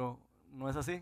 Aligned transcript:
pero 0.00 0.18
no 0.52 0.66
es 0.70 0.76
así. 0.76 0.98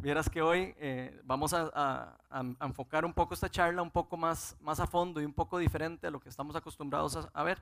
Vieras 0.00 0.30
que 0.30 0.40
hoy 0.40 0.72
eh, 0.78 1.20
vamos 1.24 1.52
a, 1.52 2.16
enfocar 2.60 3.04
un 3.04 3.12
poco 3.12 3.34
esta 3.34 3.50
charla 3.50 3.82
un 3.82 3.90
poco 3.90 4.16
más, 4.16 4.56
más 4.60 4.78
a 4.78 4.86
fondo 4.86 5.20
y 5.20 5.24
un 5.24 5.32
poco 5.32 5.58
diferente 5.58 6.06
a 6.06 6.10
lo 6.12 6.20
que 6.20 6.28
estamos 6.28 6.54
acostumbrados 6.54 7.18
a, 7.32 7.42
ver. 7.42 7.60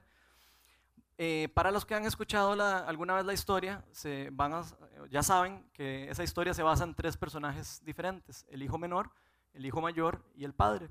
Eh, 1.16 1.48
para 1.54 1.70
los 1.70 1.86
que 1.86 1.94
han 1.94 2.04
escuchado 2.04 2.52
alguna 2.62 3.14
vez 3.14 3.24
la 3.24 3.32
historia, 3.32 3.82
se 3.90 4.28
van 4.32 4.64
ya 5.10 5.22
saben 5.22 5.64
que 5.72 6.10
esa 6.10 6.22
historia 6.22 6.52
se 6.52 6.62
basa 6.62 6.84
en 6.84 6.94
tres 6.94 7.16
personajes 7.16 7.80
diferentes, 7.82 8.44
el 8.50 8.62
hijo 8.62 8.76
menor, 8.76 9.10
el 9.54 9.64
hijo 9.64 9.80
mayor 9.80 10.22
y 10.36 10.44
el 10.44 10.52
padre. 10.52 10.90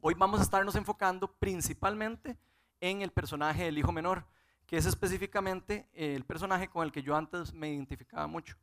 Hoy 0.00 0.14
vamos 0.14 0.40
a 0.40 0.44
estarnos 0.44 0.76
enfocando 0.76 1.30
principalmente 1.30 2.38
en 2.80 3.02
el 3.02 3.10
personaje 3.10 3.64
del 3.64 3.76
hijo 3.76 3.92
menor, 3.92 4.24
que 4.66 4.78
es 4.78 4.86
específicamente 4.86 5.90
el 5.92 6.24
personaje 6.24 6.68
con 6.68 6.84
el 6.84 6.90
que 6.90 7.02
yo 7.02 7.14
antes 7.14 7.52
me 7.52 7.68
identificaba 7.68 8.26
mucho. 8.26 8.56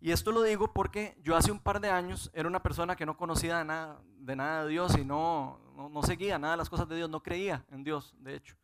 Y 0.00 0.12
esto 0.12 0.30
lo 0.30 0.42
digo 0.42 0.72
porque 0.72 1.16
yo 1.22 1.36
hace 1.36 1.50
un 1.50 1.58
par 1.58 1.80
de 1.80 1.90
años 1.90 2.30
era 2.34 2.48
una 2.48 2.62
persona 2.62 2.96
que 2.96 3.06
no 3.06 3.16
conocía 3.16 3.64
nada 3.64 4.00
de, 4.18 4.36
nada 4.36 4.64
de 4.64 4.70
Dios 4.70 4.96
y 4.96 5.04
no, 5.04 5.58
no, 5.74 6.02
seguía 6.02 6.38
nada 6.38 6.52
de 6.52 6.58
las 6.58 6.68
cosas 6.68 6.88
de 6.88 6.96
Dios, 6.96 7.08
no 7.08 7.22
creía 7.22 7.64
en 7.70 7.82
Dios, 7.82 8.14
de 8.18 8.36
hecho. 8.36 8.56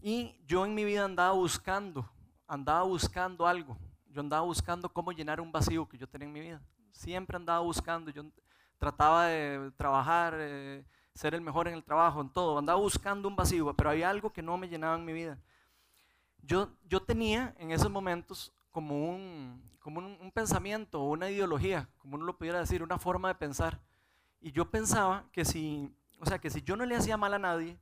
Y 0.00 0.36
yo 0.46 0.66
en 0.66 0.74
mi 0.74 0.84
vida 0.84 1.04
andaba 1.04 1.32
buscando, 1.32 2.10
andaba 2.48 2.82
buscando 2.82 3.46
algo. 3.46 3.78
Yo 4.10 4.20
andaba 4.20 4.42
buscando 4.42 4.92
cómo 4.92 5.12
llenar 5.12 5.40
un 5.40 5.52
vacío 5.52 5.88
que 5.88 5.96
yo 5.96 6.08
tenía 6.08 6.26
en 6.26 6.32
mi 6.32 6.40
vida. 6.40 6.60
Siempre 6.90 7.36
andaba 7.36 7.60
buscando, 7.60 8.10
yo 8.10 8.24
trataba 8.78 9.26
de 9.26 9.72
trabajar, 9.76 10.34
eh, 10.36 10.84
ser 11.14 11.34
el 11.34 11.40
mejor 11.40 11.68
en 11.68 11.74
el 11.74 11.84
trabajo, 11.84 12.20
en 12.20 12.28
todo. 12.28 12.58
Andaba 12.58 12.78
buscando 12.78 13.28
un 13.28 13.36
vacío, 13.36 13.72
pero 13.74 13.90
había 13.90 14.10
algo 14.10 14.32
que 14.32 14.42
no 14.42 14.58
me 14.58 14.68
llenaba 14.68 14.96
en 14.96 15.04
mi 15.04 15.12
vida. 15.12 15.38
Yo, 16.42 16.68
yo 16.88 17.00
tenía 17.00 17.54
en 17.58 17.70
esos 17.70 17.90
momentos 17.90 18.52
como 18.72 19.10
un, 19.10 19.62
como 19.78 20.00
un, 20.00 20.32
pensamiento 20.32 21.00
o 21.00 21.10
una 21.10 21.30
ideología, 21.30 21.88
como 21.98 22.16
uno 22.16 22.24
lo 22.24 22.38
pudiera 22.38 22.58
decir, 22.58 22.82
una 22.82 22.98
forma 22.98 23.28
de 23.28 23.34
pensar. 23.34 23.80
Y 24.40 24.50
yo 24.50 24.70
pensaba 24.70 25.28
que 25.30 25.44
si, 25.44 25.94
o 26.18 26.26
sea, 26.26 26.38
que 26.38 26.50
si 26.50 26.62
yo 26.62 26.74
no 26.74 26.84
le 26.84 26.96
hacía 26.96 27.16
mal 27.16 27.34
a 27.34 27.38
nadie, 27.38 27.78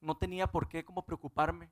no 0.00 0.16
tenía 0.16 0.46
por 0.46 0.68
qué 0.68 0.84
como 0.84 1.04
preocuparme 1.04 1.70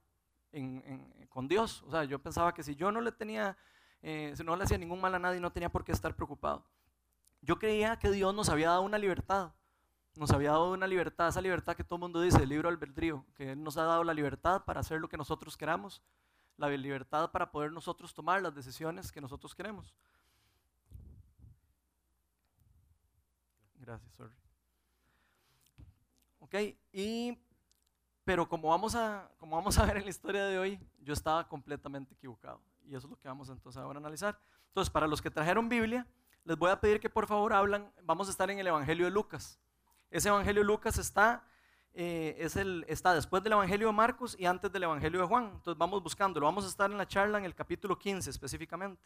con 1.31 1.49
Dios. 1.49 1.83
O 1.87 1.91
sea, 1.91 2.05
yo 2.05 2.19
pensaba 2.19 2.53
que 2.53 2.63
si 2.63 2.75
yo 2.75 2.91
no 2.91 3.01
le 3.01 3.13
tenía, 3.13 3.57
eh, 4.03 4.35
si 4.37 4.43
no 4.43 4.57
le 4.57 4.65
hacía 4.65 4.77
ningún 4.77 5.01
mal 5.01 5.15
a 5.15 5.19
nadie, 5.19 5.41
no 5.41 5.53
tenía 5.53 5.71
por 5.71 5.85
qué 5.85 5.93
estar 5.93 6.15
preocupado. 6.15 6.67
Yo 7.41 7.59
creía 7.59 7.97
que 7.99 8.11
Dios 8.11 8.35
nos 8.35 8.49
había 8.49 8.71
dado 8.71 8.83
una 8.83 8.99
libertad, 8.99 9.53
nos 10.17 10.33
había 10.33 10.51
dado 10.51 10.73
una 10.73 10.89
libertad, 10.89 11.29
esa 11.29 11.41
libertad 11.41 11.77
que 11.77 11.85
todo 11.85 12.01
mundo 12.01 12.21
dice, 12.21 12.43
el 12.43 12.49
libro 12.49 12.69
albedrío, 12.69 13.25
que 13.37 13.55
nos 13.55 13.77
ha 13.77 13.85
dado 13.85 14.03
la 14.03 14.13
libertad 14.13 14.65
para 14.65 14.81
hacer 14.81 15.01
lo 15.01 15.09
que 15.09 15.17
nosotros 15.17 15.57
queramos 15.57 16.03
la 16.59 16.69
libertad 16.69 17.31
para 17.31 17.51
poder 17.51 17.73
nosotros 17.73 18.13
tomar 18.13 18.43
las 18.43 18.55
decisiones 18.55 19.11
que 19.11 19.21
nosotros 19.21 19.55
queremos. 19.55 19.95
Gracias, 23.77 24.13
sorry. 24.15 24.35
Ok, 26.41 26.55
y, 26.93 27.39
pero 28.25 28.49
como 28.49 28.69
vamos, 28.69 28.95
a, 28.95 29.31
como 29.39 29.57
vamos 29.57 29.79
a 29.79 29.87
ver 29.87 29.99
en 29.99 30.05
la 30.05 30.11
historia 30.11 30.45
de 30.45 30.59
hoy, 30.59 30.81
yo 30.99 31.13
estaba 31.13 31.49
completamente 31.49 32.15
equivocado. 32.15 32.61
Y 32.85 32.95
eso 32.95 33.07
es 33.07 33.11
lo 33.11 33.19
que 33.19 33.29
vamos 33.29 33.49
entonces 33.49 33.81
ahora 33.81 33.99
a 33.99 34.01
analizar. 34.01 34.39
Entonces, 34.67 34.91
para 34.91 35.07
los 35.07 35.23
que 35.23 35.31
trajeron 35.31 35.69
Biblia, 35.69 36.07
les 36.45 36.59
voy 36.59 36.71
a 36.71 36.81
pedir 36.81 37.01
que 37.01 37.09
por 37.09 37.27
favor 37.27 37.53
hablan, 37.53 37.93
vamos 38.03 38.29
a 38.29 38.31
estar 38.31 38.51
en 38.51 38.59
el 38.59 38.67
Evangelio 38.67 39.05
de 39.05 39.11
Lucas. 39.13 39.61
Ese 40.11 40.29
Evangelio 40.29 40.63
de 40.63 40.67
Lucas 40.67 40.99
está 40.99 41.45
eh, 41.95 42.37
es 42.39 42.57
el, 42.57 42.85
está 42.89 43.15
después 43.15 43.43
del 43.43 43.53
Evangelio 43.53 43.89
de 43.89 43.93
Marcos 43.93 44.37
y 44.39 44.47
antes 44.47 44.71
del 44.71 44.85
Evangelio 44.85 45.21
de 45.21 45.27
Juan. 45.27 45.45
Entonces 45.55 45.79
vamos 45.79 46.03
buscándolo. 46.03 46.47
Vamos 46.47 46.65
a 46.65 46.69
estar 46.69 46.91
en 46.91 46.99
la 46.99 47.07
charla 47.07 47.39
en 47.39 47.45
el 47.45 47.55
capítulo 47.55 47.99
15 47.99 48.31
específicamente. 48.31 49.03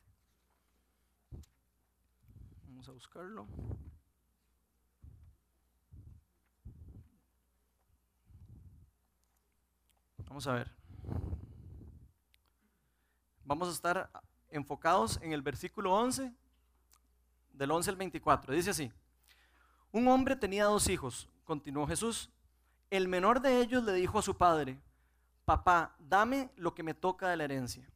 Vamos 2.67 2.89
a 2.89 2.93
buscarlo. 2.93 3.47
Vamos 10.29 10.47
a 10.47 10.53
ver. 10.55 10.71
Vamos 13.45 13.69
a 13.69 13.73
estar 13.73 14.11
enfocados 14.49 15.19
en 15.23 15.33
el 15.33 15.43
versículo 15.43 15.93
11, 15.93 16.33
del 17.53 17.71
11 17.71 17.91
al 17.91 17.97
24. 17.97 18.55
Dice 18.55 18.71
así, 18.71 18.93
un 19.91 20.09
hombre 20.09 20.37
tenía 20.37 20.65
dos 20.65 20.89
hijos, 20.89 21.29
continuó 21.45 21.87
Jesús, 21.87 22.31
el 22.93 23.09
menor 23.09 23.41
de 23.41 23.59
ellos 23.63 23.83
le 23.85 23.95
dijo 23.95 24.19
a 24.19 24.23
su 24.23 24.37
padre, 24.37 24.79
papá, 25.47 25.97
dame 25.99 26.51
lo 26.57 26.75
que 26.75 26.83
me 26.83 26.93
toca 26.93 27.31
de 27.31 27.39
la 27.39 27.45
herencia. 27.45 27.89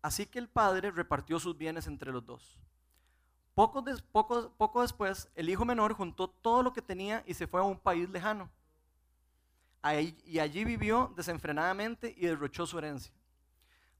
Así 0.00 0.26
que 0.26 0.38
el 0.38 0.48
padre 0.48 0.92
repartió 0.92 1.40
sus 1.40 1.58
bienes 1.58 1.88
entre 1.88 2.12
los 2.12 2.24
dos. 2.24 2.56
Poco, 3.52 3.82
después, 3.82 5.28
el 5.34 5.48
hijo 5.48 5.64
menor 5.64 5.92
juntó 5.92 6.28
todo 6.28 6.62
lo 6.62 6.72
que 6.72 6.80
tenía 6.80 7.24
y 7.26 7.34
se 7.34 7.48
fue 7.48 7.60
a 7.60 7.64
un 7.64 7.76
país 7.76 8.08
lejano. 8.10 8.48
y 10.24 10.38
allí 10.38 10.64
vivió 10.64 11.12
desenfrenadamente 11.16 12.14
y 12.16 12.26
derrochó 12.26 12.64
su 12.64 12.78
herencia. 12.78 13.12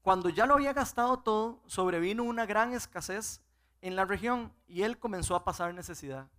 Cuando 0.01 0.29
ya 0.29 0.45
lo 0.45 0.53
había 0.53 0.71
gastado 0.71 1.19
todo, 1.19 1.61
sobrevino 1.67 2.23
una 2.23 2.45
gran 2.45 2.71
escasez 2.71 3.41
en 3.81 3.97
la 3.97 4.05
región 4.05 4.53
y 4.69 4.83
él 4.83 4.97
comenzó 4.97 5.35
a 5.35 5.43
pasar 5.43 5.73
necesidad. 5.73 6.29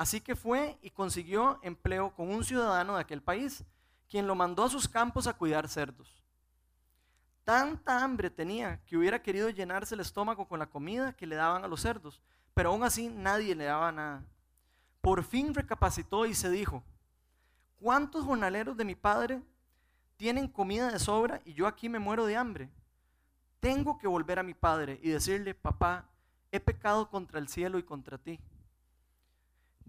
Así 0.00 0.22
que 0.22 0.34
fue 0.34 0.78
y 0.80 0.88
consiguió 0.88 1.58
empleo 1.62 2.14
con 2.14 2.30
un 2.30 2.42
ciudadano 2.42 2.94
de 2.94 3.02
aquel 3.02 3.20
país, 3.20 3.62
quien 4.08 4.26
lo 4.26 4.34
mandó 4.34 4.64
a 4.64 4.70
sus 4.70 4.88
campos 4.88 5.26
a 5.26 5.34
cuidar 5.34 5.68
cerdos. 5.68 6.24
Tanta 7.44 8.02
hambre 8.02 8.30
tenía 8.30 8.80
que 8.86 8.96
hubiera 8.96 9.20
querido 9.20 9.50
llenarse 9.50 9.94
el 9.94 10.00
estómago 10.00 10.48
con 10.48 10.58
la 10.58 10.70
comida 10.70 11.12
que 11.12 11.26
le 11.26 11.36
daban 11.36 11.64
a 11.64 11.68
los 11.68 11.82
cerdos, 11.82 12.22
pero 12.54 12.70
aún 12.70 12.82
así 12.82 13.10
nadie 13.10 13.54
le 13.54 13.64
daba 13.64 13.92
nada. 13.92 14.24
Por 15.02 15.22
fin 15.22 15.52
recapacitó 15.52 16.24
y 16.24 16.32
se 16.32 16.48
dijo, 16.48 16.82
¿cuántos 17.78 18.24
jornaleros 18.24 18.78
de 18.78 18.86
mi 18.86 18.94
padre 18.94 19.42
tienen 20.16 20.48
comida 20.48 20.90
de 20.90 20.98
sobra 20.98 21.42
y 21.44 21.52
yo 21.52 21.66
aquí 21.66 21.90
me 21.90 21.98
muero 21.98 22.24
de 22.24 22.38
hambre? 22.38 22.70
Tengo 23.60 23.98
que 23.98 24.08
volver 24.08 24.38
a 24.38 24.44
mi 24.44 24.54
padre 24.54 24.98
y 25.02 25.10
decirle, 25.10 25.52
papá, 25.52 26.08
he 26.50 26.58
pecado 26.58 27.10
contra 27.10 27.38
el 27.38 27.48
cielo 27.48 27.78
y 27.78 27.82
contra 27.82 28.16
ti 28.16 28.40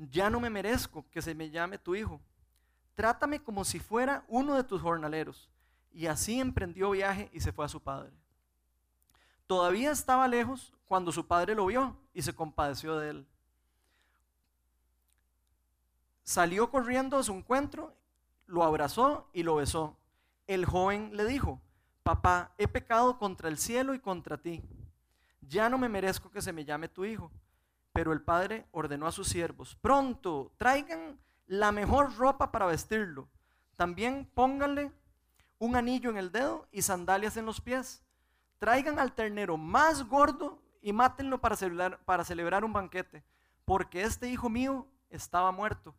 ya 0.09 0.29
no 0.29 0.39
me 0.39 0.50
merezco 0.50 1.06
que 1.12 1.22
se 1.22 1.35
me 1.35 1.50
llame 1.50 1.78
tu 1.78 1.95
hijo. 1.95 2.19
Trátame 2.95 3.41
como 3.41 3.63
si 3.63 3.79
fuera 3.79 4.23
uno 4.28 4.56
de 4.56 4.63
tus 4.63 4.81
jornaleros. 4.81 5.50
Y 5.94 6.07
así 6.07 6.39
emprendió 6.39 6.91
viaje 6.91 7.29
y 7.34 7.41
se 7.41 7.51
fue 7.51 7.66
a 7.66 7.69
su 7.69 7.81
padre. 7.81 8.12
Todavía 9.45 9.91
estaba 9.91 10.28
lejos 10.28 10.73
cuando 10.88 11.12
su 11.12 11.28
padre 11.28 11.56
lo 11.56 11.66
vio 11.66 11.97
y 12.13 12.22
se 12.22 12.34
compadeció 12.34 12.97
de 12.97 13.09
él. 13.09 13.28
Salió 16.23 16.69
corriendo 16.69 17.18
a 17.18 17.23
su 17.23 17.33
encuentro, 17.33 17.94
lo 18.47 18.63
abrazó 18.63 19.29
y 19.33 19.44
lo 19.44 19.56
besó. 19.56 19.97
El 20.47 20.66
joven 20.66 21.16
le 21.16 21.25
dijo, 21.25 21.62
papá, 22.03 22.53
he 22.57 22.68
pecado 22.68 23.18
contra 23.18 23.50
el 23.50 23.57
cielo 23.57 23.94
y 23.94 24.00
contra 24.00 24.38
ti. 24.38 24.63
Ya 25.41 25.69
no 25.69 25.78
me 25.78 25.89
merezco 25.89 26.31
que 26.31 26.41
se 26.41 26.53
me 26.53 26.63
llame 26.63 26.88
tu 26.88 27.03
hijo. 27.03 27.31
Pero 27.94 28.13
el 28.13 28.22
padre 28.22 28.66
ordenó 28.72 29.07
a 29.07 29.12
sus 29.12 29.28
siervos, 29.28 29.75
pronto, 29.75 30.52
traigan 30.57 31.19
la 31.47 31.72
mejor 31.72 32.16
ropa 32.16 32.52
para 32.52 32.66
vestirlo. 32.66 33.28
También 33.75 34.29
pónganle 34.34 34.91
un 35.59 35.75
anillo 35.75 36.09
en 36.09 36.18
el 36.18 36.31
dedo 36.31 36.68
y 36.72 36.81
sandalias 36.81 37.38
en 37.38 37.46
los 37.46 37.59
pies. 37.62 38.03
Traigan 38.57 39.00
al 39.00 39.13
ternero 39.13 39.57
más 39.57 40.07
gordo 40.07 40.62
y 40.81 40.94
mátenlo 40.94 41.41
para 41.41 41.56
celebrar, 41.56 42.00
para 42.06 42.24
celebrar 42.24 42.63
un 42.63 42.74
banquete, 42.74 43.24
porque 43.66 44.03
este 44.03 44.30
hijo 44.30 44.50
mío 44.50 44.88
estaba 45.09 45.51
muerto, 45.51 45.94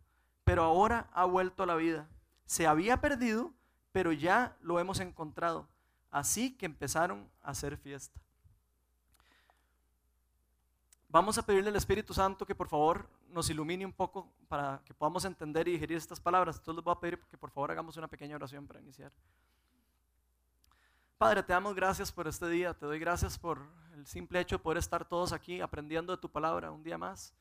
pero 0.44 0.62
ahora 0.64 1.08
ha 1.12 1.24
vuelto 1.24 1.62
a 1.62 1.66
la 1.66 1.76
vida. 1.76 2.08
Se 2.46 2.66
había 2.66 3.00
perdido, 3.00 3.52
pero 3.92 4.12
ya 4.12 4.56
lo 4.60 4.80
hemos 4.80 5.00
encontrado. 5.00 5.68
Así 6.10 6.56
que 6.56 6.66
empezaron 6.66 7.30
a 7.42 7.50
hacer 7.50 7.76
fiesta. 7.76 8.20
Vamos 11.12 11.36
a 11.36 11.42
pedirle 11.42 11.68
al 11.68 11.76
Espíritu 11.76 12.14
Santo 12.14 12.46
que 12.46 12.54
por 12.54 12.68
favor 12.68 13.06
nos 13.28 13.50
ilumine 13.50 13.84
un 13.84 13.92
poco 13.92 14.32
para 14.48 14.80
que 14.82 14.94
podamos 14.94 15.26
entender 15.26 15.68
y 15.68 15.72
digerir 15.72 15.98
estas 15.98 16.18
palabras. 16.18 16.56
Entonces 16.56 16.76
les 16.76 16.84
voy 16.84 16.92
a 16.92 17.00
pedir 17.00 17.20
que 17.30 17.36
por 17.36 17.50
favor 17.50 17.70
hagamos 17.70 17.98
una 17.98 18.08
pequeña 18.08 18.34
oración 18.34 18.66
para 18.66 18.80
iniciar. 18.80 19.12
Padre, 21.18 21.42
te 21.42 21.52
damos 21.52 21.74
gracias 21.74 22.10
por 22.10 22.26
este 22.26 22.48
día, 22.48 22.72
te 22.72 22.86
doy 22.86 22.98
gracias 22.98 23.38
por 23.38 23.58
el 23.94 24.06
simple 24.06 24.40
hecho 24.40 24.56
de 24.56 24.62
poder 24.62 24.78
estar 24.78 25.06
todos 25.06 25.34
aquí 25.34 25.60
aprendiendo 25.60 26.16
de 26.16 26.18
tu 26.18 26.30
palabra 26.30 26.70
un 26.70 26.82
día 26.82 26.96
más. 26.96 27.34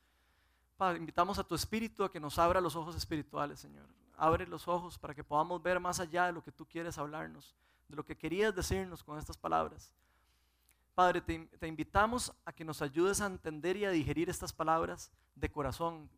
Padre, 0.76 0.98
invitamos 0.98 1.38
a 1.38 1.42
tu 1.42 1.54
Espíritu 1.54 2.04
a 2.04 2.10
que 2.10 2.20
nos 2.20 2.38
abra 2.38 2.60
los 2.60 2.76
ojos 2.76 2.94
espirituales, 2.94 3.58
Señor. 3.58 3.86
Abre 4.18 4.46
los 4.46 4.68
ojos 4.68 4.98
para 4.98 5.14
que 5.14 5.24
podamos 5.24 5.62
ver 5.62 5.80
más 5.80 5.98
allá 5.98 6.26
de 6.26 6.32
lo 6.32 6.44
que 6.44 6.52
tú 6.52 6.66
quieres 6.66 6.98
hablarnos, 6.98 7.56
de 7.88 7.96
lo 7.96 8.04
que 8.04 8.18
querías 8.18 8.54
decirnos 8.54 9.02
con 9.02 9.18
estas 9.18 9.38
palabras. 9.38 9.94
Padre, 10.94 11.22
te, 11.22 11.66
invitamos 11.66 12.32
a 12.44 12.52
que 12.52 12.64
nos 12.64 12.82
ayudes 12.82 13.20
a 13.20 13.26
entender 13.26 13.76
y 13.76 13.84
a 13.86 13.90
digerir 13.90 14.28
estas 14.28 14.52
palabras 14.52 15.10
de 15.34 15.50
corazón. 15.50 16.10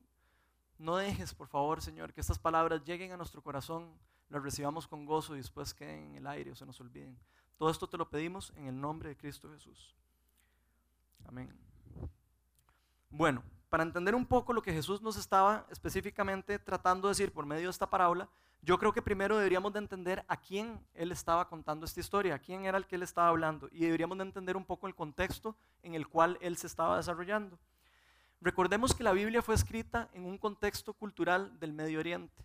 No 0.79 0.97
dejes, 0.97 1.32
por 1.32 1.47
favor, 1.47 1.81
Señor, 1.81 2.12
que 2.12 2.21
estas 2.21 2.38
palabras 2.38 2.82
lleguen 2.85 3.12
a 3.12 3.17
nuestro 3.17 3.41
corazón, 3.41 3.93
las 4.31 4.43
recibamos 4.43 4.88
con 4.88 5.06
gozo 5.06 5.35
y 5.35 5.38
después 5.38 5.73
queden 5.73 6.11
en 6.11 6.17
el 6.17 6.26
aire 6.26 6.50
o 6.50 6.56
se 6.56 6.67
nos 6.67 6.81
olviden. 6.81 7.17
Todo 7.56 7.71
esto 7.71 7.88
te 7.88 7.97
lo 7.97 8.11
pedimos 8.11 8.53
en 8.56 8.67
el 8.67 8.81
nombre 8.81 9.11
de 9.11 9.17
Cristo 9.17 9.49
Jesús. 9.53 9.94
Amén. 11.27 11.56
Bueno, 13.11 13.44
para 13.69 13.85
entender 13.85 14.17
un 14.17 14.27
poco 14.27 14.53
lo 14.53 14.62
que 14.62 14.73
Jesús 14.73 15.00
nos 15.00 15.17
estaba 15.17 15.67
específicamente 15.70 16.59
tratando 16.59 17.06
de 17.06 17.12
decir 17.12 17.32
por 17.32 17.47
medio 17.47 17.69
de 17.69 17.70
esta 17.70 17.88
parábola, 17.88 18.29
yo 18.64 18.78
creo 18.78 18.93
que 18.93 19.02
primero 19.02 19.37
deberíamos 19.37 19.72
de 19.75 19.78
entender 19.78 20.25
a 20.26 20.37
quién 20.38 20.81
él 20.94 21.12
estaba 21.12 21.49
contando 21.49 21.84
esta 21.84 22.00
historia, 22.00 22.34
a 22.34 22.38
quién 22.38 22.64
era 22.64 22.78
el 22.78 22.87
que 22.87 22.96
él 22.96 23.02
estaba 23.02 23.28
hablando, 23.28 23.69
y 23.70 23.81
deberíamos 23.81 24.16
de 24.16 24.25
entender 24.25 24.56
un 24.56 24.64
poco 24.64 24.87
el 24.87 24.94
contexto 24.94 25.55
en 25.82 25.94
el 25.94 26.08
cual 26.08 26.38
él 26.40 26.56
se 26.56 26.66
estaba 26.66 26.96
desarrollando. 26.96 27.58
Recordemos 28.40 28.94
que 28.94 29.05
la 29.05 29.12
Biblia 29.12 29.43
fue 29.43 29.55
escrita 29.55 30.08
en 30.14 30.25
un 30.25 30.38
contexto 30.38 30.94
cultural 30.94 31.58
del 31.61 31.72
Medio 31.72 32.00
Oriente. 32.00 32.43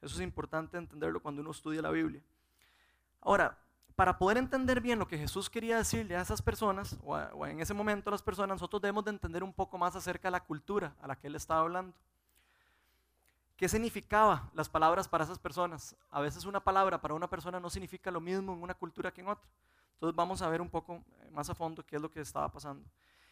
Eso 0.00 0.16
es 0.16 0.20
importante 0.22 0.76
entenderlo 0.78 1.20
cuando 1.20 1.42
uno 1.42 1.50
estudia 1.50 1.82
la 1.82 1.90
Biblia. 1.90 2.22
Ahora, 3.20 3.58
para 3.96 4.18
poder 4.18 4.38
entender 4.38 4.80
bien 4.80 4.98
lo 4.98 5.06
que 5.06 5.18
Jesús 5.18 5.48
quería 5.48 5.76
decirle 5.76 6.16
a 6.16 6.22
esas 6.22 6.42
personas, 6.42 6.96
o, 7.04 7.46
en 7.46 7.60
ese 7.60 7.74
momento 7.74 8.10
a 8.10 8.12
las 8.12 8.22
personas, 8.22 8.56
nosotros 8.56 8.82
debemos 8.82 9.04
de 9.04 9.10
entender 9.10 9.44
un 9.44 9.52
poco 9.52 9.78
más 9.78 9.94
acerca 9.94 10.28
de 10.28 10.32
la 10.32 10.44
cultura 10.44 10.94
a 11.00 11.06
la 11.06 11.16
que 11.16 11.28
él 11.28 11.36
estaba 11.36 11.60
hablando. 11.60 11.94
¿Qué 13.56 13.68
significaba 13.68 14.50
las 14.52 14.68
palabras 14.68 15.06
para 15.06 15.24
esas 15.24 15.38
personas? 15.38 15.96
A 16.10 16.20
veces 16.20 16.44
una 16.44 16.58
palabra 16.58 17.00
para 17.00 17.14
una 17.14 17.30
persona 17.30 17.60
no 17.60 17.70
significa 17.70 18.10
lo 18.10 18.20
mismo 18.20 18.52
en 18.52 18.62
una 18.62 18.74
cultura 18.74 19.12
que 19.12 19.20
en 19.20 19.28
otra. 19.28 19.48
Entonces 19.92 20.16
vamos 20.16 20.42
a 20.42 20.48
ver 20.48 20.60
un 20.60 20.68
poco 20.68 21.04
eh, 21.20 21.30
más 21.30 21.48
a 21.48 21.54
fondo 21.54 21.84
qué 21.86 21.96
es 21.96 22.02
lo 22.02 22.10
que 22.10 22.20
estaba 22.20 22.50
pasando. 22.50 22.84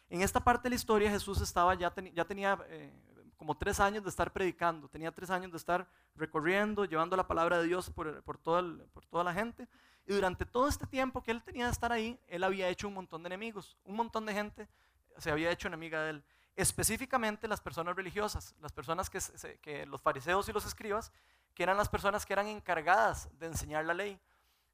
En 0.09 0.21
esta 0.21 0.39
parte 0.39 0.63
de 0.63 0.69
la 0.69 0.75
historia 0.75 1.09
Jesús 1.09 1.41
estaba, 1.41 1.75
ya, 1.75 1.93
ya 2.13 2.23
tenía 2.23 2.57
eh, 2.67 2.93
como 3.35 3.57
tres 3.57 3.81
años 3.81 4.03
de 4.03 4.09
estar 4.09 4.31
predicando, 4.31 4.87
tenía 4.87 5.11
tres 5.11 5.29
años 5.29 5.51
de 5.51 5.57
estar 5.57 5.85
recorriendo, 6.15 6.85
llevando 6.85 7.17
la 7.17 7.27
palabra 7.27 7.57
de 7.57 7.67
Dios 7.67 7.89
por, 7.89 8.23
por, 8.23 8.39
por 8.39 9.05
toda 9.05 9.23
la 9.25 9.33
gente. 9.33 9.67
Y 10.05 10.13
durante 10.13 10.45
todo 10.45 10.69
este 10.69 10.87
tiempo 10.87 11.21
que 11.21 11.31
él 11.31 11.43
tenía 11.43 11.65
de 11.65 11.71
estar 11.71 11.91
ahí, 11.91 12.17
él 12.27 12.43
había 12.43 12.69
hecho 12.69 12.87
un 12.87 12.93
montón 12.93 13.23
de 13.23 13.27
enemigos. 13.27 13.77
Un 13.83 13.97
montón 13.97 14.25
de 14.25 14.33
gente 14.33 14.69
se 15.17 15.31
había 15.31 15.51
hecho 15.51 15.67
enemiga 15.67 16.01
de 16.03 16.09
él. 16.11 16.23
Específicamente 16.55 17.47
las 17.47 17.61
personas 17.61 17.95
religiosas, 17.95 18.53
las 18.61 18.71
personas 18.71 19.09
que, 19.09 19.85
los 19.87 20.01
fariseos 20.01 20.47
y 20.49 20.53
los 20.53 20.65
escribas, 20.65 21.11
que 21.55 21.63
eran 21.63 21.77
las 21.77 21.89
personas 21.89 22.25
que 22.25 22.33
eran 22.33 22.47
encargadas 22.47 23.29
de 23.39 23.47
enseñar 23.47 23.85
la 23.85 23.93
ley. 23.93 24.19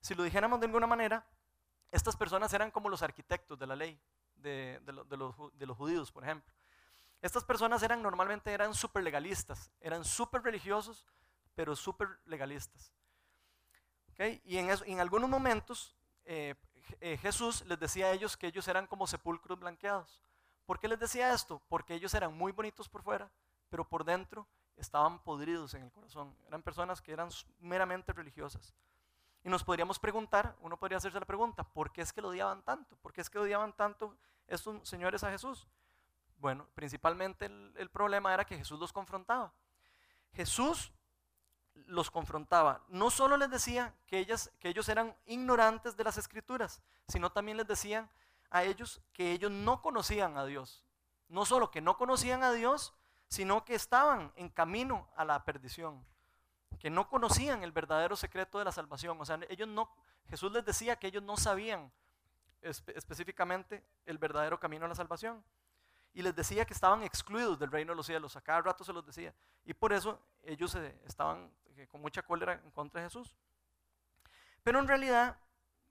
Si 0.01 0.13
lo 0.13 0.23
dijéramos 0.23 0.59
de 0.59 0.65
alguna 0.65 0.87
manera, 0.87 1.25
estas 1.91 2.15
personas 2.15 2.53
eran 2.53 2.71
como 2.71 2.89
los 2.89 3.01
arquitectos 3.01 3.57
de 3.57 3.67
la 3.67 3.75
ley 3.75 3.99
de, 4.35 4.81
los, 5.17 5.75
judíos, 5.75 6.11
por 6.11 6.23
ejemplo. 6.23 6.53
Estas 7.21 7.43
personas 7.43 7.81
eran 7.83 8.01
normalmente 8.01 8.51
eran 8.51 8.73
súper 8.73 9.03
legalistas, 9.03 9.71
eran 9.81 10.03
súper 10.03 10.41
religiosos, 10.41 11.05
pero 11.55 11.75
súper 11.75 12.07
legalistas. 12.25 12.93
Y 14.43 14.57
en, 14.57 14.99
algunos 14.99 15.29
momentos 15.29 15.95
eh, 16.25 16.55
eh, 16.99 17.17
Jesús 17.17 17.63
les 17.67 17.79
decía 17.79 18.07
a 18.07 18.11
ellos 18.11 18.35
que 18.35 18.47
ellos 18.47 18.67
eran 18.67 18.85
como 18.85 19.07
sepulcros 19.07 19.59
blanqueados. 19.59 20.19
¿Por 20.69 20.79
qué 20.79 20.87
les 20.87 20.99
decía 20.99 21.33
esto? 21.33 21.59
Porque 21.67 21.95
ellos 21.95 22.13
eran 22.13 22.37
muy 22.37 22.51
bonitos 22.51 22.87
por 22.87 23.01
fuera, 23.01 23.27
pero 23.71 23.89
por 23.89 24.03
dentro 24.03 24.45
estaban 24.77 25.17
podridos 25.17 25.73
en 25.73 25.81
el 25.81 25.91
corazón. 25.91 26.37
Eran 26.47 26.61
personas 26.61 27.01
que 27.01 27.11
eran 27.11 27.29
meramente 27.59 28.13
religiosas. 28.13 28.71
Y 29.43 29.49
nos 29.49 29.63
podríamos 29.63 29.97
preguntar, 29.97 30.55
uno 30.61 30.77
podría 30.77 30.99
hacerse 30.99 31.19
la 31.19 31.25
pregunta, 31.25 31.63
¿por 31.63 31.91
qué 31.91 32.03
es 32.03 32.13
que 32.13 32.21
lo 32.21 32.27
odiaban 32.27 32.61
tanto? 32.61 32.95
¿Por 32.97 33.11
qué 33.13 33.21
es 33.21 33.31
que 33.31 33.39
odiaban 33.39 33.73
tanto 33.73 34.15
estos 34.45 34.87
señores 34.87 35.23
a 35.23 35.31
Jesús? 35.31 35.67
Bueno, 36.37 36.67
principalmente 36.75 37.47
el, 37.47 37.89
problema 37.89 38.31
era 38.31 38.45
que 38.45 38.55
Jesús 38.55 38.79
los 38.79 38.93
confrontaba. 38.93 39.51
Jesús 40.33 40.93
los 41.73 42.11
confrontaba. 42.11 42.83
No 42.89 43.09
solo 43.09 43.37
les 43.37 43.49
decía 43.49 43.95
que, 44.05 44.19
ellas, 44.19 44.51
que 44.59 44.69
ellos 44.69 44.87
eran 44.87 45.15
ignorantes 45.25 45.97
de 45.97 46.03
las 46.03 46.19
escrituras, 46.19 46.79
sino 47.07 47.31
también 47.31 47.57
les 47.57 47.65
decían 47.65 48.07
a 48.49 48.63
ellos 48.63 49.01
que 49.13 49.31
ellos 49.31 49.51
no 49.51 49.81
conocían 49.81 50.37
a 50.37 50.45
Dios. 50.45 50.85
No 51.27 51.45
solo 51.45 51.71
que 51.71 51.81
no 51.81 51.97
conocían 51.97 52.43
a 52.43 52.51
Dios, 52.51 52.93
sino 53.27 53.63
que 53.65 53.75
estaban 53.75 54.31
en 54.35 54.49
camino 54.49 55.09
a 55.15 55.25
la 55.25 55.43
perdición 55.45 56.03
que 56.79 56.89
no 56.89 57.09
conocían 57.09 57.63
el 57.63 57.71
verdadero 57.71 58.15
secreto 58.15 58.57
de 58.57 58.65
la 58.65 58.71
salvación. 58.71 59.19
O 59.19 59.25
sea, 59.25 59.39
ellos 59.49 59.67
no, 59.67 59.91
Jesús 60.29 60.51
les 60.51 60.65
decía 60.65 60.95
que 60.95 61.07
ellos 61.07 61.21
no 61.21 61.37
sabían 61.37 61.91
específicamente 62.61 63.83
el 64.05 64.17
verdadero 64.17 64.59
camino 64.59 64.85
a 64.85 64.89
la 64.89 64.95
salvación. 64.95 65.43
Y 66.13 66.21
les 66.21 66.35
decía 66.35 66.65
que 66.65 66.73
estaban 66.73 67.03
excluidos 67.03 67.59
del 67.59 67.71
reino 67.71 67.91
de 67.91 67.97
los 67.97 68.05
cielos. 68.05 68.35
A 68.35 68.41
cada 68.41 68.61
rato 68.61 68.83
se 68.83 68.93
los 68.93 69.05
decía. 69.05 69.33
Y 69.65 69.73
por 69.73 69.93
eso 69.93 70.19
ellos 70.43 70.73
eh, 70.75 70.99
estaban 71.05 71.51
eh, 71.75 71.87
con 71.87 72.01
mucha 72.01 72.23
cólera 72.23 72.53
en 72.63 72.71
contra 72.71 73.01
de 73.01 73.07
Jesús. 73.07 73.35
Pero 74.63 74.79
en 74.79 74.87
realidad, 74.87 75.37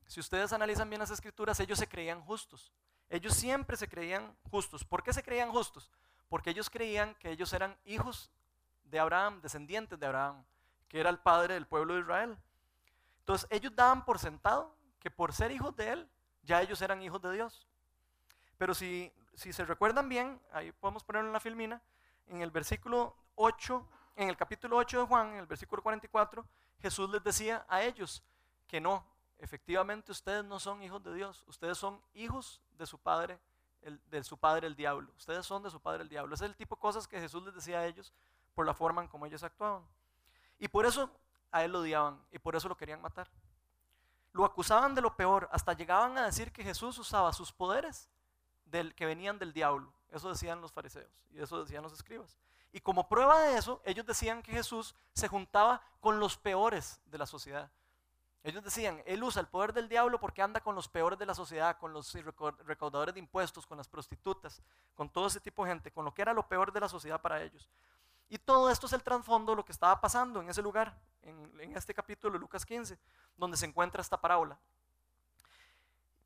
si 0.08 0.18
ustedes 0.18 0.52
analizan 0.52 0.90
bien 0.90 0.98
las 0.98 1.12
escrituras, 1.12 1.60
ellos 1.60 1.78
se 1.78 1.88
creían 1.88 2.20
justos. 2.22 2.72
Ellos 3.08 3.34
siempre 3.34 3.76
se 3.76 3.88
creían 3.88 4.36
justos. 4.50 4.84
¿Por 4.84 5.04
qué 5.04 5.12
se 5.12 5.22
creían 5.22 5.52
justos? 5.52 5.92
Porque 6.28 6.50
ellos 6.50 6.68
creían 6.68 7.14
que 7.14 7.30
ellos 7.30 7.52
eran 7.52 7.76
hijos 7.84 8.30
de 8.84 8.98
Abraham, 8.98 9.40
descendientes 9.40 10.00
de 10.00 10.06
Abraham 10.06 10.44
que 10.88 11.00
era 11.00 11.10
el 11.10 11.18
padre 11.18 11.54
del 11.54 11.66
pueblo 11.66 11.94
de 11.94 12.00
Israel. 12.00 12.36
Entonces 13.20 13.46
ellos 13.50 13.74
daban 13.76 14.04
por 14.04 14.18
sentado 14.18 14.74
que 14.98 15.10
por 15.10 15.32
ser 15.32 15.52
hijos 15.52 15.76
de 15.76 15.92
él, 15.92 16.10
ya 16.42 16.62
ellos 16.62 16.80
eran 16.82 17.02
hijos 17.02 17.20
de 17.20 17.32
Dios. 17.32 17.68
Pero 18.56 18.74
si, 18.74 19.12
si 19.34 19.52
se 19.52 19.64
recuerdan 19.64 20.08
bien, 20.08 20.40
ahí 20.52 20.72
podemos 20.72 21.04
ponerlo 21.04 21.28
en 21.28 21.34
la 21.34 21.40
filmina, 21.40 21.80
en 22.26 22.40
el 22.40 22.50
versículo 22.50 23.14
8, 23.36 23.86
en 24.16 24.28
el 24.28 24.36
capítulo 24.36 24.76
8 24.78 25.00
de 25.00 25.06
Juan, 25.06 25.28
en 25.34 25.40
el 25.40 25.46
versículo 25.46 25.82
44, 25.82 26.44
Jesús 26.80 27.10
les 27.10 27.22
decía 27.22 27.64
a 27.68 27.82
ellos 27.82 28.22
que 28.66 28.80
no, 28.80 29.04
efectivamente 29.38 30.12
ustedes 30.12 30.44
no 30.44 30.58
son 30.60 30.82
hijos 30.82 31.02
de 31.02 31.14
Dios, 31.14 31.44
ustedes 31.46 31.78
son 31.78 32.00
hijos 32.14 32.60
de 32.76 32.86
su 32.86 32.98
padre, 32.98 33.38
el, 33.82 34.00
su 34.24 34.36
padre 34.36 34.66
el 34.66 34.74
diablo. 34.74 35.12
Ustedes 35.16 35.46
son 35.46 35.62
de 35.62 35.70
su 35.70 35.80
padre 35.80 36.02
el 36.02 36.08
diablo. 36.08 36.34
Ese 36.34 36.44
es 36.44 36.50
el 36.50 36.56
tipo 36.56 36.76
de 36.76 36.80
cosas 36.80 37.06
que 37.06 37.20
Jesús 37.20 37.42
les 37.44 37.54
decía 37.54 37.78
a 37.78 37.86
ellos 37.86 38.12
por 38.54 38.66
la 38.66 38.74
forma 38.74 39.02
en 39.02 39.08
como 39.08 39.26
ellos 39.26 39.42
actuaban. 39.42 39.82
Y 40.58 40.68
por 40.68 40.84
eso 40.86 41.10
a 41.50 41.64
él 41.64 41.72
lo 41.72 41.80
odiaban 41.80 42.20
y 42.32 42.38
por 42.38 42.56
eso 42.56 42.68
lo 42.68 42.76
querían 42.76 43.00
matar. 43.00 43.30
Lo 44.32 44.44
acusaban 44.44 44.94
de 44.94 45.00
lo 45.00 45.16
peor, 45.16 45.48
hasta 45.52 45.72
llegaban 45.72 46.18
a 46.18 46.26
decir 46.26 46.52
que 46.52 46.62
Jesús 46.62 46.98
usaba 46.98 47.32
sus 47.32 47.52
poderes 47.52 48.08
del, 48.66 48.94
que 48.94 49.06
venían 49.06 49.38
del 49.38 49.52
diablo. 49.52 49.92
Eso 50.10 50.28
decían 50.28 50.60
los 50.60 50.72
fariseos 50.72 51.10
y 51.30 51.40
eso 51.40 51.62
decían 51.62 51.82
los 51.82 51.92
escribas. 51.92 52.36
Y 52.72 52.80
como 52.80 53.08
prueba 53.08 53.40
de 53.40 53.56
eso, 53.56 53.80
ellos 53.84 54.04
decían 54.04 54.42
que 54.42 54.52
Jesús 54.52 54.94
se 55.14 55.28
juntaba 55.28 55.80
con 56.00 56.20
los 56.20 56.36
peores 56.36 57.00
de 57.06 57.18
la 57.18 57.26
sociedad. 57.26 57.70
Ellos 58.44 58.62
decían, 58.62 59.02
él 59.04 59.22
usa 59.22 59.40
el 59.40 59.48
poder 59.48 59.72
del 59.72 59.88
diablo 59.88 60.20
porque 60.20 60.42
anda 60.42 60.60
con 60.60 60.74
los 60.74 60.88
peores 60.88 61.18
de 61.18 61.26
la 61.26 61.34
sociedad, 61.34 61.76
con 61.78 61.92
los 61.92 62.12
recaudadores 62.64 63.14
de 63.14 63.20
impuestos, 63.20 63.66
con 63.66 63.76
las 63.76 63.88
prostitutas, 63.88 64.62
con 64.94 65.10
todo 65.10 65.26
ese 65.26 65.40
tipo 65.40 65.64
de 65.64 65.72
gente, 65.72 65.90
con 65.90 66.04
lo 66.04 66.14
que 66.14 66.22
era 66.22 66.32
lo 66.32 66.46
peor 66.46 66.72
de 66.72 66.80
la 66.80 66.88
sociedad 66.88 67.20
para 67.20 67.42
ellos. 67.42 67.68
Y 68.28 68.38
todo 68.38 68.70
esto 68.70 68.86
es 68.86 68.92
el 68.92 69.02
trasfondo 69.02 69.52
de 69.52 69.56
lo 69.56 69.64
que 69.64 69.72
estaba 69.72 70.00
pasando 70.00 70.40
en 70.40 70.48
ese 70.50 70.62
lugar, 70.62 70.96
en, 71.22 71.76
este 71.76 71.92
capítulo 71.94 72.34
de 72.34 72.38
Lucas 72.38 72.64
15, 72.64 72.98
donde 73.36 73.56
se 73.56 73.66
encuentra 73.66 74.00
esta 74.02 74.20
parábola. 74.20 74.58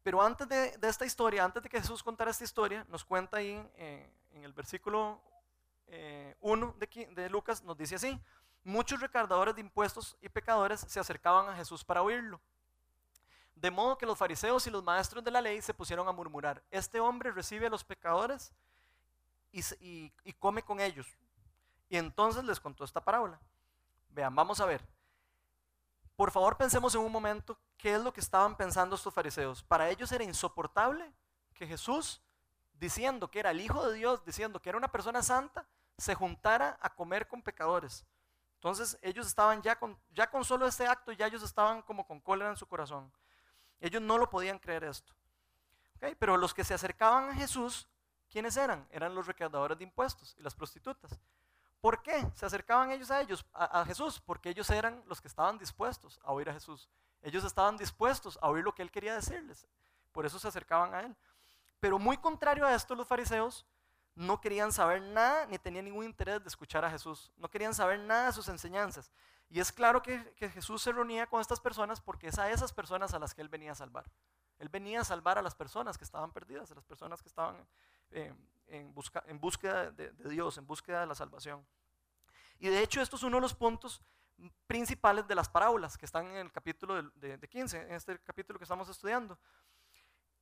Pero 0.03 0.21
antes 0.21 0.49
de, 0.49 0.77
esta 0.83 1.07
historia, 1.07 1.45
antes 1.45 1.63
de 1.63 1.69
que 1.69 1.81
Jesús 1.81 2.03
contara 2.03 2.31
esta 2.31 2.45
historia, 2.45 2.85
nos 2.89 3.05
cuenta 3.05 3.39
ahí 3.39 3.65
eh, 3.77 4.11
en 4.33 4.45
el 4.45 4.53
versículo 4.53 5.21
1 6.41 6.77
eh, 6.81 6.89
de, 6.95 7.07
de 7.15 7.31
Lucas, 7.31 7.63
nos 7.63 7.77
dice 7.77 7.95
así, 7.95 8.21
muchos 8.65 9.01
recaudadores 9.01 9.55
de 9.55 9.61
impuestos 9.61 10.17
y 10.21 10.29
pecadores 10.29 10.81
se 10.81 11.01
acercaban 11.01 11.49
a 11.49 11.57
Jesús 11.57 11.85
para 11.85 12.03
oírlo. 12.03 12.41
De 13.55 13.71
modo 13.71 13.99
que 13.99 14.07
los 14.07 14.19
fariseos 14.19 14.67
y 14.67 14.71
los 14.71 14.83
maestros 14.83 15.23
de 15.23 15.31
la 15.31 15.41
ley 15.41 15.63
se 15.63 15.75
pusieron 15.75 16.09
a 16.09 16.13
murmurar, 16.13 16.63
este 16.71 16.99
hombre 17.01 17.31
recibe 17.31 17.67
a 17.67 17.71
los 17.71 17.85
pecadores 17.85 18.53
y 19.53 20.33
come 20.39 20.63
con 20.63 20.81
ellos. 20.81 21.07
Y 21.89 21.97
entonces 21.97 22.43
les 22.45 22.59
contó 22.59 22.85
esta 22.85 23.05
parábola. 23.05 23.39
Vean, 24.09 24.35
vamos 24.35 24.61
a 24.61 24.67
ver. 24.67 24.83
Por 26.17 26.31
favor, 26.31 26.57
pensemos 26.57 26.95
en 26.95 27.03
un 27.03 27.13
momento 27.13 27.59
qué 27.77 27.95
es 27.95 28.01
lo 28.01 28.13
que 28.13 28.21
estaban 28.21 28.57
pensando 28.57 28.97
estos 28.97 29.13
fariseos. 29.13 29.63
Para 29.63 29.91
ellos 29.91 30.11
era 30.13 30.25
insoportable 30.25 31.13
que 31.55 31.67
Jesús, 31.67 32.23
diciendo 32.75 33.31
que 33.31 33.41
era 33.41 33.51
el 33.51 33.61
Hijo 33.61 33.87
de 33.87 33.95
Dios, 33.95 34.25
diciendo 34.25 34.61
que 34.61 34.71
era 34.71 34.79
una 34.79 34.89
persona 34.89 35.23
santa, 35.23 35.67
se 35.99 36.15
juntara 36.15 36.79
a 36.81 36.95
comer 36.95 37.29
con 37.29 37.43
pecadores. 37.43 38.07
Entonces 38.63 38.97
ellos 39.03 39.27
estaban 39.27 39.61
ya 39.61 39.77
con, 39.77 39.99
ya 40.15 40.31
con 40.31 40.45
solo 40.45 40.69
este 40.69 40.87
acto, 40.87 41.11
ya 41.11 41.27
ellos 41.27 41.43
estaban 41.43 41.83
como 41.83 42.07
con 42.07 42.21
cólera 42.21 42.49
en 42.49 42.57
su 42.57 42.65
corazón. 42.65 43.13
Ellos 43.81 44.01
no 44.01 44.19
lo 44.19 44.31
podían 44.31 44.61
creer 44.61 44.85
esto. 44.85 45.13
Pero 46.17 46.37
los 46.37 46.55
que 46.55 46.63
se 46.63 46.73
acercaban 46.73 47.31
a 47.31 47.35
Jesús, 47.35 47.89
¿quiénes 48.31 48.57
eran? 48.57 48.87
Eran 48.93 49.17
los 49.17 49.27
recaudadores 49.27 49.79
de 49.79 49.83
impuestos 49.83 50.37
y 50.39 50.45
las 50.45 50.55
prostitutas. 50.55 51.19
¿Por 51.81 52.05
qué 52.05 52.25
se 52.37 52.47
acercaban 52.47 52.93
ellos 52.93 53.11
a 53.11 53.21
ellos, 53.21 53.45
a, 53.53 53.85
Jesús? 53.85 54.21
Porque 54.21 54.51
ellos 54.51 54.71
eran 54.71 55.03
los 55.09 55.21
que 55.21 55.27
estaban 55.27 55.59
dispuestos 55.59 56.21
a 56.23 56.31
oír 56.31 56.49
a 56.49 56.53
Jesús. 56.53 56.89
Ellos 57.21 57.43
estaban 57.43 57.77
dispuestos 57.77 58.39
a 58.41 58.49
oír 58.49 58.63
lo 58.63 58.73
que 58.73 58.83
él 58.83 58.93
quería 58.93 59.17
decirles. 59.17 59.67
Por 60.13 60.25
eso 60.25 60.39
se 60.39 60.47
acercaban 60.47 60.95
a 60.95 61.01
él. 61.01 61.17
Pero 61.81 61.99
muy 61.99 62.17
contrario 62.17 62.65
a 62.65 62.77
esto, 62.77 62.95
los 62.95 63.09
fariseos 63.09 63.67
no 64.15 64.41
querían 64.41 64.73
saber 64.73 65.01
nada 65.03 65.47
ni 65.47 65.59
tenían 65.59 65.87
ningún 65.87 66.05
interés 66.05 66.43
de 66.43 66.49
escuchar 66.49 66.85
a 66.85 66.91
Jesús. 66.91 67.33
No 67.37 67.49
querían 67.49 67.75
saber 67.75 67.99
nada 68.01 68.27
de 68.27 68.33
sus 68.33 68.49
enseñanzas. 68.49 69.11
Y 69.49 69.61
es 69.61 69.73
claro 69.73 70.03
que, 70.03 70.19
Jesús 70.37 70.83
se 70.83 70.93
reunía 70.93 71.27
con 71.27 71.41
estas 71.41 71.61
personas 71.61 72.01
porque 72.01 72.29
es 72.29 72.39
a 72.39 72.51
esas 72.51 72.73
personas 72.73 73.15
a 73.15 73.19
las 73.19 73.35
que 73.35 73.43
él 73.43 73.49
venía 73.49 73.73
a 73.73 73.75
salvar. 73.75 74.11
Él 74.59 74.69
venía 74.69 75.01
a 75.01 75.05
salvar 75.05 75.39
a 75.39 75.43
las 75.43 75.55
personas 75.55 75.99
que 75.99 76.05
estaban 76.05 76.33
perdidas, 76.33 76.71
a 76.71 76.75
las 76.75 76.85
personas 76.85 77.23
que 77.23 77.29
estaban 77.29 77.57
eh, 78.11 78.33
en, 78.69 78.95
busca, 78.95 79.25
búsqueda 79.35 79.91
de, 79.91 80.11
Dios, 80.31 80.57
en 80.59 80.67
búsqueda 80.67 81.01
de 81.01 81.07
la 81.07 81.15
salvación. 81.15 81.67
Y 82.59 82.69
de 82.69 82.83
hecho 82.83 83.01
esto 83.01 83.17
es 83.17 83.23
uno 83.23 83.39
de 83.39 83.43
los 83.43 83.55
puntos 83.55 84.01
principales 84.67 85.27
de 85.27 85.35
las 85.35 85.49
parábolas 85.49 85.99
que 85.99 86.07
están 86.07 86.27
en 86.27 86.37
el 86.37 86.53
capítulo 86.53 87.03
de, 87.03 87.39
de 87.39 87.49
15, 87.49 87.83
en 87.83 87.93
este 87.93 88.19
capítulo 88.21 88.59
que 88.59 88.65
estamos 88.65 88.89
estudiando. 88.89 89.39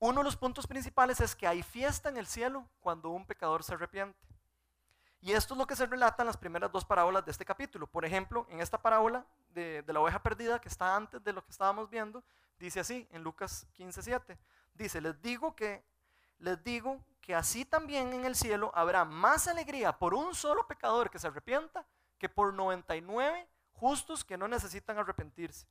Uno 0.02 0.21
de 0.21 0.25
los 0.25 0.37
puntos 0.37 0.66
principales 0.66 1.21
es 1.21 1.37
que 1.37 1.47
hay 1.47 1.62
fiesta 1.62 2.09
en 2.09 2.16
el 2.16 2.26
cielo 2.26 2.66
cuando 2.80 3.11
un 3.11 3.26
pecador 3.26 3.62
se 3.62 3.75
arrepiente. 3.75 4.19
Y 5.21 5.33
esto 5.33 5.52
es 5.52 5.59
lo 5.59 5.66
que 5.66 5.76
se 5.76 5.85
relata 5.85 6.23
en 6.23 6.28
las 6.28 6.38
primeras 6.38 6.73
dos 6.73 6.87
parábolas 6.87 7.23
de 7.26 7.30
este 7.30 7.45
capítulo. 7.45 7.87
Por 7.87 8.07
ejemplo, 8.07 8.47
en 8.49 8.61
esta 8.61 8.80
parábola 8.80 9.26
de, 9.50 9.85
la 9.87 10.00
oveja 10.00 10.23
perdida 10.23 10.59
que 10.59 10.71
está 10.71 10.97
antes 10.97 11.23
de 11.23 11.35
lo 11.35 11.45
que 11.45 11.50
estábamos 11.50 11.90
viendo, 11.90 12.25
dice 12.59 12.80
así 12.80 13.07
en 13.12 13.23
Lucas 13.23 13.66
15:7. 13.76 14.38
Dice, 14.73 15.02
les 15.02 15.21
digo 15.21 15.54
que 15.54 15.85
les 16.38 16.64
digo 16.64 17.04
que 17.21 17.35
así 17.35 17.66
también 17.66 18.14
en 18.14 18.25
el 18.25 18.35
cielo 18.35 18.73
habrá 18.75 19.04
más 19.04 19.49
alegría 19.49 19.99
por 19.99 20.14
un 20.14 20.35
solo 20.35 20.66
pecador 20.66 21.11
que 21.11 21.19
se 21.19 21.26
arrepienta 21.26 21.87
que 22.19 22.30
por 22.30 22.54
99 22.54 23.47
justos 23.75 24.25
que 24.25 24.38
no 24.38 24.49
necesitan 24.49 24.97
arrepentirse. 24.97 25.66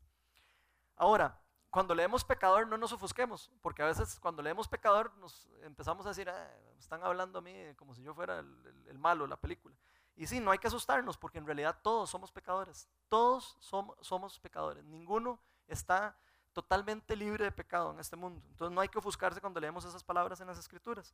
Ahora, 0.95 1.41
cuando 1.69 1.93
leemos 1.93 2.23
pecador 2.23 2.67
no 2.67 2.77
nos 2.77 2.91
ofusquemos, 2.91 3.51
porque 3.61 3.83
a 3.83 3.85
veces 3.85 4.19
cuando 4.19 4.41
leemos 4.41 4.67
pecador 4.67 5.13
nos 5.17 5.47
empezamos 5.61 6.05
a 6.05 6.09
decir, 6.09 6.29
ah, 6.29 6.51
están 6.77 7.03
hablando 7.03 7.39
a 7.39 7.41
mí 7.41 7.53
como 7.75 7.93
si 7.93 8.01
yo 8.01 8.13
fuera 8.13 8.39
el, 8.39 8.97
malo 8.97 9.23
de 9.23 9.29
la 9.29 9.37
película. 9.37 9.75
Y 10.15 10.27
sí, 10.27 10.39
no 10.39 10.51
hay 10.51 10.57
que 10.57 10.67
asustarnos, 10.67 11.17
porque 11.17 11.37
en 11.37 11.45
realidad 11.45 11.79
todos 11.81 12.09
somos 12.09 12.31
pecadores, 12.31 12.89
todos 13.07 13.55
somos 13.59 14.39
pecadores, 14.39 14.83
ninguno 14.83 15.39
está 15.67 16.17
totalmente 16.53 17.15
libre 17.15 17.45
de 17.45 17.51
pecado 17.51 17.91
en 17.91 17.99
este 17.99 18.15
mundo. 18.15 18.41
Entonces 18.49 18.73
no 18.73 18.81
hay 18.81 18.89
que 18.89 18.97
ofuscarse 18.97 19.39
cuando 19.39 19.59
leemos 19.59 19.85
esas 19.85 20.03
palabras 20.03 20.41
en 20.41 20.47
las 20.47 20.57
escrituras. 20.57 21.13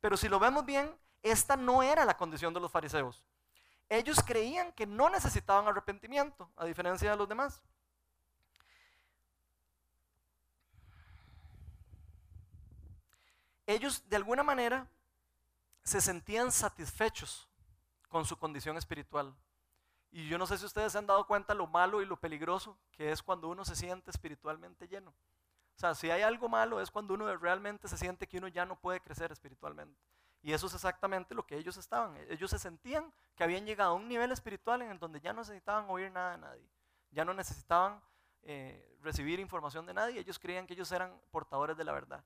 Pero 0.00 0.16
si 0.16 0.28
lo 0.28 0.38
vemos 0.38 0.64
bien, 0.64 0.96
esta 1.22 1.56
no 1.56 1.82
era 1.82 2.04
la 2.04 2.16
condición 2.16 2.54
de 2.54 2.60
los 2.60 2.70
fariseos. 2.70 3.22
Ellos 3.88 4.22
creían 4.24 4.72
que 4.72 4.86
no 4.86 5.10
necesitaban 5.10 5.66
arrepentimiento, 5.68 6.50
a 6.56 6.64
diferencia 6.64 7.10
de 7.10 7.16
los 7.16 7.28
demás. 7.28 7.62
Ellos 13.66 14.08
de 14.08 14.16
alguna 14.16 14.42
manera 14.42 14.88
se 15.82 16.00
sentían 16.00 16.50
satisfechos 16.52 17.48
con 18.08 18.24
su 18.24 18.36
condición 18.36 18.76
espiritual. 18.76 19.34
Y 20.10 20.28
yo 20.28 20.38
no 20.38 20.46
sé 20.46 20.56
si 20.58 20.64
ustedes 20.64 20.92
se 20.92 20.98
han 20.98 21.06
dado 21.06 21.26
cuenta 21.26 21.54
lo 21.54 21.66
malo 21.66 22.00
y 22.00 22.06
lo 22.06 22.18
peligroso 22.18 22.78
que 22.92 23.12
es 23.12 23.22
cuando 23.22 23.48
uno 23.48 23.64
se 23.64 23.76
siente 23.76 24.10
espiritualmente 24.10 24.88
lleno. 24.88 25.10
O 25.10 25.78
sea, 25.78 25.94
si 25.94 26.10
hay 26.10 26.22
algo 26.22 26.48
malo 26.48 26.80
es 26.80 26.90
cuando 26.90 27.14
uno 27.14 27.36
realmente 27.36 27.86
se 27.86 27.98
siente 27.98 28.26
que 28.26 28.38
uno 28.38 28.48
ya 28.48 28.64
no 28.64 28.80
puede 28.80 29.00
crecer 29.00 29.30
espiritualmente. 29.30 30.00
Y 30.42 30.52
eso 30.52 30.68
es 30.68 30.74
exactamente 30.74 31.34
lo 31.34 31.44
que 31.46 31.56
ellos 31.56 31.76
estaban. 31.76 32.16
Ellos 32.30 32.50
se 32.50 32.58
sentían 32.58 33.12
que 33.34 33.44
habían 33.44 33.66
llegado 33.66 33.90
a 33.90 33.94
un 33.94 34.08
nivel 34.08 34.32
espiritual 34.32 34.80
en 34.80 34.90
el 34.90 34.98
donde 34.98 35.20
ya 35.20 35.32
no 35.32 35.40
necesitaban 35.40 35.90
oír 35.90 36.10
nada 36.10 36.32
de 36.32 36.38
nadie. 36.38 36.70
Ya 37.10 37.24
no 37.24 37.34
necesitaban 37.34 38.00
eh, 38.42 38.96
recibir 39.02 39.40
información 39.40 39.84
de 39.86 39.94
nadie. 39.94 40.20
Ellos 40.20 40.38
creían 40.38 40.66
que 40.66 40.74
ellos 40.74 40.90
eran 40.92 41.20
portadores 41.30 41.76
de 41.76 41.84
la 41.84 41.92
verdad. 41.92 42.24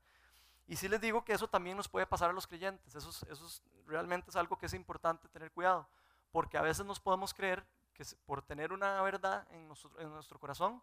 Y 0.70 0.76
sí 0.76 0.88
les 0.88 1.00
digo 1.00 1.24
que 1.24 1.32
eso 1.32 1.48
también 1.48 1.76
nos 1.76 1.88
puede 1.88 2.06
pasar 2.06 2.30
a 2.30 2.32
los 2.32 2.46
creyentes. 2.46 2.94
Eso, 2.94 3.10
eso 3.28 3.62
realmente 3.88 4.30
es 4.30 4.36
algo 4.36 4.56
que 4.56 4.66
es 4.66 4.72
importante 4.72 5.28
tener 5.28 5.50
cuidado. 5.50 5.88
Porque 6.30 6.56
a 6.56 6.62
veces 6.62 6.86
nos 6.86 7.00
podemos 7.00 7.34
creer 7.34 7.66
que 7.92 8.04
por 8.24 8.40
tener 8.40 8.72
una 8.72 9.02
verdad 9.02 9.48
en 9.50 9.66
nuestro, 9.66 9.90
en 9.98 10.08
nuestro 10.10 10.38
corazón, 10.38 10.80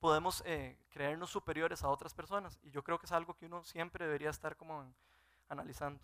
podemos 0.00 0.42
eh, 0.44 0.78
creernos 0.90 1.30
superiores 1.30 1.82
a 1.82 1.88
otras 1.88 2.12
personas. 2.12 2.58
Y 2.62 2.70
yo 2.72 2.84
creo 2.84 2.98
que 2.98 3.06
es 3.06 3.12
algo 3.12 3.32
que 3.32 3.46
uno 3.46 3.64
siempre 3.64 4.04
debería 4.04 4.28
estar 4.28 4.54
como 4.54 4.84
analizando. 5.48 5.98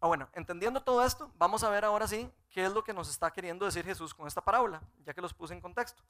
Ah, 0.00 0.06
bueno, 0.06 0.30
entendiendo 0.32 0.82
todo 0.82 1.04
esto, 1.04 1.30
vamos 1.36 1.62
a 1.62 1.68
ver 1.68 1.84
ahora 1.84 2.08
sí 2.08 2.32
qué 2.48 2.64
es 2.64 2.72
lo 2.72 2.82
que 2.82 2.94
nos 2.94 3.10
está 3.10 3.30
queriendo 3.30 3.66
decir 3.66 3.84
Jesús 3.84 4.14
con 4.14 4.26
esta 4.26 4.40
parábola, 4.40 4.80
ya 5.04 5.12
que 5.12 5.20
los 5.20 5.34
puse 5.34 5.52
en 5.52 5.60
contexto. 5.60 6.02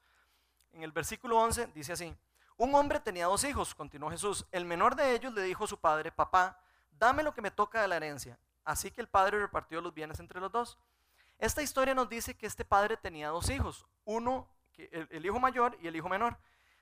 En 0.71 0.83
el 0.83 0.93
versículo 0.93 1.37
11 1.37 1.73
dice 1.75 1.91
así, 1.91 2.15
un 2.63 2.75
hombre 2.75 2.99
tenía 2.99 3.25
dos 3.25 3.43
hijos, 3.43 3.73
continuó 3.73 4.11
Jesús. 4.11 4.45
El 4.51 4.65
menor 4.65 4.95
de 4.95 5.15
ellos 5.15 5.33
le 5.33 5.41
dijo 5.41 5.63
a 5.63 5.67
su 5.67 5.79
padre, 5.79 6.11
papá, 6.11 6.59
dame 6.91 7.23
lo 7.23 7.33
que 7.33 7.41
me 7.41 7.49
toca 7.49 7.81
de 7.81 7.87
la 7.87 7.95
herencia. 7.95 8.37
Así 8.63 8.91
que 8.91 9.01
el 9.01 9.07
padre 9.07 9.39
repartió 9.39 9.81
los 9.81 9.91
bienes 9.91 10.19
entre 10.19 10.39
los 10.39 10.51
dos. 10.51 10.77
Esta 11.39 11.63
historia 11.63 11.95
nos 11.95 12.07
dice 12.07 12.37
que 12.37 12.45
este 12.45 12.63
padre 12.63 12.97
tenía 12.97 13.29
dos 13.29 13.49
hijos, 13.49 13.87
uno, 14.05 14.47
el, 14.77 15.25
hijo 15.25 15.39
mayor 15.39 15.75
y 15.81 15.87
el 15.87 15.95
hijo 15.95 16.07
menor, 16.07 16.37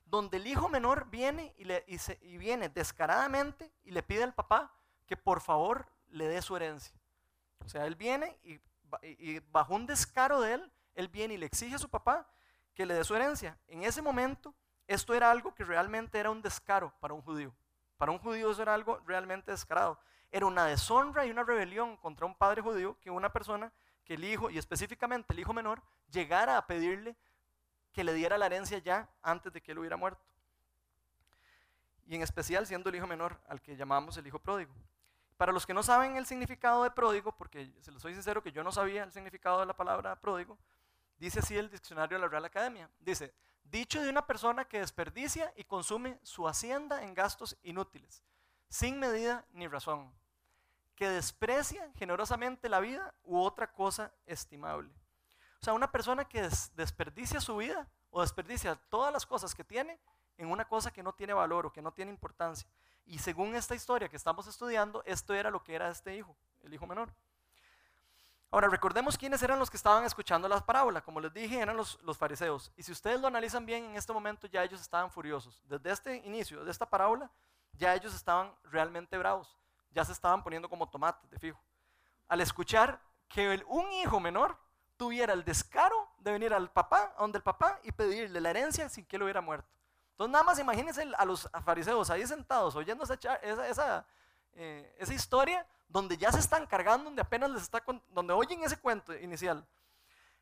donde 0.05 0.35
el 0.35 0.47
hijo 0.47 0.67
menor 0.67 1.09
viene 1.09 1.53
y, 1.57 1.63
le, 1.63 1.85
y 1.87 2.37
viene 2.37 2.67
descaradamente 2.67 3.71
y 3.85 3.91
le 3.91 4.03
pide 4.03 4.23
al 4.23 4.33
papá 4.33 4.73
que 5.07 5.15
por 5.15 5.39
favor 5.39 5.87
le 6.09 6.27
dé 6.27 6.41
su 6.41 6.57
herencia. 6.57 6.93
O 7.63 7.69
sea, 7.69 7.85
él 7.85 7.95
viene 7.95 8.37
y, 8.43 8.59
y 9.01 9.39
bajo 9.51 9.75
un 9.75 9.85
descaro 9.85 10.41
de 10.41 10.55
él, 10.55 10.71
él 10.95 11.07
viene 11.07 11.35
y 11.35 11.37
le 11.37 11.45
exige 11.45 11.75
a 11.75 11.79
su 11.79 11.87
papá 11.87 12.29
que 12.75 12.85
le 12.85 12.95
dé 12.95 13.05
su 13.05 13.15
herencia. 13.15 13.57
En 13.69 13.83
ese 13.83 14.01
momento, 14.01 14.53
esto 14.89 15.13
era 15.13 15.29
algo 15.29 15.53
que 15.53 15.63
realmente 15.63 16.17
era 16.17 16.31
un 16.31 16.41
descaro 16.41 16.91
para 16.99 17.13
un 17.13 17.21
judío. 17.21 17.53
Para 17.95 18.11
un 18.11 18.17
judío 18.17 18.49
eso 18.49 18.63
era 18.63 18.73
algo 18.73 18.99
realmente 19.05 19.51
descarado. 19.51 19.99
Era 20.31 20.47
una 20.47 20.65
deshonra 20.65 21.27
y 21.27 21.29
una 21.29 21.43
rebelión 21.43 21.95
contra 21.97 22.25
un 22.25 22.33
padre 22.33 22.63
judío 22.63 22.97
que 22.99 23.11
una 23.11 23.31
persona, 23.31 23.71
que 24.03 24.15
el 24.15 24.23
hijo, 24.23 24.49
y 24.49 24.57
específicamente 24.57 25.31
el 25.31 25.39
hijo 25.39 25.53
menor, 25.53 25.83
llegara 26.09 26.57
a 26.57 26.65
pedirle 26.65 27.15
que 27.93 28.03
le 28.03 28.15
diera 28.15 28.39
la 28.39 28.47
herencia 28.47 28.79
ya 28.79 29.07
antes 29.21 29.53
de 29.53 29.61
que 29.61 29.73
él 29.73 29.77
hubiera 29.77 29.95
muerto. 29.95 30.23
Y 32.07 32.15
en 32.15 32.23
especial 32.23 32.65
siendo 32.65 32.89
el 32.89 32.95
hijo 32.95 33.05
menor, 33.05 33.39
al 33.47 33.61
que 33.61 33.75
llamamos 33.75 34.17
el 34.17 34.25
hijo 34.25 34.39
pródigo. 34.39 34.73
Para 35.37 35.51
los 35.51 35.67
que 35.67 35.75
no 35.75 35.83
saben 35.83 36.15
el 36.15 36.25
significado 36.25 36.83
de 36.83 36.89
pródigo, 36.89 37.31
porque 37.31 37.71
se 37.81 37.91
los 37.91 38.01
soy 38.01 38.15
sincero 38.15 38.41
que 38.41 38.51
yo 38.51 38.63
no 38.63 38.71
sabía 38.71 39.03
el 39.03 39.11
significado 39.11 39.59
de 39.59 39.67
la 39.67 39.77
palabra 39.77 40.15
pródigo, 40.15 40.57
dice 41.19 41.39
así 41.41 41.55
el 41.55 41.69
diccionario 41.69 42.17
de 42.17 42.23
la 42.23 42.27
Real 42.27 42.45
Academia. 42.45 42.89
Dice, 42.99 43.31
Dicho 43.71 44.01
de 44.01 44.09
una 44.09 44.25
persona 44.25 44.65
que 44.65 44.79
desperdicia 44.79 45.53
y 45.55 45.63
consume 45.63 46.19
su 46.23 46.47
hacienda 46.47 47.03
en 47.03 47.13
gastos 47.13 47.55
inútiles, 47.61 48.23
sin 48.67 48.99
medida 48.99 49.45
ni 49.51 49.67
razón, 49.67 50.11
que 50.95 51.07
desprecia 51.07 51.91
generosamente 51.95 52.67
la 52.67 52.79
vida 52.79 53.13
u 53.23 53.39
otra 53.39 53.71
cosa 53.71 54.11
estimable. 54.25 54.91
O 55.61 55.65
sea, 55.65 55.73
una 55.73 55.91
persona 55.91 56.25
que 56.25 56.49
desperdicia 56.75 57.39
su 57.39 57.57
vida 57.57 57.87
o 58.09 58.21
desperdicia 58.21 58.75
todas 58.89 59.13
las 59.13 59.27
cosas 59.27 59.53
que 59.53 59.63
tiene 59.63 59.99
en 60.37 60.49
una 60.49 60.65
cosa 60.65 60.91
que 60.91 61.03
no 61.03 61.13
tiene 61.13 61.33
valor 61.33 61.67
o 61.67 61.71
que 61.71 61.83
no 61.83 61.91
tiene 61.91 62.11
importancia. 62.11 62.67
Y 63.05 63.19
según 63.19 63.55
esta 63.55 63.75
historia 63.75 64.09
que 64.09 64.15
estamos 64.15 64.47
estudiando, 64.47 65.03
esto 65.05 65.35
era 65.35 65.51
lo 65.51 65.63
que 65.63 65.75
era 65.75 65.89
este 65.89 66.15
hijo, 66.15 66.35
el 66.63 66.73
hijo 66.73 66.87
menor. 66.87 67.13
Ahora, 68.51 68.67
recordemos 68.67 69.17
quiénes 69.17 69.43
eran 69.43 69.59
los 69.59 69.69
que 69.69 69.77
estaban 69.77 70.03
escuchando 70.05 70.47
las 70.47 70.63
parábolas. 70.63 71.03
Como 71.03 71.21
les 71.21 71.31
dije, 71.33 71.59
eran 71.59 71.77
los, 71.77 71.99
fariseos. 72.17 72.71
Y 72.75 72.83
si 72.83 72.91
ustedes 72.91 73.21
lo 73.21 73.27
analizan 73.27 73.65
bien, 73.65 73.85
en 73.85 73.95
este 73.95 74.11
momento 74.11 74.47
ya 74.47 74.63
ellos 74.63 74.81
estaban 74.81 75.11
furiosos. 75.11 75.61
Desde 75.67 75.91
este 75.91 76.15
inicio 76.17 76.65
de 76.65 76.71
esta 76.71 76.89
parábola, 76.89 77.29
ya 77.73 77.93
ellos 77.93 78.13
estaban 78.15 78.51
realmente 78.63 79.17
bravos. 79.17 79.55
Ya 79.91 80.03
se 80.03 80.13
estaban 80.13 80.43
poniendo 80.43 80.67
como 80.67 80.89
tomates, 80.89 81.29
de 81.29 81.37
fijo. 81.37 81.59
Al 82.27 82.41
escuchar 82.41 82.99
que 83.27 83.63
un 83.67 83.91
hijo 83.91 84.19
menor 84.19 84.57
tuviera 84.97 85.33
el 85.33 85.45
descaro 85.45 86.09
de 86.17 86.31
venir 86.31 86.53
al 86.53 86.71
papá, 86.71 87.13
a 87.15 87.21
donde 87.21 87.37
el 87.37 87.43
papá, 87.43 87.79
y 87.83 87.91
pedirle 87.91 88.41
la 88.41 88.49
herencia 88.49 88.89
sin 88.89 89.05
que 89.05 89.15
él 89.15 89.23
hubiera 89.23 89.41
muerto. 89.41 89.69
Entonces, 90.11 90.33
nada 90.33 90.43
más 90.43 90.59
imagínense 90.59 91.09
a 91.17 91.23
los 91.23 91.49
fariseos 91.63 92.09
ahí 92.09 92.27
sentados 92.27 92.75
oyendo 92.75 93.05
esa, 93.05 94.05
eh, 94.53 94.95
esa 94.99 95.13
historia 95.13 95.65
donde 95.87 96.17
ya 96.17 96.31
se 96.31 96.39
están 96.39 96.65
cargando, 96.65 97.05
donde 97.05 97.21
apenas 97.21 97.49
les 97.49 97.63
está, 97.63 97.83
donde 98.11 98.33
oyen 98.33 98.63
ese 98.63 98.77
cuento 98.77 99.15
inicial. 99.17 99.65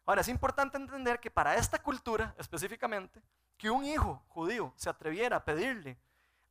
Ahora, 0.06 0.22
es 0.22 0.28
importante 0.28 0.78
entender 0.78 1.20
que 1.20 1.30
para 1.30 1.56
esta 1.56 1.80
cultura 1.80 2.34
específicamente, 2.38 3.22
que 3.58 3.70
un 3.70 3.86
hijo 3.86 4.24
judío 4.30 4.74
se 4.76 4.90
atreviera 4.90 5.38
a 5.38 5.46
pedirle 5.46 5.98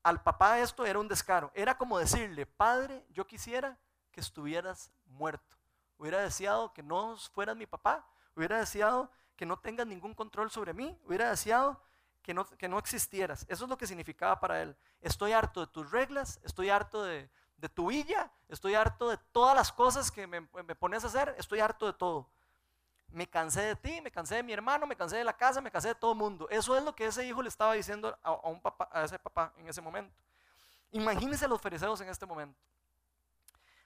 al 0.07 0.23
papá 0.23 0.61
esto 0.61 0.87
era 0.87 1.01
un 1.01 1.09
descaro. 1.09 1.51
Era 1.53 1.77
como 1.77 1.99
decirle, 1.99 2.47
padre, 2.47 3.05
yo 3.11 3.27
quisiera 3.27 3.77
que 4.13 4.21
estuvieras 4.21 4.93
muerto. 5.07 5.57
Hubiera 5.99 6.21
deseado 6.21 6.73
que 6.73 6.85
no 6.85 7.17
fueras 7.33 7.57
mi 7.57 7.67
papá, 7.67 8.07
hubiera 8.37 8.61
deseado 8.61 9.11
que 9.35 9.45
no 9.45 9.59
tengas 9.59 9.85
ningún 9.85 10.15
control 10.15 10.49
sobre 10.49 10.73
mí, 10.75 10.97
hubiera 11.05 11.29
deseado 11.31 11.83
que 12.23 12.35
no, 12.35 12.45
que 12.45 12.69
no 12.69 12.79
existieras. 12.79 13.47
Eso 13.49 13.65
es 13.65 13.69
lo 13.69 13.77
que 13.77 13.89
significaba 13.89 14.39
para 14.39 14.63
él. 14.63 14.77
Estoy 15.01 15.33
harto 15.33 15.67
de 15.67 15.73
tus 15.73 15.91
reglas, 15.91 16.39
estoy 16.45 16.71
harto 16.71 17.03
de, 17.03 17.29
de 17.57 17.69
tu 17.69 17.89
villa, 17.89 18.31
estoy 18.49 18.75
harto 18.75 19.09
de 19.09 19.17
todas 19.33 19.57
las 19.57 19.73
cosas 19.73 20.11
que 20.11 20.27
me, 20.27 20.43
pones 20.43 21.05
a 21.05 21.07
hacer, 21.07 21.35
estoy 21.39 21.61
harto 21.61 21.87
de 21.87 21.93
todo. 21.93 22.29
Me 23.09 23.29
cansé 23.29 23.63
de 23.63 23.77
ti, 23.77 24.01
me 24.01 24.11
cansé 24.11 24.37
de 24.37 24.43
mi 24.43 24.53
hermano, 24.53 24.87
me 24.87 24.97
cansé 24.97 25.17
de 25.17 25.25
la 25.25 25.37
casa, 25.37 25.61
me 25.61 25.71
cansé 25.71 25.89
de 25.89 25.95
todo 25.95 26.13
el 26.13 26.19
mundo. 26.19 26.49
Eso 26.51 26.77
es 26.77 26.83
lo 26.83 26.95
que 26.95 27.07
ese 27.07 27.25
hijo 27.27 27.41
le 27.41 27.49
estaba 27.49 27.73
diciendo 27.75 28.19
a, 28.23 28.33
un 28.49 28.61
papá, 28.61 28.89
a 28.93 29.05
ese 29.05 29.19
papá 29.19 29.53
en 29.57 29.69
ese 29.69 29.81
momento. 29.81 30.15
Imagínense 30.93 31.49
los 31.49 31.61
fariseos 31.61 32.01
en 32.01 32.09
este 32.09 32.27
momento. 32.27 32.59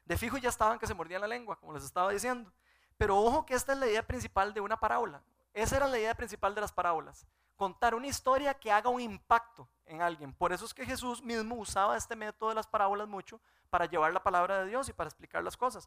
De 0.04 0.16
fijo 0.16 0.38
ya 0.38 0.48
estaban 0.48 0.78
que 0.78 0.86
se 0.86 0.94
mordían 0.94 1.20
la 1.20 1.28
lengua, 1.28 1.56
como 1.56 1.72
les 1.72 1.84
estaba 1.84 2.10
diciendo. 2.10 2.50
Pero 2.96 3.16
ojo 3.16 3.46
que 3.46 3.54
esta 3.54 3.72
es 3.72 3.78
la 3.78 3.86
idea 3.86 4.06
principal 4.06 4.52
de 4.52 4.60
una 4.60 4.78
parábola. 4.78 5.22
Esa 5.54 5.76
era 5.76 5.86
la 5.86 5.98
idea 5.98 6.14
principal 6.14 6.54
de 6.54 6.60
las 6.60 6.72
parábolas. 6.72 7.26
Contar 7.60 7.94
una 7.94 8.06
historia 8.06 8.54
que 8.54 8.72
haga 8.72 8.88
un 8.88 9.02
impacto 9.02 9.68
en 9.84 10.00
alguien. 10.00 10.32
Por 10.32 10.50
eso 10.50 10.64
es 10.64 10.72
que 10.72 10.86
Jesús 10.86 11.22
mismo 11.22 11.56
usaba 11.56 11.94
este 11.94 12.16
método 12.16 12.48
de 12.48 12.54
las 12.54 12.66
parábolas 12.66 13.06
mucho 13.06 13.38
para 13.68 13.84
llevar 13.84 14.14
la 14.14 14.22
palabra 14.22 14.60
de 14.60 14.70
Dios 14.70 14.88
y 14.88 14.94
para 14.94 15.08
explicar 15.08 15.44
las 15.44 15.58
cosas. 15.58 15.86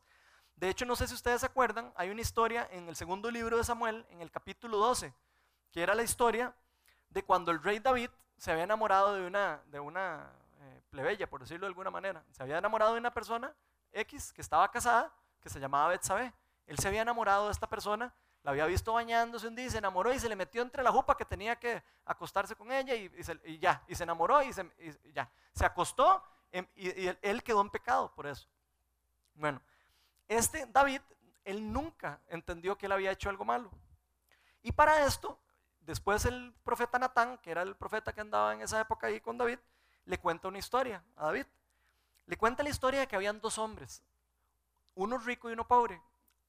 De 0.55 0.69
hecho, 0.69 0.85
no 0.85 0.95
sé 0.95 1.07
si 1.07 1.15
ustedes 1.15 1.39
se 1.39 1.47
acuerdan, 1.47 1.91
hay 1.95 2.11
una 2.11 2.21
historia 2.21 2.67
en 2.69 2.87
el 2.89 2.95
segundo 2.95 3.31
libro 3.31 3.57
de 3.57 3.63
Samuel, 3.63 4.05
en 4.11 4.21
el 4.21 4.29
capítulo 4.29 4.77
12, 4.77 5.15
que 5.71 5.81
era 5.81 5.95
la 5.95 6.03
historia 6.03 6.53
de 7.09 7.23
cuando 7.23 7.49
el 7.49 7.63
rey 7.63 7.79
David 7.79 8.11
se 8.37 8.51
había 8.51 8.65
enamorado 8.65 9.15
de 9.15 9.25
una, 9.25 9.59
de 9.65 9.79
una 9.79 10.31
eh, 10.59 10.81
plebeya, 10.91 11.27
por 11.27 11.41
decirlo 11.41 11.65
de 11.65 11.69
alguna 11.69 11.89
manera. 11.89 12.23
Se 12.33 12.43
había 12.43 12.59
enamorado 12.59 12.93
de 12.93 12.99
una 12.99 13.15
persona 13.15 13.51
X 13.93 14.31
que 14.31 14.41
estaba 14.41 14.69
casada, 14.69 15.11
que 15.41 15.49
se 15.49 15.59
llamaba 15.59 15.87
Betsabé. 15.87 16.35
Él 16.67 16.77
se 16.77 16.87
había 16.87 17.01
enamorado 17.01 17.45
de 17.45 17.51
esta 17.51 17.67
persona 17.67 18.13
la 18.43 18.51
había 18.51 18.65
visto 18.65 18.91
bañándose 18.93 19.47
un 19.47 19.55
día 19.55 19.65
y 19.65 19.69
se 19.69 19.77
enamoró 19.77 20.13
y 20.13 20.19
se 20.19 20.27
le 20.27 20.35
metió 20.35 20.62
entre 20.62 20.83
la 20.83 20.91
jupa 20.91 21.15
que 21.15 21.23
tenía 21.23 21.55
que 21.57 21.81
acostarse 22.05 22.55
con 22.55 22.71
ella 22.71 22.93
y, 22.93 23.57
ya, 23.57 23.81
y 23.88 23.95
se 23.95 24.03
enamoró 24.03 24.43
y, 24.43 24.51
ya. 25.13 25.31
Se 25.53 25.65
acostó 25.65 26.21
em, 26.51 26.67
y, 26.75 27.07
él 27.21 27.41
quedó 27.41 27.62
en 27.62 27.69
pecado 27.69 28.13
por 28.13 28.27
eso. 28.27 28.47
Bueno, 29.35 29.62
este 30.27 30.65
David, 30.65 31.01
él 31.45 31.71
nunca 31.71 32.19
entendió 32.27 32.77
que 32.77 32.85
él 32.85 32.91
había 32.91 33.12
hecho 33.12 33.29
algo 33.29 33.45
malo. 33.45 33.71
Y 34.62 34.73
para 34.73 35.05
esto, 35.05 35.39
después 35.79 36.25
el 36.25 36.53
profeta 36.65 37.00
Natán, 37.00 37.38
que 37.38 37.50
era 37.50 37.62
el 37.62 37.77
profeta 37.77 38.12
que 38.12 38.21
andaba 38.21 38.53
en 38.53 38.62
esa 38.62 38.79
época 38.81 39.07
ahí 39.07 39.21
con 39.21 39.38
David, 39.38 39.59
le 40.03 40.17
cuenta 40.17 40.50
una 40.50 40.59
historia 40.59 41.01
a 41.15 41.27
David. 41.27 41.45
Le 42.25 42.35
cuenta 42.35 42.62
la 42.62 42.69
historia 42.69 43.00
de 43.00 43.07
que 43.07 43.15
habían 43.15 43.39
dos 43.39 43.57
hombres, 43.57 44.03
uno 44.95 45.17
rico 45.17 45.50
y 45.50 45.53
uno 45.53 45.65
pobre 45.65 46.01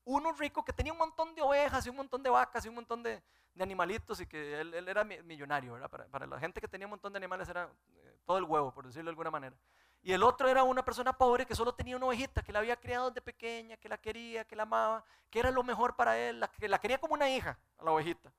uno 0.05 0.33
rico 0.33 0.65
que 0.65 0.73
tenía 0.73 0.93
un 0.93 0.99
montón 0.99 1.35
de 1.35 1.43
ovejas 1.43 1.87
y 1.87 1.91
un 1.91 1.97
montón 1.97 2.23
de 2.23 2.31
vacas 2.31 2.65
y 2.65 2.69
un 2.69 2.75
montón 2.75 3.03
de, 3.03 3.23
animalitos 3.59 4.21
y 4.21 4.27
que 4.27 4.61
él, 4.61 4.89
era 4.89 5.05
millonario, 5.05 5.79
Para, 5.89 6.27
la 6.27 6.39
gente 6.41 6.61
que 6.61 6.69
tenía 6.69 6.87
un 6.87 6.91
montón 6.91 7.13
de 7.13 7.19
animales 7.19 7.49
era 7.49 7.71
eh, 7.95 8.19
todo 8.27 8.39
el 8.39 8.45
huevo, 8.45 8.73
por 8.73 8.87
decirlo 8.87 9.05
de 9.05 9.11
alguna 9.11 9.31
manera. 9.31 9.57
Y 10.03 10.13
el 10.13 10.23
otro 10.23 10.49
era 10.49 10.65
una 10.65 10.85
persona 10.85 11.13
pobre 11.13 11.47
que 11.47 11.55
solo 11.55 11.73
tenía 11.73 11.97
una 11.97 12.07
ovejita, 12.07 12.43
que 12.43 12.53
la 12.53 12.59
había 12.59 12.77
criado 12.77 13.09
desde 13.09 13.23
pequeña, 13.23 13.77
que 13.77 13.89
la 13.89 13.97
quería, 13.97 14.45
que 14.45 14.57
la 14.57 14.65
amaba, 14.65 15.05
que 15.31 15.39
era 15.39 15.51
lo 15.51 15.63
mejor 15.63 15.97
para 15.97 16.19
él, 16.19 16.45
que 16.59 16.69
la 16.69 16.79
quería 16.79 16.99
como 16.99 17.15
una 17.15 17.31
hija, 17.31 17.59
a 17.79 17.85
la 17.85 17.93
ovejita. 17.93 18.33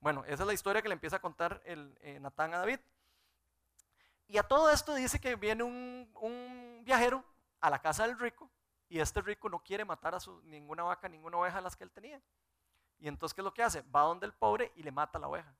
Bueno, 0.00 0.22
esa 0.26 0.42
es 0.42 0.46
la 0.46 0.52
historia 0.52 0.82
que 0.82 0.88
le 0.88 0.92
empieza 0.92 1.16
a 1.16 1.20
contar 1.20 1.60
el, 1.64 1.98
eh, 2.02 2.20
Natán 2.20 2.54
a 2.54 2.58
David. 2.58 2.78
Y 4.28 4.36
a 4.36 4.42
todo 4.42 4.70
esto 4.70 4.94
dice 4.94 5.18
que 5.18 5.34
viene 5.36 5.64
un, 5.64 6.08
un 6.20 6.82
viajero 6.84 7.24
a 7.60 7.70
la 7.70 7.80
casa 7.80 8.06
del 8.06 8.18
rico 8.18 8.48
y 8.88 9.00
este 9.00 9.20
rico 9.20 9.48
no 9.48 9.62
quiere 9.62 9.84
matar 9.84 10.14
a 10.14 10.18
ninguna 10.44 10.82
vaca, 10.82 11.08
ninguna 11.08 11.36
oveja 11.36 11.58
a 11.58 11.60
las 11.60 11.76
que 11.76 11.84
él 11.84 11.90
tenía. 11.90 12.22
Y 12.98 13.08
entonces, 13.08 13.34
¿qué 13.34 13.42
es 13.42 13.44
lo 13.44 13.54
que 13.54 13.62
hace? 13.62 13.82
Va 13.82 14.02
donde 14.02 14.26
el 14.26 14.32
pobre 14.32 14.72
y 14.76 14.82
le 14.82 14.90
mata 14.90 15.18
la 15.18 15.28
oveja. 15.28 15.54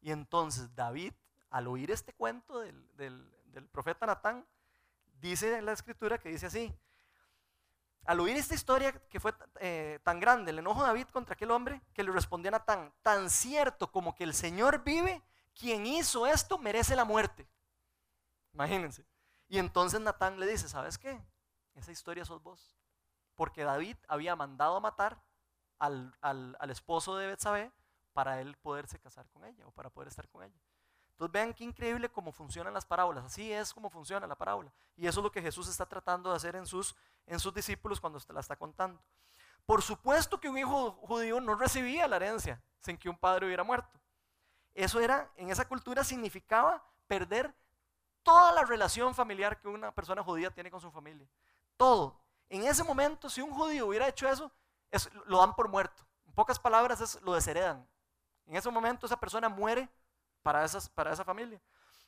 Y 0.00 0.10
entonces 0.10 0.74
David, 0.74 1.12
al 1.48 1.66
oír 1.68 1.90
este 1.90 2.12
cuento 2.12 2.60
del, 2.60 3.68
profeta 3.72 4.04
Natán, 4.04 4.46
dice 5.20 5.56
en 5.56 5.64
la 5.64 5.72
escritura 5.72 6.18
que 6.18 6.28
dice 6.28 6.46
así, 6.46 6.74
al 8.04 8.20
oír 8.20 8.36
esta 8.36 8.54
historia 8.54 8.92
que 9.08 9.18
fue 9.18 9.32
eh, 9.60 9.98
tan 10.02 10.20
grande, 10.20 10.50
el 10.50 10.58
enojo 10.58 10.82
de 10.82 10.88
David 10.88 11.06
contra 11.06 11.34
aquel 11.34 11.50
hombre, 11.50 11.80
que 11.94 12.02
le 12.02 12.12
respondía 12.12 12.50
a 12.50 12.58
Natán, 12.58 12.92
tan 13.00 13.30
cierto 13.30 13.90
como 13.90 14.14
que 14.14 14.24
el 14.24 14.34
Señor 14.34 14.84
vive, 14.84 15.22
quien 15.54 15.86
hizo 15.86 16.26
esto 16.26 16.58
merece 16.58 16.96
la 16.96 17.04
muerte. 17.04 17.48
Imagínense. 18.52 19.06
Y 19.48 19.58
entonces 19.58 20.00
Natán 20.00 20.38
le 20.38 20.46
dice, 20.46 20.68
¿sabes 20.68 20.98
qué? 20.98 21.18
Esa 21.74 21.92
historia 21.92 22.24
sos 22.24 22.42
vos. 22.42 22.74
Porque 23.34 23.64
David 23.64 23.96
había 24.08 24.36
mandado 24.36 24.76
a 24.76 24.80
matar 24.80 25.20
al, 25.78 26.70
esposo 26.70 27.16
de 27.16 27.26
Betsabé 27.26 27.72
para 28.12 28.40
él 28.40 28.56
poderse 28.58 28.98
casar 28.98 29.28
con 29.30 29.44
ella 29.44 29.66
o 29.66 29.70
para 29.72 29.90
poder 29.90 30.08
estar 30.08 30.28
con 30.28 30.44
ella. 30.44 30.60
Entonces 31.10 31.32
vean 31.32 31.52
qué 31.52 31.64
increíble 31.64 32.08
cómo 32.08 32.32
funcionan 32.32 32.74
las 32.74 32.86
parábolas. 32.86 33.24
Así 33.24 33.52
es 33.52 33.72
como 33.72 33.90
funciona 33.90 34.26
la 34.26 34.36
parábola. 34.36 34.72
Y 34.96 35.06
eso 35.06 35.20
es 35.20 35.24
lo 35.24 35.32
que 35.32 35.42
Jesús 35.42 35.68
está 35.68 35.86
tratando 35.86 36.30
de 36.30 36.36
hacer 36.36 36.56
en 36.56 36.66
sus, 36.66 36.94
en 37.26 37.38
sus 37.38 37.52
discípulos 37.52 38.00
cuando 38.00 38.20
la 38.28 38.40
está 38.40 38.56
contando. 38.56 39.00
Por 39.66 39.82
supuesto 39.82 40.38
que 40.38 40.48
un 40.48 40.58
hijo 40.58 40.92
judío 40.92 41.40
no 41.40 41.54
recibía 41.54 42.06
la 42.06 42.16
herencia 42.16 42.62
sin 42.80 42.96
que 42.96 43.08
un 43.08 43.16
padre 43.16 43.46
hubiera 43.46 43.64
muerto. 43.64 43.98
Eso 44.74 45.00
era, 45.00 45.30
en 45.36 45.50
esa 45.50 45.66
cultura 45.66 46.04
significaba 46.04 46.84
perder 47.06 47.54
toda 48.22 48.52
la 48.52 48.64
relación 48.64 49.14
familiar 49.14 49.60
que 49.60 49.68
una 49.68 49.92
persona 49.92 50.22
judía 50.22 50.50
tiene 50.50 50.70
con 50.70 50.80
su 50.80 50.90
familia 50.90 51.28
todo. 51.76 52.20
En 52.48 52.64
ese 52.64 52.84
momento, 52.84 53.28
si 53.28 53.40
un 53.40 53.52
judío 53.52 53.86
hubiera 53.86 54.08
hecho 54.08 54.28
eso, 54.28 54.50
lo 55.26 55.38
dan 55.38 55.54
por 55.54 55.68
muerto. 55.68 56.06
En 56.26 56.32
pocas 56.32 56.58
palabras, 56.58 57.18
lo 57.22 57.34
desheredan. 57.34 57.86
En 58.46 58.56
ese 58.56 58.70
momento 58.70 59.06
esa 59.06 59.18
persona 59.18 59.48
muere 59.48 59.88
para, 60.42 60.66
para 60.94 61.12
esa 61.12 61.24
familia. 61.24 61.60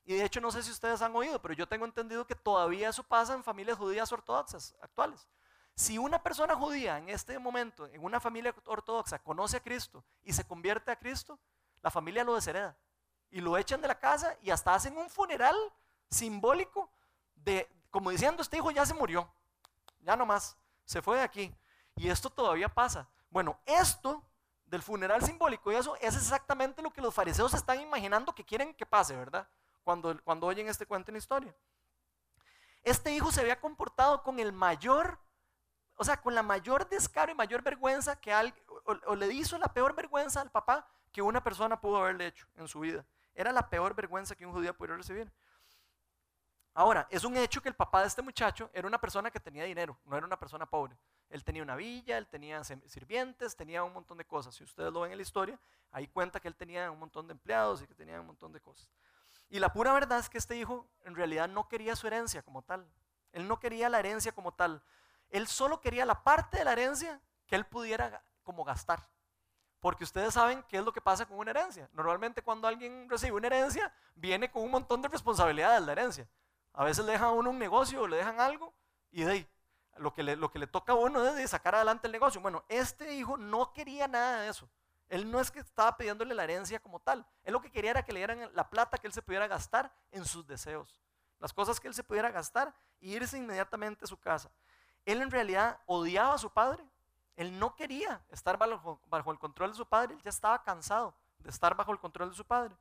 Y 0.05 0.15
de 0.15 0.25
hecho 0.25 0.41
no 0.41 0.53
sé 0.53 0.63
si 0.63 0.71
ustedes 0.71 1.03
han 1.03 1.15
oído, 1.17 1.41
pero 1.43 1.55
yo 1.55 1.67
tengo 1.67 1.85
entendido 1.85 2.27
que 2.27 2.37
todavía 2.37 2.89
eso 2.89 3.03
pasa 3.03 3.35
en 3.35 3.43
familias 3.43 3.77
judías 3.77 4.13
ortodoxas 4.13 4.77
actuales. 4.81 5.27
Si 5.75 5.99
una 5.99 6.23
persona 6.23 6.55
judía 6.55 6.99
en 6.99 7.09
este 7.09 7.39
momento, 7.39 7.87
en 7.87 8.03
una 8.03 8.21
familia 8.21 8.55
ortodoxa, 8.67 9.19
conoce 9.19 9.57
a 9.57 9.61
Cristo 9.61 10.05
y 10.23 10.33
se 10.33 10.47
convierte 10.47 10.91
a 10.91 10.97
Cristo, 10.97 11.39
la 11.83 11.91
familia 11.91 12.25
lo 12.25 12.35
deshereda. 12.35 12.77
Y 13.31 13.41
lo 13.41 13.59
echan 13.59 13.81
de 13.81 13.89
la 13.89 13.99
casa 13.99 14.37
y 14.41 14.51
hasta 14.51 14.75
hacen 14.75 14.97
un 14.97 15.11
funeral 15.11 15.57
simbólico 16.09 16.89
de, 17.35 17.69
como 17.91 18.11
diciendo, 18.11 18.43
este 18.43 18.59
hijo 18.59 18.71
ya 18.71 18.87
se 18.87 18.95
murió 18.95 19.29
ya 20.07 20.17
no 20.17 20.25
más, 20.25 20.57
se 20.85 21.03
fue 21.03 21.17
de 21.17 21.23
aquí. 21.23 21.55
Y 21.97 22.09
esto 22.09 22.31
todavía 22.31 22.69
pasa. 22.69 23.09
Bueno, 23.29 23.59
esto 23.67 24.25
del 24.67 24.83
funeral 24.83 25.23
simbólico 25.23 25.73
y 25.73 25.75
eso 25.75 25.97
es 25.97 26.17
exactamente 26.17 26.81
lo 26.81 26.93
que 26.93 27.01
los 27.01 27.13
fariseos 27.13 27.55
están 27.55 27.81
imaginando 27.81 28.35
que 28.35 28.45
quieren 28.45 28.73
que 28.75 28.87
pase, 28.87 29.17
¿verdad? 29.17 29.49
Cuando, 29.83 30.17
cuando 30.23 30.47
oyen 30.47 30.69
este 30.69 30.87
cuento 30.87 31.11
en 31.11 31.15
la 31.15 31.19
historia. 31.19 31.55
Este 32.83 33.13
hijo 33.13 33.33
se 33.33 33.41
había 33.41 33.61
comportado 33.61 34.23
con 34.23 34.39
el 34.39 34.53
mayor, 34.53 35.19
o 35.97 36.05
sea, 36.05 36.21
con 36.21 36.35
la 36.37 36.43
mayor 36.43 36.89
descaro 36.89 37.33
y 37.33 37.35
mayor 37.35 37.63
vergüenza 37.63 38.21
que 38.21 38.33
alguien, 38.33 38.65
o, 38.85 39.17
le 39.17 39.33
hizo 39.33 39.59
la 39.59 39.73
peor 39.73 39.95
vergüenza 39.95 40.41
al 40.41 40.53
papá 40.53 40.87
que 41.11 41.21
una 41.21 41.43
persona 41.43 41.81
pudo 41.81 41.99
haberle 41.99 42.29
hecho 42.29 42.47
en 42.55 42.69
su 42.69 42.79
vida. 42.79 43.05
Era 43.35 43.51
la 43.51 43.69
peor 43.69 43.95
vergüenza 43.95 44.37
que 44.37 44.47
un 44.47 44.53
judío 44.53 44.77
pudiera 44.77 44.97
recibir. 44.97 45.33
Ahora, 46.79 47.09
es 47.11 47.25
un 47.25 47.35
hecho 47.39 47.63
que 47.63 47.71
el 47.71 47.75
papá 47.75 48.03
de 48.03 48.09
este 48.09 48.21
muchacho 48.21 48.69
era 48.75 48.87
una 48.87 49.01
persona 49.01 49.31
que 49.31 49.41
tenía 49.41 49.65
dinero, 49.65 49.97
no 50.05 50.15
era 50.15 50.27
una 50.27 50.39
persona 50.39 50.67
pobre. 50.67 50.95
Él 51.31 51.43
tenía 51.43 51.63
una 51.63 51.75
villa, 51.75 52.19
él 52.19 52.27
tenía 52.27 52.63
sirvientes, 52.65 53.57
tenía 53.57 53.83
un 53.83 53.95
montón 53.95 54.19
de 54.19 54.27
cosas. 54.27 54.55
Si 54.55 54.63
ustedes 54.63 54.93
lo 54.93 55.01
ven 55.01 55.13
en 55.13 55.17
la 55.17 55.23
historia, 55.23 55.59
ahí 55.91 56.07
cuenta 56.07 56.39
que 56.39 56.49
él 56.49 56.55
tenía 56.55 56.91
un 56.91 56.99
montón 56.99 57.27
de 57.29 57.33
empleados 57.33 57.81
y 57.81 57.87
que 57.87 57.95
tenía 57.95 58.21
un 58.21 58.27
montón 58.27 58.53
de 58.53 58.61
cosas. 58.61 58.91
Y 59.49 59.59
la 59.59 59.73
pura 59.73 59.95
verdad 59.95 60.19
es 60.19 60.29
que 60.29 60.37
este 60.37 60.55
hijo 60.55 60.87
en 61.07 61.15
realidad 61.15 61.49
no 61.49 61.67
quería 61.67 61.97
su 61.97 62.09
herencia 62.09 62.43
como 62.43 62.61
tal. 62.61 62.87
Él 63.33 63.49
no 63.49 63.59
quería 63.59 63.89
la 63.89 63.99
herencia 63.99 64.33
como 64.33 64.53
tal. 64.53 64.83
Él 65.31 65.47
solo 65.47 65.81
quería 65.81 66.05
la 66.05 66.25
parte 66.25 66.59
de 66.59 66.65
la 66.67 66.73
herencia 66.73 67.23
que 67.47 67.57
él 67.57 67.65
pudiera 67.65 68.23
como 68.43 68.65
gastar. 68.65 69.09
Porque 69.81 70.05
ustedes 70.05 70.35
saben 70.35 70.63
qué 70.69 70.77
es 70.77 70.85
lo 70.85 70.93
que 70.93 71.01
pasa 71.01 71.25
con 71.25 71.39
una 71.39 71.53
herencia. 71.53 71.89
Normalmente 71.95 72.43
cuando 72.43 72.69
alguien 72.69 73.09
recibe 73.09 73.33
una 73.33 73.47
herencia, 73.47 73.91
viene 74.15 74.51
con 74.51 74.63
un 74.63 74.73
montón 74.73 75.01
de 75.01 75.09
responsabilidades 75.09 75.81
la 75.81 75.93
herencia. 75.93 76.29
A 76.77 76.85
veces 76.85 77.05
le 77.05 77.13
dejan 77.13 77.29
a 77.29 77.33
uno 77.33 77.51
un 77.51 77.59
negocio 77.59 78.03
o 78.03 78.07
le 78.07 78.19
dejan 78.19 78.39
algo 78.39 78.73
y 79.11 79.25
de 79.25 79.33
ahí, 79.33 79.49
lo 79.97 80.13
que 80.13 80.23
le, 80.23 80.37
lo 80.37 80.51
que 80.51 80.59
le 80.59 80.67
toca 80.67 80.93
a 80.93 80.97
uno 80.97 81.25
es 81.27 81.35
de 81.35 81.49
sacar 81.49 81.75
adelante 81.75 82.07
el 82.07 82.13
negocio. 82.13 82.41
Bueno, 82.41 82.65
este 82.69 83.15
hijo 83.15 83.39
no 83.39 83.73
quería 83.73 84.07
nada 84.07 84.43
de 84.43 84.51
eso. 84.51 84.69
Él 85.09 85.31
no 85.31 85.41
es 85.41 85.51
que 85.51 85.61
estaba 85.61 85.97
pidiéndole 85.97 86.35
la 86.35 86.45
herencia 86.45 86.79
como 86.79 87.01
tal. 87.01 87.25
Él 87.45 87.55
lo 87.55 87.63
que 87.63 87.71
quería 87.71 87.93
era 87.93 88.05
que 88.05 88.13
le 88.13 88.21
dieran 88.21 88.51
la 88.55 88.69
plata 88.69 88.99
que 88.99 89.07
él 89.07 89.13
se 89.13 89.23
pudiera 89.23 89.47
gastar 89.47 89.91
en 90.11 90.27
sus 90.27 90.47
deseos. 90.47 91.01
Las 91.39 91.53
cosas 91.53 91.81
que 91.81 91.89
él 91.89 91.95
se 91.95 92.05
pudiera 92.05 92.31
gastar 92.31 92.75
e 93.01 93.09
irse 93.09 93.39
inmediatamente 93.39 94.05
a 94.05 94.09
su 94.09 94.19
casa. 94.19 94.51
Él 95.07 95.23
en 95.23 95.31
realidad 95.31 95.81
odiaba 95.87 96.35
a 96.35 96.39
su 96.39 96.51
padre. 96.51 96.85
Él 97.37 97.59
no 97.59 97.75
quería 97.75 98.23
estar 98.31 98.59
bajo, 98.59 99.01
bajo 99.07 99.31
el 99.31 99.39
control 99.39 99.71
de 99.71 99.77
su 99.77 99.87
padre. 99.87 100.15
Él 100.15 100.23
ya 100.23 100.31
estaba 100.31 100.63
cansado 100.63 101.15
de 101.39 101.49
estar 101.51 101.75
bajo 101.75 101.93
el 101.93 101.99
control 101.99 102.31
de 102.31 102.37
su 102.37 102.45
padre. 102.45 102.77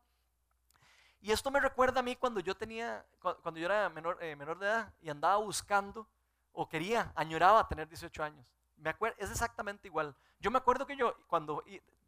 Y 1.26 1.32
esto 1.32 1.50
me 1.50 1.60
recuerda 1.60 2.02
a 2.02 2.04
mí 2.04 2.16
cuando 2.16 2.40
yo 2.40 2.56
tenía, 2.56 3.04
cuando 3.20 3.60
yo 3.60 3.66
era 3.66 3.90
menor, 3.90 4.16
eh, 4.22 4.36
menor 4.36 4.60
de 4.60 4.68
edad 4.68 4.94
y 5.02 5.10
andaba 5.10 5.38
buscando 5.38 6.08
o 6.54 6.70
quería, 6.70 7.12
añoraba 7.16 7.68
tener 7.68 7.88
18 7.90 8.24
años. 8.24 8.46
Me 8.78 8.92
acuerdo, 8.92 9.16
es 9.18 9.32
exactamente 9.32 9.88
igual. 9.88 10.16
Yo 10.40 10.52
me 10.52 10.60
acuerdo 10.60 10.86
que 10.86 10.96
yo, 10.96 11.16
cuando, 11.26 11.64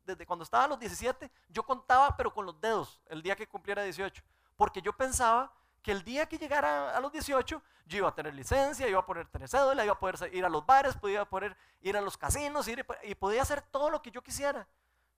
desde 0.06 0.23
cuando 0.27 0.43
estaba 0.43 0.65
a 0.65 0.67
los 0.67 0.80
17, 0.80 1.32
yo 1.49 1.63
contaba, 1.63 2.15
pero 2.15 2.32
con 2.32 2.45
los 2.45 2.62
dedos, 2.62 3.01
el 3.08 3.23
día 3.23 3.36
que 3.36 3.47
cumpliera 3.47 3.82
18. 3.82 4.21
Porque 4.56 4.84
yo 4.84 4.93
pensaba 4.93 5.51
que 5.82 5.91
el 5.91 6.03
día 6.03 6.27
que 6.27 6.38
llegara 6.38 6.95
a 6.95 6.99
los 6.99 7.12
18, 7.12 7.60
yo 7.88 7.97
iba 7.97 8.10
a 8.10 8.13
tener 8.13 8.36
licencia, 8.36 8.88
iba 8.88 8.99
a 8.99 9.06
poder 9.08 9.25
tener 9.30 9.49
cédula, 9.49 9.84
iba 9.84 9.93
a 9.93 9.99
poder 9.99 10.32
ir 10.32 10.45
a 10.45 10.49
los 10.49 10.63
bares, 10.63 10.95
podía 10.95 11.25
poder 11.25 11.58
ir 11.82 11.97
a 11.97 12.01
los 12.01 12.19
casinos 12.19 12.67
y 12.67 13.15
podía 13.15 13.41
hacer 13.41 13.63
todo 13.63 13.89
lo 13.89 13.99
que 13.99 14.12
yo 14.12 14.21
quisiera. 14.21 14.67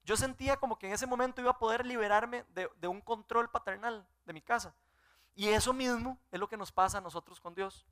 Yo 0.04 0.18
sentía 0.18 0.58
como 0.58 0.78
que 0.78 0.88
en 0.88 0.94
ese 0.94 1.06
momento 1.06 1.42
iba 1.42 1.52
a 1.52 1.58
poder 1.58 1.86
liberarme 1.86 2.46
de, 2.54 2.88
un 2.88 3.02
control 3.02 3.50
paternal 3.50 4.08
de 4.26 4.34
mi 4.34 4.42
casa. 4.42 4.74
Y 5.36 5.48
eso 5.50 5.74
mismo 5.74 6.18
es 6.32 6.40
lo 6.40 6.48
que 6.48 6.58
nos 6.58 6.72
pasa 6.72 6.98
a 6.98 7.02
nosotros 7.02 7.40
con 7.40 7.54
Dios. 7.54 7.86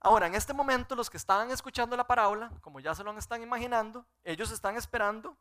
Ahora, 0.00 0.26
en 0.26 0.34
este 0.34 0.52
momento, 0.52 0.94
los 0.94 1.08
que 1.08 1.16
estaban 1.16 1.50
escuchando 1.50 1.96
la 1.96 2.06
parábola, 2.06 2.50
como 2.60 2.80
ya 2.80 2.94
se 2.94 3.04
lo 3.04 3.16
están 3.16 3.42
imaginando, 3.42 4.04
ellos 4.22 4.50
están 4.50 4.76
esperando 4.76 5.36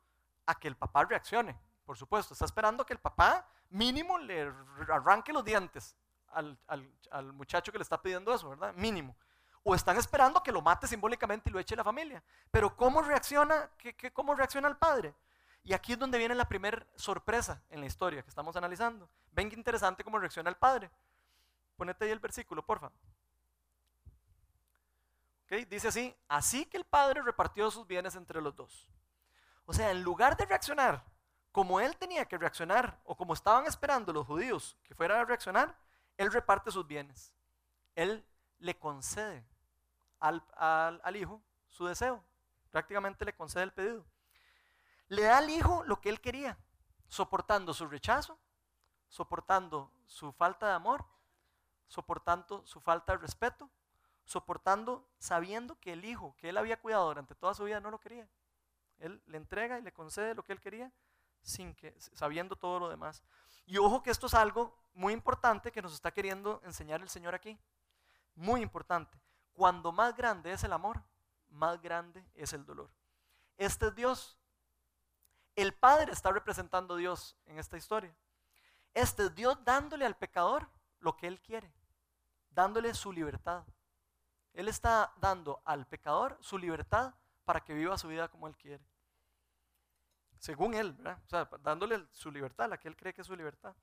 a 0.46 0.56
que 0.56 0.67
el 0.67 0.76
papá 0.76 1.04
reaccione, 1.06 1.60
por 1.86 1.98
supuesto. 1.98 2.34
Está 2.34 2.46
esperando 2.46 2.86
que 2.86 2.93
el 2.93 3.00
papá 3.00 3.46
mínimo 3.69 4.17
le 4.17 4.54
arranque 4.89 5.34
los 5.34 5.43
dientes 5.43 5.98
al, 6.34 7.34
muchacho 7.34 7.72
que 7.72 7.78
le 7.78 7.84
está 7.84 8.02
pidiendo 8.02 8.34
eso, 8.34 8.50
¿verdad? 8.50 8.74
Mínimo. 8.74 9.15
O 9.63 9.73
están 9.73 9.97
esperando 9.97 10.43
que 10.43 10.52
lo 10.52 10.62
mate 10.62 10.88
simbólicamente 10.88 11.49
y 11.49 11.54
lo 11.54 11.60
eche 11.60 11.76
la 11.76 11.84
familia. 11.84 12.21
Pero 12.52 12.76
¿cómo 12.76 13.02
reacciona, 13.02 13.69
qué, 13.78 14.12
cómo 14.12 14.36
reacciona 14.36 14.67
el 14.67 14.78
padre? 14.78 15.15
Y 15.63 15.73
aquí 15.73 15.93
es 15.93 15.99
donde 15.99 16.17
viene 16.17 16.36
la 16.36 16.47
primera 16.47 16.86
sorpresa 16.95 17.63
en 17.69 17.80
la 17.80 17.86
historia 17.86 18.21
que 18.21 18.30
estamos 18.30 18.56
analizando. 18.56 19.10
Ven 19.32 19.49
qué 19.49 19.56
interesante 19.56 20.04
cómo 20.04 20.19
reacciona 20.19 20.49
el 20.49 20.58
padre. 20.58 20.91
Ponete 21.78 22.06
ahí 22.06 22.12
el 22.12 22.19
versículo, 22.19 22.65
porfa. 22.65 22.91
¿Okay? 25.45 25.63
Dice 25.65 25.88
así, 25.88 26.13
así 26.28 26.65
que 26.65 26.78
el 26.78 26.84
padre 26.84 27.21
repartió 27.21 27.71
sus 27.71 27.88
bienes 27.88 28.15
entre 28.15 28.41
los 28.41 28.56
dos. 28.56 28.89
O 29.65 29.73
sea, 29.73 29.91
en 29.91 30.04
lugar 30.04 30.36
de 30.36 30.45
reaccionar 30.45 31.06
como 31.54 31.80
él 31.80 31.95
tenía 31.97 32.26
que 32.26 32.38
reaccionar, 32.38 32.99
o 33.06 33.15
como 33.15 33.36
estaban 33.36 33.67
esperando 33.67 34.12
los 34.12 34.26
judíos 34.26 34.76
que 34.84 34.95
fuera 34.95 35.21
a 35.21 35.23
reaccionar, 35.23 35.78
él 36.17 36.34
reparte 36.34 36.71
sus 36.71 36.86
bienes. 36.86 37.32
Él 37.93 38.26
le 38.58 38.76
concede 38.78 39.45
al, 40.24 40.44
al 41.04 41.16
hijo 41.16 41.42
su 41.70 41.86
deseo. 41.86 42.24
Prácticamente 42.72 43.26
le 43.26 43.36
concede 43.36 43.64
el 43.64 43.74
pedido. 43.74 44.06
Le 45.08 45.24
da 45.24 45.38
al 45.40 45.50
hijo 45.50 45.84
lo 45.84 46.00
que 46.00 46.10
él 46.10 46.22
quería, 46.22 46.58
soportando 47.08 47.74
su 47.74 47.88
rechazo, 47.88 48.40
soportando 49.10 49.92
su 50.06 50.32
falta 50.32 50.68
de 50.68 50.74
amor, 50.74 51.06
soportando 51.88 52.66
su 52.66 52.80
falta 52.80 53.12
de 53.14 53.20
respeto, 53.20 53.70
soportando 54.26 55.08
sabiendo 55.20 55.80
que 55.80 55.94
el 55.94 56.06
hijo 56.06 56.36
que 56.38 56.50
él 56.50 56.58
había 56.58 56.80
cuidado 56.80 57.08
durante 57.08 57.36
toda 57.36 57.54
su 57.54 57.66
vida 57.66 57.80
no 57.80 57.92
lo 57.92 58.00
quería. 58.00 58.28
Él 59.00 59.22
le 59.28 59.38
entrega 59.38 59.78
y 59.78 59.82
le 59.82 59.92
concede 59.92 60.34
lo 60.34 60.44
que 60.44 60.54
él 60.54 60.62
quería, 60.62 60.92
sin 61.42 61.76
que, 61.76 61.94
sabiendo 62.00 62.56
todo 62.56 62.80
lo 62.80 62.90
demás. 62.90 63.22
Y 63.66 63.78
ojo 63.78 64.02
que 64.02 64.10
esto 64.10 64.28
es 64.28 64.34
algo 64.34 64.74
muy 64.94 65.14
importante 65.14 65.72
que 65.72 65.82
nos 65.82 65.94
está 65.94 66.12
queriendo 66.12 66.62
enseñar 66.64 67.02
el 67.02 67.10
Señor 67.10 67.36
aquí. 67.36 67.60
Muy 68.36 68.62
importante. 68.62 69.23
Cuando 69.54 69.92
más 69.92 70.16
grande 70.16 70.52
es 70.52 70.63
el 70.63 70.74
amor, 70.74 71.04
más 71.50 71.82
grande 71.82 72.26
es 72.34 72.54
el 72.54 72.66
dolor. 72.66 72.89
Este 73.58 73.88
es 73.88 73.96
Dios. 73.96 74.38
El 75.56 75.74
Padre 75.74 76.12
está 76.12 76.32
representando 76.32 76.96
a 76.96 76.98
Dios 76.98 77.38
en 77.46 77.60
esta 77.60 77.78
historia. 77.78 78.16
Este 78.94 79.26
es 79.26 79.36
Dios 79.36 79.63
dándole 79.63 80.06
al 80.06 80.18
pecador 80.18 80.70
lo 81.00 81.16
que 81.16 81.28
Él 81.28 81.39
quiere, 81.42 81.72
dándole 82.50 82.94
su 82.94 83.12
libertad. 83.12 83.63
Él 84.54 84.68
está 84.68 85.13
dando 85.18 85.62
al 85.66 85.88
pecador 85.88 86.38
su 86.42 86.58
libertad 86.58 87.13
para 87.44 87.63
que 87.63 87.74
viva 87.74 87.98
su 87.98 88.08
vida 88.08 88.28
como 88.28 88.48
Él 88.48 88.56
quiere. 88.56 88.84
Según 90.39 90.74
Él. 90.74 90.96
O 91.06 91.30
sea, 91.30 91.50
dándole 91.62 92.08
su 92.12 92.32
libertad, 92.32 92.70
la 92.70 92.80
que 92.80 92.88
Él 92.88 92.96
cree 92.96 93.13
que 93.13 93.22
es 93.22 93.28
su 93.28 93.36
libertad. 93.36 93.76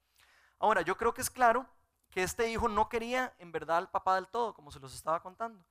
Ahora, 0.59 0.83
yo 0.83 0.97
creo 0.97 1.15
que 1.15 1.23
es 1.23 1.31
claro 1.31 1.67
que 2.11 2.23
este 2.23 2.51
hijo 2.51 2.69
no 2.69 2.89
quería 2.89 3.35
en 3.39 3.53
verdad 3.53 3.79
al 3.79 3.91
papá 3.91 4.17
del 4.17 4.29
todo, 4.29 4.53
como 4.53 4.71
se 4.71 4.81
los 4.81 4.95
estaba 4.95 5.21
contando. 5.21 5.65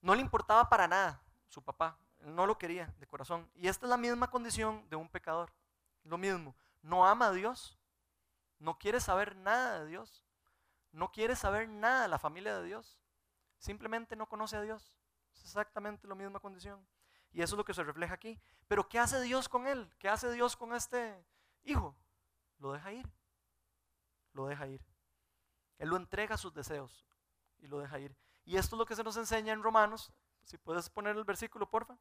No 0.00 0.14
le 0.14 0.20
importaba 0.20 0.68
para 0.68 0.88
nada 0.88 1.22
su 1.48 1.62
papá, 1.62 1.98
él 2.20 2.34
no 2.34 2.46
lo 2.46 2.58
quería 2.58 2.92
de 2.98 3.06
corazón. 3.06 3.50
Y 3.54 3.68
esta 3.68 3.86
es 3.86 3.90
la 3.90 3.96
misma 3.96 4.30
condición 4.30 4.88
de 4.90 4.96
un 4.96 5.08
pecador. 5.08 5.52
Lo 6.04 6.18
mismo, 6.18 6.54
no 6.82 7.06
ama 7.06 7.28
a 7.28 7.32
Dios, 7.32 7.78
no 8.58 8.78
quiere 8.78 9.00
saber 9.00 9.36
nada 9.36 9.80
de 9.80 9.86
Dios, 9.86 10.24
no 10.92 11.12
quiere 11.12 11.36
saber 11.36 11.68
nada 11.68 12.02
de 12.02 12.08
la 12.08 12.18
familia 12.18 12.56
de 12.56 12.64
Dios, 12.64 12.98
simplemente 13.58 14.16
no 14.16 14.28
conoce 14.28 14.56
a 14.56 14.62
Dios. 14.62 14.94
Es 15.34 15.42
exactamente 15.42 16.08
la 16.08 16.14
misma 16.14 16.40
condición. 16.40 16.86
Y 17.32 17.42
eso 17.42 17.54
es 17.54 17.58
lo 17.58 17.64
que 17.64 17.74
se 17.74 17.84
refleja 17.84 18.14
aquí. 18.14 18.40
Pero 18.66 18.88
¿qué 18.88 18.98
hace 18.98 19.20
Dios 19.20 19.48
con 19.48 19.66
él? 19.66 19.92
¿Qué 19.98 20.08
hace 20.08 20.32
Dios 20.32 20.56
con 20.56 20.74
este 20.74 21.24
hijo? 21.62 21.94
Lo 22.58 22.72
deja 22.72 22.92
ir. 22.92 23.08
Lo 24.32 24.46
deja 24.46 24.66
ir. 24.66 24.82
Él 25.78 25.88
lo 25.88 25.96
entrega 25.96 26.34
a 26.34 26.38
sus 26.38 26.52
deseos 26.52 27.06
y 27.58 27.66
lo 27.66 27.78
deja 27.78 27.98
ir. 27.98 28.14
Y 28.44 28.56
esto 28.56 28.76
es 28.76 28.78
lo 28.78 28.86
que 28.86 28.96
se 28.96 29.04
nos 29.04 29.16
enseña 29.16 29.52
en 29.52 29.62
Romanos. 29.62 30.12
Si 30.44 30.56
puedes 30.58 30.88
poner 30.88 31.16
el 31.16 31.24
versículo, 31.24 31.68
porfa. 31.68 31.96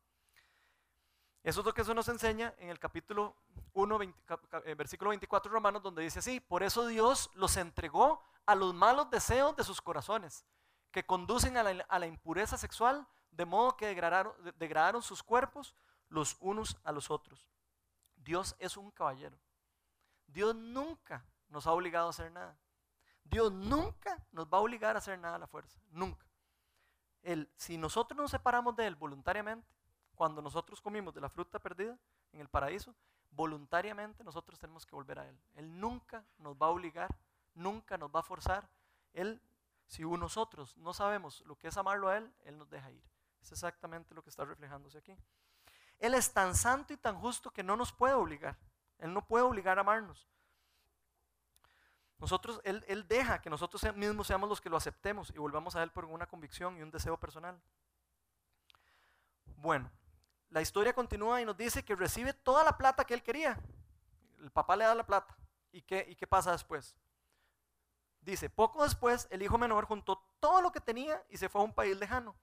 Eso 1.43 1.61
es 1.61 1.65
lo 1.65 1.73
que 1.73 1.83
se 1.83 1.93
nos 1.93 2.07
enseña 2.09 2.53
en 2.57 2.69
el 2.69 2.79
capítulo 2.79 3.35
1, 3.73 3.99
eh, 4.01 4.75
versículo 4.75 5.09
24 5.09 5.49
de 5.49 5.53
Romanos, 5.53 5.81
donde 5.81 6.01
dice 6.01 6.19
así, 6.19 6.39
por 6.39 6.63
eso 6.63 6.87
Dios 6.87 7.29
los 7.35 7.55
entregó 7.57 8.21
a 8.45 8.55
los 8.55 8.73
malos 8.73 9.09
deseos 9.09 9.55
de 9.55 9.63
sus 9.63 9.81
corazones, 9.81 10.45
que 10.91 11.05
conducen 11.05 11.57
a 11.57 11.63
la, 11.63 12.07
impureza 12.07 12.57
sexual, 12.57 13.07
de 13.31 13.45
modo 13.45 13.77
que 13.77 13.87
degradaron 13.87 15.01
sus 15.01 15.23
cuerpos 15.23 15.75
los 16.09 16.37
unos 16.39 16.77
a 16.83 16.91
los 16.91 17.11
otros. 17.11 17.47
Dios 18.15 18.55
es 18.59 18.75
un 18.75 18.91
caballero. 18.91 19.37
Dios 20.27 20.55
nunca 20.55 21.25
nos 21.49 21.67
ha 21.67 21.71
obligado 21.71 22.07
a 22.07 22.09
hacer 22.09 22.31
nada. 22.31 22.57
Dios 23.29 23.51
nunca 23.51 24.25
nos 24.31 24.47
va 24.47 24.57
a 24.57 24.61
obligar 24.61 24.95
a 24.95 24.99
hacer 24.99 25.19
nada 25.19 25.35
a 25.35 25.39
la 25.39 25.47
fuerza. 25.47 25.79
Nunca. 25.91 26.25
Él, 27.23 27.51
si 27.55 27.77
nosotros 27.77 28.17
nos 28.17 28.31
separamos 28.31 28.75
de 28.75 28.87
Él 28.87 28.95
voluntariamente, 28.95 29.67
cuando 30.15 30.41
nosotros 30.41 30.81
comimos 30.81 31.13
de 31.13 31.21
la 31.21 31.29
fruta 31.29 31.59
perdida 31.59 31.97
en 32.31 32.41
el 32.41 32.47
paraíso, 32.47 32.95
voluntariamente 33.31 34.23
nosotros 34.23 34.57
tenemos 34.59 34.85
que 34.85 34.95
volver 34.95 35.19
a 35.19 35.27
Él. 35.27 35.39
Él 35.55 35.79
nunca 35.79 36.25
nos 36.37 36.55
va 36.55 36.67
a 36.67 36.69
obligar, 36.69 37.15
nunca 37.53 37.97
nos 37.97 38.09
va 38.09 38.21
a 38.21 38.23
forzar. 38.23 38.69
Él, 39.13 39.41
si 39.85 40.03
nosotros 40.03 40.75
no 40.77 40.93
sabemos 40.93 41.41
lo 41.41 41.57
que 41.57 41.67
es 41.67 41.77
amarlo 41.77 42.09
a 42.09 42.17
Él, 42.17 42.33
Él 42.45 42.57
nos 42.57 42.69
deja 42.69 42.91
ir. 42.91 43.03
Es 43.41 43.51
exactamente 43.51 44.15
lo 44.15 44.23
que 44.23 44.29
está 44.29 44.45
reflejándose 44.45 44.97
aquí. 44.97 45.15
Él 45.99 46.13
es 46.13 46.33
tan 46.33 46.55
santo 46.55 46.93
y 46.93 46.97
tan 46.97 47.19
justo 47.19 47.51
que 47.51 47.63
no 47.63 47.75
nos 47.75 47.91
puede 47.91 48.13
obligar. 48.13 48.57
Él 48.99 49.13
no 49.13 49.25
puede 49.25 49.43
obligar 49.43 49.77
a 49.77 49.81
amarnos. 49.81 50.27
Nosotros, 52.19 52.60
él, 52.63 52.84
él 52.88 53.08
deja 53.08 53.41
que 53.41 53.49
nosotros 53.49 53.95
mismos 53.95 54.27
seamos 54.27 54.49
los 54.49 54.60
que 54.60 54.69
lo 54.69 54.77
aceptemos 54.77 55.30
y 55.30 55.38
volvamos 55.38 55.75
a 55.75 55.84
Él 55.84 55.91
por 55.91 56.06
una 56.06 56.25
convicción 56.25 56.77
y 56.77 56.82
un 56.82 56.89
deseo 56.89 57.17
personal. 57.17 57.62
Bueno, 59.58 59.91
la 60.49 60.62
historia 60.62 60.93
continúa 60.93 61.41
y 61.41 61.45
nos 61.45 61.58
dice 61.58 61.84
que 61.84 61.95
recibe 61.95 62.34
toda 62.34 62.63
la 62.63 62.77
plata 62.77 63.03
que 63.06 63.13
él 63.13 63.23
quería. 63.23 63.60
El 64.39 64.51
papá 64.51 64.75
le 64.75 64.86
da 64.86 64.95
la 64.95 65.06
plata. 65.06 65.36
¿Y 65.71 65.82
qué, 65.82 66.06
y 66.08 66.15
qué 66.15 66.25
pasa 66.25 66.51
después? 66.51 66.95
Dice, 68.21 68.49
poco 68.49 68.84
después 68.84 69.27
el 69.30 69.41
hijo 69.41 69.58
menor 69.58 69.86
juntó 69.86 70.23
todo 70.39 70.62
lo 70.62 70.71
que 70.71 70.80
tenía 70.80 71.23
y 71.30 71.38
se 71.38 71.49
fue 71.49 71.62
a 71.62 71.63
un 71.63 71.73
país 71.73 71.97
lejano. 71.97 72.36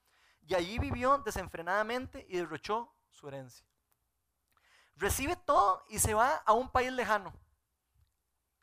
Y 0.46 0.54
allí 0.54 0.78
vivió 0.78 1.18
desenfrenadamente 1.18 2.26
y 2.28 2.36
derrochó 2.36 2.94
su 3.10 3.28
herencia. 3.28 3.66
Recibe 4.96 5.36
todo 5.36 5.84
y 5.88 5.98
se 5.98 6.14
va 6.14 6.36
a 6.36 6.52
un 6.52 6.68
país 6.68 6.92
lejano. 6.92 7.32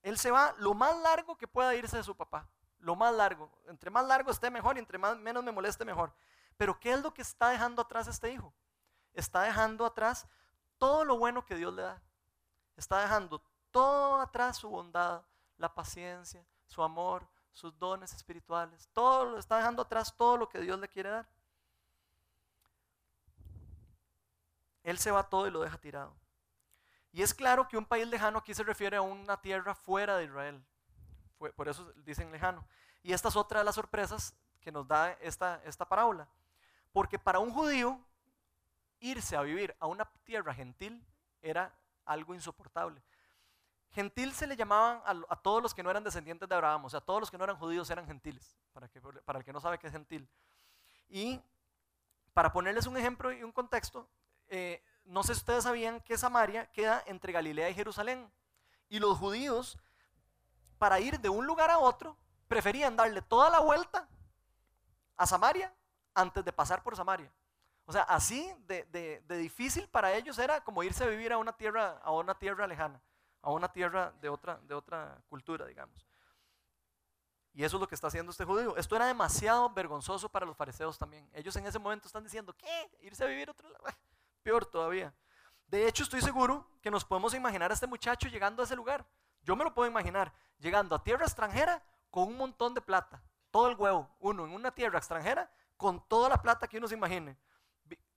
Él 0.02 0.18
se 0.18 0.32
va 0.32 0.56
lo 0.58 0.74
más 0.74 0.98
largo 1.02 1.38
que 1.38 1.48
pueda 1.48 1.76
irse 1.76 1.98
de 1.98 2.04
su 2.04 2.16
papá. 2.16 2.48
Lo 2.80 2.96
más 2.96 3.14
largo. 3.14 3.52
Entre 3.68 3.90
más 3.90 4.06
largo 4.06 4.32
esté 4.32 4.50
mejor 4.50 4.76
y 4.76 4.80
entre 4.80 4.98
más, 4.98 5.18
menos 5.18 5.44
me 5.44 5.52
moleste 5.52 5.86
mejor. 5.86 6.14
Pero 6.58 6.80
¿qué 6.80 6.94
es 6.94 7.02
lo 7.02 7.14
que 7.14 7.22
está 7.22 7.50
dejando 7.50 7.82
atrás 7.82 8.08
este 8.08 8.32
hijo? 8.32 8.54
Está 9.14 9.42
dejando 9.44 9.86
atrás 9.86 10.28
todo 10.78 11.06
lo 11.06 11.18
bueno 11.18 11.46
que 11.46 11.56
Dios 11.56 11.74
le 11.74 11.84
da. 11.84 12.02
Está 12.76 13.02
dejando 13.02 13.44
todo 13.70 14.20
atrás 14.20 14.58
su 14.58 14.70
bondad, 14.70 15.24
la 15.58 15.74
paciencia, 15.74 16.46
su 16.66 16.82
amor, 16.82 17.28
sus 17.54 17.78
dones 17.78 18.14
espirituales. 18.14 18.90
Todo 18.94 19.26
lo 19.26 19.38
está 19.38 19.58
dejando 19.58 19.84
atrás 19.84 20.16
todo 20.16 20.38
lo 20.38 20.50
que 20.50 20.60
Dios 20.60 20.80
le 20.80 20.88
quiere 20.88 21.10
dar. 21.10 21.28
Él 24.84 24.98
se 24.98 25.12
va 25.12 25.30
todo 25.30 25.48
y 25.48 25.52
lo 25.52 25.62
deja 25.62 25.78
tirado. 25.78 26.16
Y 27.12 27.22
es 27.22 27.34
claro 27.34 27.68
que 27.68 27.78
un 27.78 27.86
país 27.86 28.08
lejano 28.08 28.40
aquí 28.40 28.54
se 28.54 28.64
refiere 28.64 28.98
a 28.98 29.02
una 29.02 29.42
tierra 29.42 29.76
fuera 29.76 30.18
de 30.18 30.26
Israel. 30.26 30.64
Por 31.56 31.68
eso 31.68 31.92
dicen 32.06 32.32
lejano. 32.32 32.66
Y 33.04 33.14
esta 33.14 33.30
es 33.30 33.36
otra 33.36 33.60
de 33.60 33.66
las 33.66 33.76
sorpresas 33.76 34.36
que 34.62 34.72
nos 34.72 34.88
da 34.88 35.12
esta, 35.14 35.62
esta 35.66 35.86
parábola. 35.86 36.28
Porque 36.94 37.18
para 37.18 37.40
un 37.40 37.52
judío, 37.52 38.00
irse 39.00 39.36
a 39.36 39.42
vivir 39.42 39.76
a 39.80 39.88
una 39.88 40.06
tierra 40.24 40.54
gentil 40.54 41.04
era 41.42 41.74
algo 42.06 42.34
insoportable. 42.34 43.02
Gentil 43.92 44.32
se 44.34 44.48
le 44.48 44.56
llamaban 44.56 45.02
a, 45.28 45.36
todos 45.36 45.62
los 45.62 45.74
que 45.74 45.84
no 45.84 45.90
eran 45.90 46.04
descendientes 46.04 46.48
de 46.48 46.56
Abraham, 46.56 46.86
o 46.86 46.90
sea, 46.90 47.02
todos 47.02 47.20
los 47.20 47.30
que 47.30 47.38
no 47.38 47.44
eran 47.44 47.58
judíos 47.58 47.90
eran 47.90 48.06
gentiles, 48.06 48.58
para, 48.72 48.88
que, 48.88 49.02
para 49.02 49.40
el 49.40 49.46
que 49.46 49.52
no 49.52 49.60
sabe 49.60 49.78
qué 49.80 49.88
es 49.88 49.94
gentil. 49.94 50.30
Y 51.10 51.42
para 52.34 52.54
ponerles 52.54 52.86
un 52.86 52.96
ejemplo 52.96 53.34
y 53.34 53.44
un 53.44 53.52
contexto, 53.52 54.08
eh, 54.48 54.82
no 55.12 55.24
sé 55.24 55.34
si 55.36 55.40
ustedes 55.40 55.66
sabían 55.66 56.00
que 56.00 56.18
Samaria 56.18 56.72
queda 56.72 57.04
entre 57.06 57.34
Galilea 57.34 57.70
y 57.70 57.74
Jerusalén. 57.74 58.32
Y 58.88 59.00
los 59.00 59.18
judíos, 59.18 59.78
para 60.78 61.02
ir 61.02 61.20
de 61.20 61.28
un 61.28 61.46
lugar 61.46 61.70
a 61.70 61.80
otro, 61.80 62.18
preferían 62.48 62.96
darle 62.96 63.22
toda 63.22 63.50
la 63.50 63.60
vuelta 63.60 64.08
a 65.18 65.28
Samaria 65.28 65.74
antes 66.14 66.46
de 66.46 66.54
pasar 66.54 66.82
por 66.82 66.96
Samaria. 66.96 67.30
O 67.86 67.92
sea, 67.92 68.04
así 68.04 68.54
de, 68.68 69.22
difícil 69.28 69.90
para 69.90 70.14
ellos 70.14 70.40
era 70.40 70.64
como 70.64 70.82
irse 70.82 71.04
a 71.04 71.08
vivir 71.08 71.34
a 71.34 71.38
una 71.38 71.52
tierra, 71.52 72.00
a 72.04 72.12
una 72.12 72.40
tierra 72.40 72.66
lejana, 72.66 73.02
a 73.42 73.52
una 73.52 73.70
tierra 73.70 74.14
de 74.22 74.30
otra, 74.30 74.62
de 74.64 74.74
otra 74.74 75.22
cultura, 75.28 75.66
digamos. 75.66 76.08
Y 77.54 77.66
eso 77.66 77.76
es 77.76 77.82
lo 77.82 77.88
que 77.88 77.96
está 77.96 78.08
haciendo 78.08 78.32
este 78.32 78.46
judío. 78.46 78.78
Esto 78.78 78.96
era 78.96 79.08
demasiado 79.08 79.70
vergonzoso 79.72 80.30
para 80.30 80.46
los 80.46 80.56
fariseos 80.56 80.98
también. 80.98 81.30
Ellos 81.34 81.54
en 81.58 81.66
ese 81.66 81.80
momento 81.80 82.08
están 82.08 82.24
diciendo, 82.24 82.56
¿qué? 82.56 82.90
¿Irse 83.02 83.26
a 83.26 83.28
vivir 83.28 83.50
a 83.50 83.52
otro 83.52 83.68
lado? 83.68 83.84
Peor 84.44 84.66
todavía. 84.66 85.14
De 85.68 85.88
hecho, 85.88 86.04
estoy 86.04 86.22
seguro 86.22 86.68
que 86.82 86.92
nos 86.92 87.06
podemos 87.06 87.34
imaginar 87.34 87.72
a 87.72 87.74
este 87.74 87.88
muchacho 87.88 88.28
llegando 88.28 88.62
a 88.62 88.66
ese 88.66 88.76
lugar. 88.76 89.06
Yo 89.44 89.56
me 89.56 89.64
lo 89.64 89.74
puedo 89.74 89.90
imaginar, 89.90 90.34
llegando 90.60 90.96
a 90.96 91.04
tierra 91.04 91.26
extranjera 91.26 91.82
con 92.10 92.28
un 92.28 92.38
montón 92.38 92.74
de 92.74 92.82
plata. 92.82 93.22
Todo 93.50 93.70
el 93.70 93.76
huevo, 93.76 94.10
uno 94.20 94.46
en 94.46 94.52
una 94.52 94.72
tierra 94.72 95.00
extranjera 95.00 95.50
con 95.78 96.06
toda 96.08 96.30
la 96.30 96.42
plata 96.42 96.68
que 96.68 96.78
uno 96.78 96.88
se 96.88 96.96
imagine. 96.96 97.38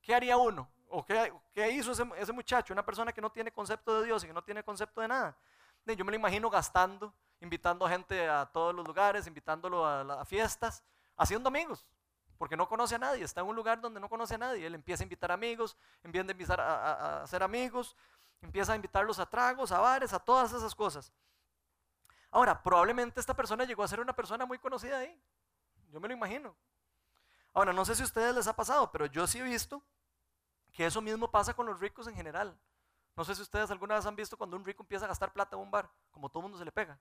¿Qué 0.01 0.13
haría 0.13 0.37
uno? 0.37 0.69
¿O 0.89 1.03
qué, 1.03 1.71
hizo 1.71 1.91
ese, 1.91 2.33
muchacho? 2.33 2.73
Una 2.73 2.85
persona 2.85 3.11
que 3.11 3.21
no 3.21 3.31
tiene 3.31 3.51
concepto 3.51 3.99
de 3.99 4.05
Dios 4.05 4.23
y 4.23 4.27
que 4.27 4.33
no 4.33 4.43
tiene 4.43 4.63
concepto 4.63 5.01
de 5.01 5.07
nada. 5.07 5.35
Yo 5.85 6.05
me 6.05 6.11
lo 6.11 6.15
imagino 6.15 6.49
gastando, 6.49 7.13
invitando 7.41 7.87
gente 7.87 8.27
a 8.27 8.45
todos 8.45 8.73
los 8.73 8.85
lugares, 8.85 9.27
invitándolo 9.27 9.85
a, 9.85 10.23
fiestas, 10.25 10.83
haciendo 11.17 11.47
amigos, 11.49 11.85
porque 12.37 12.57
no 12.57 12.67
conoce 12.67 12.95
a 12.95 12.99
nadie. 12.99 13.23
Está 13.23 13.41
en 13.41 13.47
un 13.47 13.55
lugar 13.55 13.81
donde 13.81 13.99
no 13.99 14.09
conoce 14.09 14.35
a 14.35 14.37
nadie. 14.37 14.65
Él 14.65 14.75
empieza 14.75 15.03
a 15.03 15.05
invitar 15.05 15.31
amigos, 15.31 15.77
empieza 16.03 16.27
a 16.27 16.31
invitar 16.31 16.59
a, 16.59 17.23
hacer 17.23 17.43
amigos, 17.43 17.95
empieza 18.41 18.73
a 18.73 18.75
invitarlos 18.75 19.19
a 19.19 19.25
tragos, 19.25 19.71
a 19.71 19.79
bares, 19.79 20.13
a 20.13 20.19
todas 20.19 20.53
esas 20.53 20.75
cosas. 20.75 21.11
Ahora, 22.31 22.61
probablemente 22.61 23.19
esta 23.19 23.33
persona 23.33 23.63
llegó 23.63 23.83
a 23.83 23.87
ser 23.87 23.99
una 23.99 24.13
persona 24.13 24.45
muy 24.45 24.59
conocida 24.59 24.99
ahí. 24.99 25.21
Yo 25.91 25.99
me 25.99 26.07
lo 26.07 26.13
imagino. 26.13 26.55
Ahora, 27.53 27.71
no 27.71 27.85
sé 27.85 27.95
si 27.95 28.01
a 28.01 28.05
ustedes 28.05 28.35
les 28.35 28.47
ha 28.47 28.55
pasado, 28.55 28.91
pero 28.91 29.05
yo 29.05 29.25
sí 29.27 29.39
he 29.39 29.43
visto 29.43 29.81
que 30.73 30.85
eso 30.85 31.01
mismo 31.01 31.31
pasa 31.31 31.53
con 31.53 31.65
los 31.65 31.79
ricos 31.79 32.07
en 32.07 32.15
general. 32.15 32.57
No 33.15 33.23
sé 33.23 33.33
si 33.33 33.41
ustedes 33.41 33.71
alguna 33.71 33.95
vez 33.95 34.05
han 34.05 34.15
visto 34.15 34.35
cuando 34.35 34.57
un 34.57 34.65
rico 34.65 34.83
empieza 34.83 35.05
a 35.05 35.07
gastar 35.07 35.31
plata 35.31 35.55
en 35.55 35.61
un 35.61 35.71
bar, 35.71 35.89
como 36.11 36.29
todo 36.29 36.43
mundo 36.43 36.57
se 36.57 36.65
le 36.65 36.71
pega. 36.71 36.99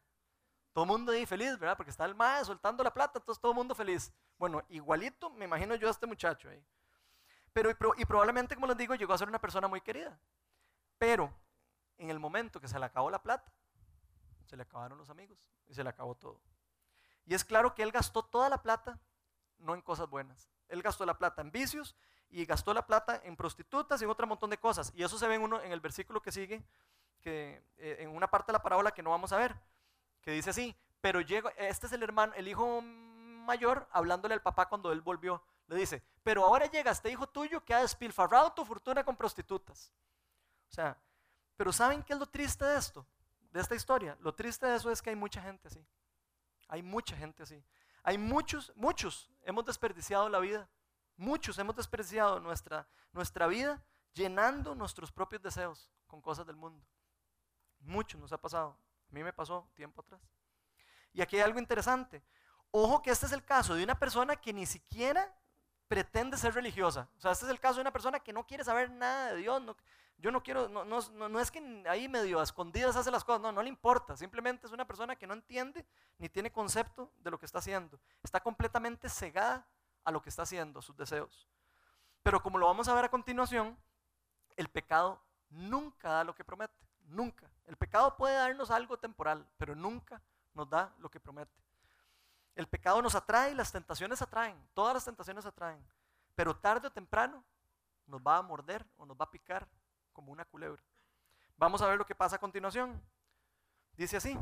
Todo 0.72 0.86
mundo 0.86 1.10
ahí 1.10 1.26
feliz, 1.26 1.58
¿verdad? 1.58 1.76
Porque 1.76 1.90
está 1.90 2.04
el 2.04 2.14
más 2.14 2.46
soltando 2.46 2.84
la 2.84 2.92
plata, 2.92 3.18
entonces 3.18 3.40
todo 3.40 3.52
mundo 3.52 3.74
feliz. 3.74 4.12
Bueno, 4.38 4.62
igualito 4.68 5.30
me 5.30 5.44
imagino 5.44 5.74
yo 5.74 5.88
a 5.88 5.90
este 5.90 6.06
muchacho 6.06 6.48
ahí. 6.48 6.64
Pero, 7.52 7.70
y 7.96 8.04
probablemente, 8.04 8.56
como 8.56 8.66
les 8.66 8.76
digo, 8.76 8.94
llegó 8.96 9.12
a 9.12 9.18
ser 9.18 9.28
una 9.28 9.40
persona 9.40 9.68
muy 9.68 9.80
querida. 9.80 10.18
Pero 10.98 11.32
en 11.98 12.10
el 12.10 12.18
momento 12.18 12.60
que 12.60 12.68
se 12.68 12.78
le 12.78 12.84
acabó 12.84 13.10
la 13.10 13.22
plata, 13.22 13.52
se 14.46 14.56
le 14.56 14.64
acabaron 14.64 14.98
los 14.98 15.08
amigos 15.08 15.38
y 15.66 15.74
se 15.74 15.84
le 15.84 15.90
acabó 15.90 16.16
todo. 16.16 16.40
Y 17.24 17.34
es 17.34 17.44
claro 17.44 17.74
que 17.74 17.82
él 17.82 17.92
gastó 17.92 18.24
toda 18.24 18.48
la 18.48 18.60
plata, 18.60 18.98
no 19.58 19.74
en 19.74 19.80
cosas 19.80 20.08
buenas. 20.10 20.50
Él 20.68 20.82
gastó 20.82 21.06
la 21.06 21.16
plata 21.16 21.42
en 21.42 21.52
vicios 21.52 21.94
y 22.28 22.44
gastó 22.44 22.74
la 22.74 22.86
plata 22.86 23.20
en 23.24 23.36
prostitutas 23.36 24.00
y 24.00 24.04
en 24.04 24.10
otro 24.10 24.26
montón 24.26 24.50
de 24.50 24.58
cosas. 24.58 24.92
Y 24.94 25.04
eso 25.04 25.16
se 25.16 25.28
ve 25.28 25.36
en, 25.36 25.42
uno, 25.42 25.62
en 25.62 25.70
el 25.70 25.80
versículo 25.80 26.20
que 26.20 26.32
sigue, 26.32 26.64
que, 27.20 27.62
eh, 27.78 27.98
en 28.00 28.10
una 28.10 28.28
parte 28.28 28.50
de 28.50 28.54
la 28.54 28.62
parábola 28.62 28.90
que 28.90 29.02
no 29.02 29.10
vamos 29.10 29.32
a 29.32 29.36
ver, 29.36 29.54
que 30.20 30.32
dice 30.32 30.50
así, 30.50 30.76
pero 31.00 31.20
llegó, 31.20 31.50
este 31.56 31.86
es 31.86 31.92
el 31.92 32.02
hermano, 32.02 32.34
el 32.34 32.48
hijo 32.48 32.82
mayor, 33.44 33.88
hablándole 33.92 34.34
al 34.34 34.42
papá 34.42 34.68
cuando 34.68 34.92
él 34.92 35.00
volvió. 35.00 35.42
Le 35.66 35.76
dice, 35.76 36.02
pero 36.22 36.44
ahora 36.44 36.66
llega 36.66 36.90
este 36.90 37.10
hijo 37.10 37.28
tuyo 37.28 37.64
que 37.64 37.74
ha 37.74 37.80
despilfarrado 37.80 38.52
tu 38.52 38.64
fortuna 38.64 39.04
con 39.04 39.16
prostitutas. 39.16 39.92
O 40.68 40.72
sea, 40.72 40.98
pero 41.56 41.72
¿saben 41.72 42.02
qué 42.02 42.12
es 42.12 42.18
lo 42.18 42.26
triste 42.26 42.64
de 42.64 42.76
esto? 42.76 43.06
De 43.50 43.60
esta 43.60 43.74
historia. 43.74 44.16
Lo 44.20 44.34
triste 44.34 44.66
de 44.66 44.76
eso 44.76 44.90
es 44.90 45.00
que 45.00 45.10
hay 45.10 45.16
mucha 45.16 45.40
gente 45.40 45.68
así. 45.68 45.86
Hay 46.68 46.82
mucha 46.82 47.16
gente 47.16 47.42
así. 47.42 47.62
Hay 48.02 48.18
muchos, 48.18 48.72
muchos 48.74 49.30
hemos 49.42 49.64
desperdiciado 49.64 50.28
la 50.28 50.40
vida. 50.40 50.68
Muchos 51.16 51.58
hemos 51.58 51.76
desperdiciado 51.76 52.40
nuestra, 52.40 52.88
nuestra 53.12 53.46
vida 53.46 53.82
llenando 54.12 54.74
nuestros 54.74 55.12
propios 55.12 55.42
deseos 55.42 55.88
con 56.06 56.20
cosas 56.20 56.46
del 56.46 56.56
mundo. 56.56 56.84
Muchos 57.80 58.20
nos 58.20 58.32
ha 58.32 58.38
pasado. 58.40 58.76
A 59.08 59.12
mí 59.12 59.22
me 59.22 59.32
pasó 59.32 59.68
tiempo 59.74 60.00
atrás. 60.00 60.20
Y 61.12 61.20
aquí 61.20 61.36
hay 61.36 61.42
algo 61.42 61.58
interesante. 61.58 62.22
Ojo 62.76 63.02
que 63.02 63.12
este 63.12 63.26
es 63.26 63.30
el 63.30 63.44
caso 63.44 63.76
de 63.76 63.84
una 63.84 63.96
persona 63.96 64.34
que 64.34 64.52
ni 64.52 64.66
siquiera 64.66 65.32
pretende 65.86 66.36
ser 66.36 66.54
religiosa. 66.54 67.08
O 67.16 67.20
sea, 67.20 67.30
este 67.30 67.44
es 67.44 67.50
el 67.52 67.60
caso 67.60 67.76
de 67.76 67.82
una 67.82 67.92
persona 67.92 68.18
que 68.18 68.32
no 68.32 68.44
quiere 68.48 68.64
saber 68.64 68.90
nada 68.90 69.32
de 69.32 69.36
Dios. 69.36 69.62
yo 70.18 70.32
no 70.32 70.42
quiero, 70.42 70.68
no, 70.68 70.84
no, 70.84 71.00
no, 71.28 71.38
es 71.38 71.52
que 71.52 71.84
ahí 71.88 72.08
medio 72.08 72.40
a 72.40 72.42
escondidas 72.42 72.96
hace 72.96 73.12
las 73.12 73.22
cosas, 73.22 73.40
no, 73.40 73.52
no 73.52 73.62
le 73.62 73.68
importa. 73.68 74.16
Simplemente 74.16 74.66
es 74.66 74.72
una 74.72 74.84
persona 74.88 75.14
que 75.14 75.24
no 75.24 75.34
entiende 75.34 75.86
ni 76.18 76.28
tiene 76.28 76.50
concepto 76.50 77.12
de 77.20 77.30
lo 77.30 77.38
que 77.38 77.46
está 77.46 77.60
haciendo. 77.60 78.00
Está 78.24 78.40
completamente 78.40 79.08
cegada 79.08 79.64
a 80.02 80.10
lo 80.10 80.20
que 80.20 80.30
está 80.30 80.42
haciendo, 80.42 80.82
sus 80.82 80.96
deseos. 80.96 81.46
Pero 82.24 82.42
como 82.42 82.58
lo 82.58 82.66
vamos 82.66 82.88
a 82.88 82.94
ver 82.94 83.04
a 83.04 83.08
continuación, 83.08 83.78
el 84.56 84.68
pecado 84.68 85.22
nunca 85.48 86.10
da 86.10 86.24
lo 86.24 86.34
que 86.34 86.42
promete. 86.42 86.74
Nunca. 87.06 87.48
El 87.66 87.76
pecado 87.76 88.16
puede 88.16 88.34
darnos 88.34 88.72
algo 88.72 88.98
temporal, 88.98 89.46
pero 89.58 89.76
nunca 89.76 90.20
nos 90.54 90.68
da 90.68 90.92
lo 90.98 91.08
que 91.08 91.20
promete. 91.20 91.64
El 92.54 92.68
pecado 92.68 93.02
nos 93.02 93.14
atrae 93.14 93.54
las 93.54 93.72
tentaciones 93.72 94.22
atraen. 94.22 94.56
Todas 94.74 94.94
las 94.94 95.04
tentaciones 95.04 95.44
atraen. 95.44 95.84
Pero 96.34 96.56
tarde 96.56 96.88
o 96.88 96.92
temprano 96.92 97.44
nos 98.06 98.20
va 98.20 98.38
a 98.38 98.42
morder 98.42 98.86
o 98.96 99.06
nos 99.06 99.16
va 99.16 99.24
a 99.24 99.30
picar 99.30 99.66
como 100.12 100.32
una 100.32 100.44
culebra. 100.44 100.82
Vamos 101.56 101.82
a 101.82 101.86
ver 101.86 101.98
lo 101.98 102.06
que 102.06 102.14
pasa 102.14 102.36
a 102.36 102.40
continuación. 102.40 103.00
Dice 103.96 104.16
así. 104.16 104.38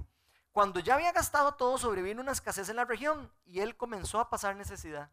Cuando 0.52 0.80
ya 0.80 0.94
había 0.94 1.12
gastado 1.12 1.54
todo, 1.54 1.78
sobrevino 1.78 2.20
una 2.20 2.32
escasez 2.32 2.68
en 2.68 2.76
la 2.76 2.84
región 2.84 3.32
y 3.46 3.60
él 3.60 3.74
comenzó 3.76 4.20
a 4.20 4.28
pasar 4.28 4.54
necesidad. 4.54 5.10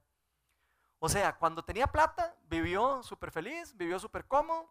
O 0.99 1.07
sea, 1.07 1.37
cuando 1.37 1.63
tenía 1.63 1.87
plata, 1.87 2.35
vivió 2.43 3.01
súper 3.03 3.31
feliz, 3.31 3.75
vivió 3.77 3.97
súper 3.99 4.27
cómodo, 4.27 4.69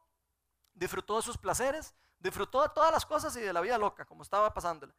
disfrutó 0.75 1.17
de 1.17 1.23
sus 1.23 1.39
placeres, 1.39 1.95
disfrutó 2.19 2.63
de 2.63 2.69
todas 2.69 2.93
las 2.93 3.07
cosas 3.07 3.35
y 3.37 3.41
de 3.41 3.53
la 3.53 3.63
vida 3.63 3.79
loca, 3.79 4.05
como 4.05 4.23
estaba 4.23 4.53
pasándola. 4.53 4.95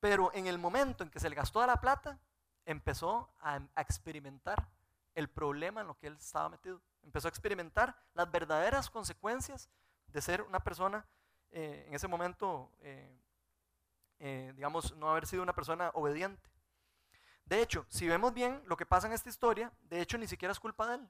Pero 0.00 0.30
en 0.32 0.46
el 0.46 0.58
momento 0.58 1.04
en 1.04 1.10
que 1.10 1.20
se 1.20 1.28
le 1.28 1.36
gastó 1.36 1.64
la 1.66 1.78
plata, 1.78 2.18
empezó 2.66 3.30
a, 3.40 3.60
experimentar 3.76 4.68
el 5.14 5.30
problema 5.30 5.80
en 5.80 5.86
lo 5.86 5.96
que 5.96 6.08
él 6.08 6.16
estaba 6.18 6.50
metido. 6.50 6.82
Empezó 7.02 7.28
a 7.28 7.30
experimentar 7.30 7.96
las 8.12 8.30
verdaderas 8.30 8.90
consecuencias 8.90 9.70
de 10.08 10.20
ser 10.20 10.42
una 10.42 10.60
persona 10.60 11.06
eh, 11.50 11.84
en 11.86 11.94
ese 11.94 12.08
momento, 12.08 12.70
eh, 12.82 13.18
eh, 14.18 14.52
digamos, 14.54 14.94
no 14.96 15.10
haber 15.10 15.26
sido 15.26 15.42
una 15.42 15.54
persona 15.54 15.90
obediente. 15.94 16.50
De 17.46 17.62
hecho, 17.62 17.86
si 17.88 18.08
vemos 18.08 18.34
bien 18.34 18.60
lo 18.66 18.76
que 18.76 18.84
pasa 18.84 19.06
en 19.06 19.12
esta 19.12 19.28
historia, 19.28 19.72
de 19.82 20.00
hecho 20.00 20.18
ni 20.18 20.26
siquiera 20.26 20.52
es 20.52 20.60
culpa 20.60 20.86
de 20.88 20.96
él. 20.96 21.08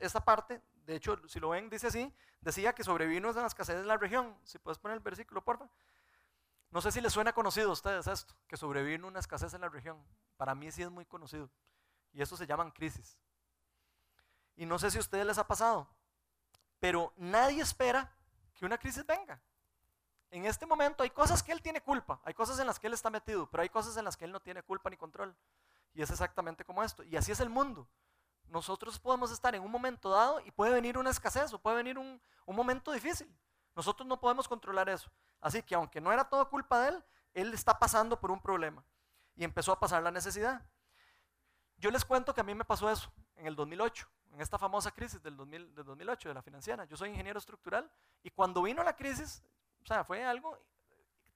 Esta 0.00 0.20
parte, 0.24 0.62
de 0.84 0.94
hecho, 0.94 1.20
si 1.26 1.40
lo 1.40 1.48
ven, 1.48 1.68
dice 1.68 1.88
así, 1.88 2.14
decía 2.40 2.72
que 2.72 2.84
sobrevino 2.84 3.30
en 3.30 3.36
la 3.36 3.46
escasez 3.46 3.76
de 3.76 3.84
la 3.84 3.96
región. 3.96 4.36
Si 4.44 4.58
puedes 4.58 4.78
poner 4.78 4.98
el 4.98 5.02
versículo, 5.02 5.42
porfa. 5.42 5.68
No 6.72 6.80
sé 6.80 6.90
si 6.90 7.02
les 7.02 7.12
suena 7.12 7.34
conocido 7.34 7.68
a 7.68 7.74
ustedes 7.74 8.06
esto, 8.06 8.34
que 8.48 8.56
sobrevino 8.56 9.06
una 9.06 9.20
escasez 9.20 9.52
en 9.52 9.60
la 9.60 9.68
región. 9.68 10.02
Para 10.38 10.54
mí 10.54 10.72
sí 10.72 10.82
es 10.82 10.90
muy 10.90 11.04
conocido. 11.04 11.50
Y 12.14 12.22
eso 12.22 12.34
se 12.34 12.46
llaman 12.46 12.70
crisis. 12.70 13.18
Y 14.56 14.64
no 14.64 14.78
sé 14.78 14.90
si 14.90 14.96
a 14.96 15.00
ustedes 15.00 15.26
les 15.26 15.36
ha 15.36 15.46
pasado, 15.46 15.86
pero 16.80 17.12
nadie 17.16 17.60
espera 17.62 18.10
que 18.54 18.64
una 18.64 18.78
crisis 18.78 19.04
venga. 19.04 19.38
En 20.30 20.46
este 20.46 20.64
momento 20.64 21.02
hay 21.02 21.10
cosas 21.10 21.42
que 21.42 21.52
él 21.52 21.60
tiene 21.60 21.82
culpa, 21.82 22.22
hay 22.24 22.32
cosas 22.32 22.58
en 22.58 22.66
las 22.66 22.80
que 22.80 22.86
él 22.86 22.94
está 22.94 23.10
metido, 23.10 23.50
pero 23.50 23.62
hay 23.62 23.68
cosas 23.68 23.98
en 23.98 24.06
las 24.06 24.16
que 24.16 24.24
él 24.24 24.32
no 24.32 24.40
tiene 24.40 24.62
culpa 24.62 24.88
ni 24.88 24.96
control. 24.96 25.36
Y 25.92 26.00
es 26.00 26.10
exactamente 26.10 26.64
como 26.64 26.82
esto. 26.82 27.02
Y 27.02 27.16
así 27.18 27.32
es 27.32 27.40
el 27.40 27.50
mundo. 27.50 27.86
Nosotros 28.48 28.98
podemos 28.98 29.30
estar 29.30 29.54
en 29.54 29.62
un 29.62 29.70
momento 29.70 30.08
dado 30.08 30.40
y 30.40 30.50
puede 30.50 30.72
venir 30.72 30.96
una 30.96 31.10
escasez 31.10 31.52
o 31.52 31.58
puede 31.58 31.76
venir 31.76 31.98
un 31.98 32.20
momento 32.46 32.92
difícil. 32.92 33.30
Nosotros 33.74 34.06
no 34.08 34.18
podemos 34.18 34.48
controlar 34.48 34.88
eso. 34.88 35.10
Así 35.42 35.62
que 35.62 35.74
aunque 35.74 36.00
no 36.00 36.12
era 36.12 36.24
todo 36.24 36.48
culpa 36.48 36.80
de 36.80 36.90
él, 36.90 37.04
él 37.34 37.52
está 37.52 37.78
pasando 37.78 38.18
por 38.18 38.30
un 38.30 38.40
problema 38.40 38.82
y 39.36 39.44
empezó 39.44 39.72
a 39.72 39.80
pasar 39.80 40.02
la 40.02 40.10
necesidad. 40.10 40.64
Yo 41.76 41.90
les 41.90 42.04
cuento 42.04 42.32
que 42.32 42.40
a 42.40 42.44
mí 42.44 42.54
me 42.54 42.64
pasó 42.64 42.88
eso 42.88 43.12
en 43.36 43.46
el 43.46 43.56
2008, 43.56 44.08
en 44.34 44.40
esta 44.40 44.56
famosa 44.56 44.92
crisis 44.92 45.20
del, 45.20 45.36
2008 45.36 46.28
de 46.28 46.34
la 46.34 46.42
financiera. 46.42 46.84
Yo 46.84 46.96
soy 46.96 47.10
ingeniero 47.10 47.40
estructural 47.40 47.90
y 48.22 48.30
cuando 48.30 48.62
vino 48.62 48.84
la 48.84 48.94
crisis, 48.94 49.42
o 49.82 49.86
sea, 49.86 50.04
fue 50.04 50.24
algo 50.24 50.56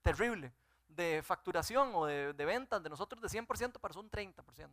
terrible 0.02 0.54
de 0.86 1.20
facturación 1.24 1.90
o 1.94 2.06
de, 2.06 2.32
ventas 2.32 2.80
de 2.80 2.88
nosotros 2.88 3.20
de 3.20 3.28
100% 3.28 3.80
pasó 3.80 4.00
un 4.00 4.08
30%. 4.08 4.68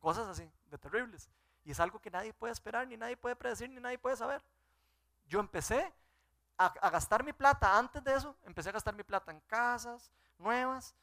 Cosas 0.00 0.26
así, 0.26 0.50
de 0.70 0.78
terribles. 0.78 1.28
Y 1.64 1.70
es 1.70 1.80
algo 1.80 2.00
que 2.00 2.10
nadie 2.10 2.32
puede 2.32 2.54
esperar, 2.54 2.88
ni 2.88 2.96
nadie 2.96 3.16
puede 3.16 3.36
predecir, 3.36 3.68
ni 3.68 3.80
nadie 3.80 3.98
puede 3.98 4.16
saber. 4.16 4.42
Yo 5.26 5.38
empecé 5.40 5.92
a, 6.58 6.90
gastar 6.90 7.24
mi 7.24 7.32
plata, 7.32 7.76
antes 7.76 8.02
de 8.04 8.14
eso, 8.14 8.36
empecé 8.44 8.68
a 8.68 8.72
gastar 8.72 8.94
mi 8.94 9.02
plata 9.02 9.32
en 9.32 9.40
casas 9.40 10.10
nuevas, 10.38 10.94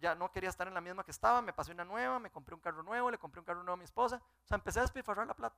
ya 0.00 0.14
no 0.14 0.30
quería 0.32 0.50
estar 0.50 0.66
en 0.66 0.74
la 0.74 0.80
misma 0.80 1.04
que 1.04 1.10
estaba, 1.10 1.40
me 1.42 1.52
pasé 1.52 1.72
una 1.72 1.84
nueva, 1.84 2.18
me 2.18 2.30
compré 2.30 2.54
un 2.54 2.60
carro 2.60 2.82
nuevo, 2.82 3.10
le 3.10 3.18
compré 3.18 3.40
un 3.40 3.44
carro 3.44 3.62
nuevo 3.62 3.74
a 3.74 3.76
mi 3.76 3.84
esposa. 3.84 4.20
O 4.44 4.46
sea, 4.48 4.56
empecé 4.56 4.80
a 4.80 4.82
despilfarrar 4.82 5.26
la 5.26 5.34
plata. 5.34 5.56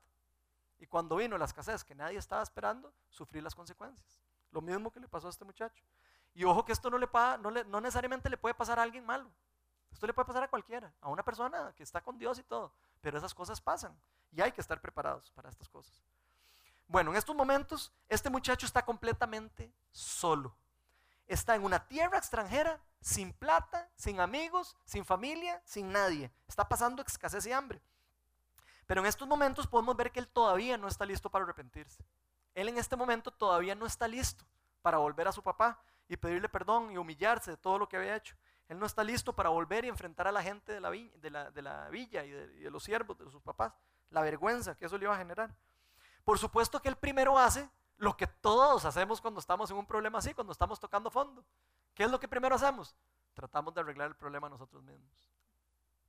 Y 0.78 0.86
cuando 0.86 1.16
vino 1.16 1.38
la 1.38 1.46
escasez 1.46 1.82
que 1.82 1.94
nadie 1.94 2.18
estaba 2.18 2.42
esperando, 2.42 2.92
sufrí 3.08 3.40
las 3.40 3.54
consecuencias. 3.54 4.20
Lo 4.50 4.60
mismo 4.60 4.90
que 4.92 5.00
le 5.00 5.08
pasó 5.08 5.26
a 5.26 5.30
este 5.30 5.44
muchacho. 5.44 5.82
Y 6.34 6.44
ojo 6.44 6.64
que 6.64 6.72
esto 6.72 6.90
no, 6.90 6.98
le 6.98 7.08
no, 7.40 7.50
le, 7.50 7.64
no 7.64 7.80
necesariamente 7.80 8.28
le 8.28 8.36
puede 8.36 8.54
pasar 8.54 8.78
a 8.78 8.82
alguien 8.82 9.04
malo. 9.04 9.30
Esto 9.90 10.06
le 10.06 10.12
puede 10.12 10.26
pasar 10.26 10.42
a 10.42 10.48
cualquiera, 10.48 10.92
a 11.00 11.08
una 11.08 11.24
persona 11.24 11.72
que 11.74 11.82
está 11.82 12.00
con 12.02 12.18
Dios 12.18 12.38
y 12.38 12.42
todo. 12.42 12.72
Pero 13.00 13.18
esas 13.18 13.34
cosas 13.34 13.60
pasan 13.60 13.98
y 14.30 14.40
hay 14.40 14.52
que 14.52 14.60
estar 14.60 14.80
preparados 14.80 15.30
para 15.32 15.48
estas 15.48 15.68
cosas. 15.68 16.02
Bueno, 16.88 17.12
en 17.12 17.16
estos 17.16 17.36
momentos 17.36 17.92
este 18.08 18.28
muchacho 18.28 18.66
está 18.66 18.84
completamente 18.84 19.72
solo 19.92 20.56
está 21.28 21.54
en 21.54 21.62
una 21.62 21.86
tierra 21.86 22.18
extranjera, 22.18 22.80
sin 23.00 23.32
plata, 23.32 23.88
sin 23.94 24.18
amigos, 24.18 24.76
sin 24.84 25.04
familia, 25.04 25.62
sin 25.64 25.92
nadie. 25.92 26.32
Está 26.48 26.68
pasando 26.68 27.02
escasez 27.02 27.46
y 27.46 27.52
hambre. 27.52 27.80
Pero 28.86 29.02
en 29.02 29.06
estos 29.06 29.28
momentos 29.28 29.66
podemos 29.66 29.94
ver 29.96 30.10
que 30.10 30.18
él 30.18 30.28
todavía 30.28 30.78
no 30.78 30.88
está 30.88 31.04
listo 31.04 31.30
para 31.30 31.44
arrepentirse. 31.44 32.02
Él 32.54 32.68
en 32.68 32.78
este 32.78 32.96
momento 32.96 33.30
todavía 33.30 33.74
no 33.74 33.86
está 33.86 34.08
listo 34.08 34.44
para 34.82 34.96
volver 34.98 35.28
a 35.28 35.32
su 35.32 35.42
papá 35.42 35.80
y 36.08 36.16
pedirle 36.16 36.48
perdón 36.48 36.90
y 36.90 36.96
humillarse 36.96 37.52
de 37.52 37.56
todo 37.58 37.78
lo 37.78 37.88
que 37.88 37.98
había 37.98 38.16
hecho. 38.16 38.34
Él 38.68 38.78
no 38.78 38.86
está 38.86 39.04
listo 39.04 39.34
para 39.34 39.50
volver 39.50 39.84
y 39.84 39.88
enfrentar 39.88 40.26
a 40.26 40.32
la 40.32 40.42
gente 40.42 40.72
de 40.72 40.80
la, 40.80 40.90
villa 41.90 42.24
y 42.24 42.30
de, 42.30 42.54
y 42.56 42.60
de 42.60 42.70
los 42.70 42.82
siervos 42.82 43.18
de 43.18 43.30
sus 43.30 43.42
papás. 43.42 43.74
La 44.10 44.22
vergüenza 44.22 44.74
que 44.74 44.86
eso 44.86 44.96
le 44.96 45.04
iba 45.04 45.14
a 45.14 45.18
generar. 45.18 45.54
Por 46.28 46.38
supuesto 46.38 46.82
que 46.82 46.90
él 46.90 46.96
primero 46.96 47.38
hace 47.38 47.70
lo 47.96 48.14
que 48.14 48.26
todos 48.26 48.84
hacemos 48.84 49.18
cuando 49.18 49.40
estamos 49.40 49.70
en 49.70 49.78
un 49.78 49.86
problema 49.86 50.18
así, 50.18 50.34
cuando 50.34 50.52
estamos 50.52 50.78
tocando 50.78 51.10
fondo. 51.10 51.42
¿Qué 51.94 52.04
es 52.04 52.10
lo 52.10 52.20
que 52.20 52.28
primero 52.28 52.54
hacemos? 52.54 52.94
Tratamos 53.32 53.72
de 53.72 53.80
arreglar 53.80 54.08
el 54.08 54.14
problema 54.14 54.46
nosotros 54.46 54.82
mismos. 54.82 55.10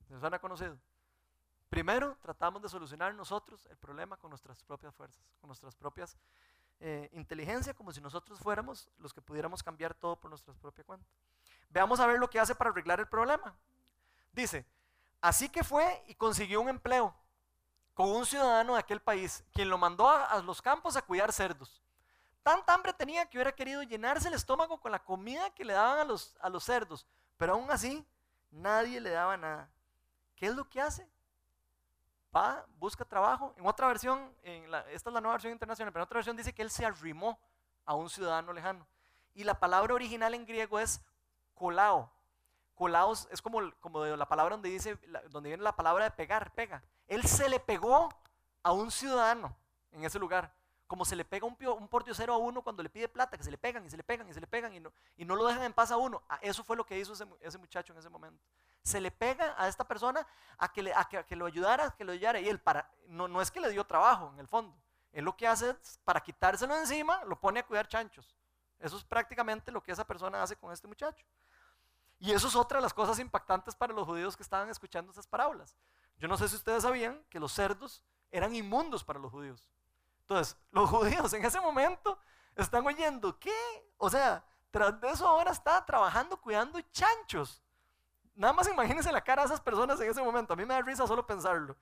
¿Se 0.09 0.19
suena 0.19 0.37
conocido? 0.37 0.77
Primero 1.69 2.17
tratamos 2.21 2.61
de 2.61 2.67
solucionar 2.67 3.15
nosotros 3.15 3.65
el 3.67 3.77
problema 3.77 4.17
con 4.17 4.29
nuestras 4.31 4.61
propias 4.61 4.93
fuerzas, 4.93 5.23
con 5.39 5.47
nuestras 5.47 5.73
propias 5.73 6.17
eh, 6.81 7.09
inteligencia, 7.13 7.73
como 7.73 7.93
si 7.93 8.01
nosotros 8.01 8.39
fuéramos 8.39 8.89
los 8.97 9.13
que 9.13 9.21
pudiéramos 9.21 9.63
cambiar 9.63 9.93
todo 9.93 10.17
por 10.17 10.29
nuestra 10.29 10.53
propia 10.55 10.83
cuenta. 10.83 11.07
Veamos 11.69 11.97
a 12.01 12.07
ver 12.07 12.19
lo 12.19 12.29
que 12.29 12.41
hace 12.41 12.55
para 12.55 12.71
arreglar 12.71 12.99
el 12.99 13.07
problema. 13.07 13.55
Dice, 14.33 14.65
así 15.21 15.47
que 15.47 15.63
fue 15.63 16.03
y 16.07 16.15
consiguió 16.15 16.59
un 16.59 16.67
empleo 16.67 17.15
con 17.99 18.11
un 18.11 18.25
ciudadano 18.25 18.75
de 18.75 18.79
aquel 18.79 19.01
país, 19.01 19.43
quien 19.51 19.69
lo 19.69 19.77
mandó 19.77 20.09
a, 20.09 20.41
los 20.41 20.61
campos 20.61 20.95
a 20.95 21.01
cuidar 21.01 21.33
cerdos. 21.33 21.83
Tanta 22.43 22.73
hambre 22.73 22.93
tenía 22.93 23.25
que 23.25 23.37
hubiera 23.37 23.51
querido 23.51 23.83
llenarse 23.83 24.29
el 24.29 24.35
estómago 24.35 24.79
con 24.79 24.93
la 24.93 25.03
comida 25.03 25.49
que 25.49 25.65
le 25.65 25.73
daban 25.73 25.99
a 25.99 26.05
los, 26.05 26.63
cerdos, 26.63 27.05
pero 27.35 27.55
aún 27.55 27.69
así 27.69 28.07
nadie 28.51 29.01
le 29.01 29.09
daba 29.09 29.35
nada. 29.35 29.69
¿Qué 30.37 30.45
es 30.45 30.55
lo 30.55 30.63
que 30.69 30.79
hace? 30.79 31.09
Va, 32.33 32.65
busca 32.77 33.03
trabajo. 33.03 33.53
En 33.57 33.67
otra 33.67 33.87
versión, 33.87 34.33
esta 34.43 35.09
es 35.09 35.13
la 35.13 35.19
nueva 35.19 35.33
versión 35.33 35.51
internacional, 35.51 35.91
pero 35.91 36.03
en 36.03 36.05
otra 36.05 36.19
versión 36.19 36.37
dice 36.37 36.53
que 36.53 36.61
él 36.61 36.71
se 36.71 36.85
arrimó 36.85 37.37
a 37.83 37.95
un 37.95 38.09
ciudadano 38.09 38.53
lejano. 38.53 38.87
Y 39.33 39.43
la 39.43 39.59
palabra 39.59 39.93
original 39.93 40.33
en 40.33 40.45
griego 40.45 40.79
es 40.79 41.01
colao. 41.53 42.09
Colao 42.75 43.11
es 43.11 43.41
como 43.41 43.59
la 43.59 44.29
palabra 44.29 44.55
donde, 44.55 44.69
dice, 44.69 44.97
donde 45.31 45.49
viene 45.49 45.63
la 45.63 45.75
palabra 45.75 46.05
de 46.05 46.11
pegar, 46.11 46.53
pega. 46.53 46.81
Él 47.09 47.23
se 47.23 47.49
le 47.49 47.59
pegó 47.59 48.09
a 48.63 48.71
un 48.71 48.91
ciudadano 48.91 49.55
en 49.91 50.05
ese 50.05 50.19
lugar. 50.19 50.53
Como 50.87 51.05
se 51.05 51.15
le 51.15 51.25
pega 51.25 51.45
un, 51.45 51.57
un 51.67 51.87
pordiosero 51.87 52.33
a 52.33 52.37
uno 52.37 52.61
cuando 52.63 52.81
le 52.81 52.89
pide 52.89 53.07
plata, 53.07 53.37
que 53.37 53.43
se 53.43 53.51
le 53.51 53.57
pegan 53.57 53.85
y 53.85 53.89
se 53.89 53.97
le 53.97 54.03
pegan 54.03 54.27
y 54.29 54.33
se 54.33 54.39
le 54.39 54.47
pegan 54.47 54.73
y 54.73 54.79
no, 55.25 55.35
lo 55.35 55.45
dejan 55.45 55.63
en 55.63 55.73
paz 55.73 55.91
a 55.91 55.97
uno. 55.97 56.23
Ah, 56.29 56.39
eso 56.41 56.63
fue 56.63 56.77
lo 56.77 56.85
que 56.85 56.97
hizo 56.97 57.13
ese, 57.13 57.57
muchacho 57.57 57.93
en 57.93 57.99
ese 57.99 58.09
momento. 58.09 58.43
Se 58.83 59.01
le 59.01 59.11
pega 59.11 59.55
a 59.57 59.67
esta 59.67 59.83
persona 59.83 60.25
a 60.57 60.71
que, 60.71 60.81
le, 60.81 60.93
lo 61.31 61.45
ayudara, 61.45 61.87
a 61.87 61.95
que 61.95 62.03
lo 62.03 62.11
ayudara. 62.11 62.39
Y 62.39 62.47
él 62.47 62.61
no, 63.07 63.27
no 63.27 63.41
es 63.41 63.51
que 63.51 63.59
le 63.59 63.69
dio 63.69 63.83
trabajo 63.83 64.31
en 64.33 64.39
el 64.39 64.47
fondo. 64.47 64.75
Él 65.11 65.25
lo 65.25 65.35
que 65.35 65.47
hace 65.47 65.71
es, 65.71 65.99
para 66.03 66.21
quitárselo 66.21 66.75
encima, 66.77 67.23
lo 67.25 67.39
pone 67.39 67.59
a 67.59 67.65
cuidar 67.65 67.87
chanchos. 67.87 68.35
Eso 68.79 68.97
es 68.97 69.03
prácticamente 69.03 69.71
lo 69.71 69.81
que 69.83 69.91
esa 69.91 70.05
persona 70.05 70.41
hace 70.41 70.55
con 70.55 70.71
este 70.71 70.87
muchacho. 70.87 71.25
Y 72.19 72.31
eso 72.31 72.47
es 72.47 72.55
otra 72.55 72.79
de 72.79 72.83
las 72.83 72.93
cosas 72.93 73.19
impactantes 73.19 73.75
para 73.75 73.93
los 73.93 74.05
judíos 74.05 74.35
que 74.35 74.43
estaban 74.43 74.69
escuchando 74.69 75.11
esas 75.11 75.27
parábolas. 75.27 75.75
Yo 76.19 76.27
no 76.27 76.37
sé 76.37 76.47
si 76.49 76.55
ustedes 76.55 76.83
sabían 76.83 77.23
que 77.29 77.39
los 77.39 77.51
cerdos 77.51 78.03
eran 78.31 78.53
inmundos 78.55 79.03
para 79.03 79.19
los 79.19 79.31
judíos. 79.31 79.67
Entonces, 80.21 80.57
los 80.71 80.89
judíos 80.89 81.33
en 81.33 81.43
ese 81.43 81.59
momento 81.59 82.19
están 82.55 82.85
oyendo, 82.85 83.39
¿qué? 83.39 83.53
O 83.97 84.09
sea, 84.09 84.45
tras 84.69 84.99
de 85.01 85.09
eso 85.09 85.27
ahora 85.27 85.51
está 85.51 85.83
trabajando 85.85 86.39
cuidando 86.39 86.79
chanchos. 86.91 87.63
Nada 88.35 88.53
más 88.53 88.67
imagínense 88.69 89.11
la 89.11 89.23
cara 89.23 89.41
de 89.41 89.47
esas 89.47 89.61
personas 89.61 89.99
en 89.99 90.09
ese 90.09 90.21
momento. 90.21 90.53
A 90.53 90.55
mí 90.55 90.65
me 90.65 90.73
da 90.73 90.81
risa 90.81 91.07
solo 91.07 91.25
pensarlo. 91.25 91.75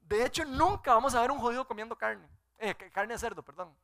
De 0.00 0.24
hecho, 0.24 0.44
nunca 0.44 0.94
vamos 0.94 1.14
a 1.14 1.20
ver 1.20 1.30
un 1.30 1.38
judío 1.38 1.66
comiendo 1.66 1.96
carne. 1.96 2.28
Eh, 2.58 2.74
carne 2.92 3.14
de 3.14 3.18
cerdo, 3.18 3.42
perdón. 3.42 3.76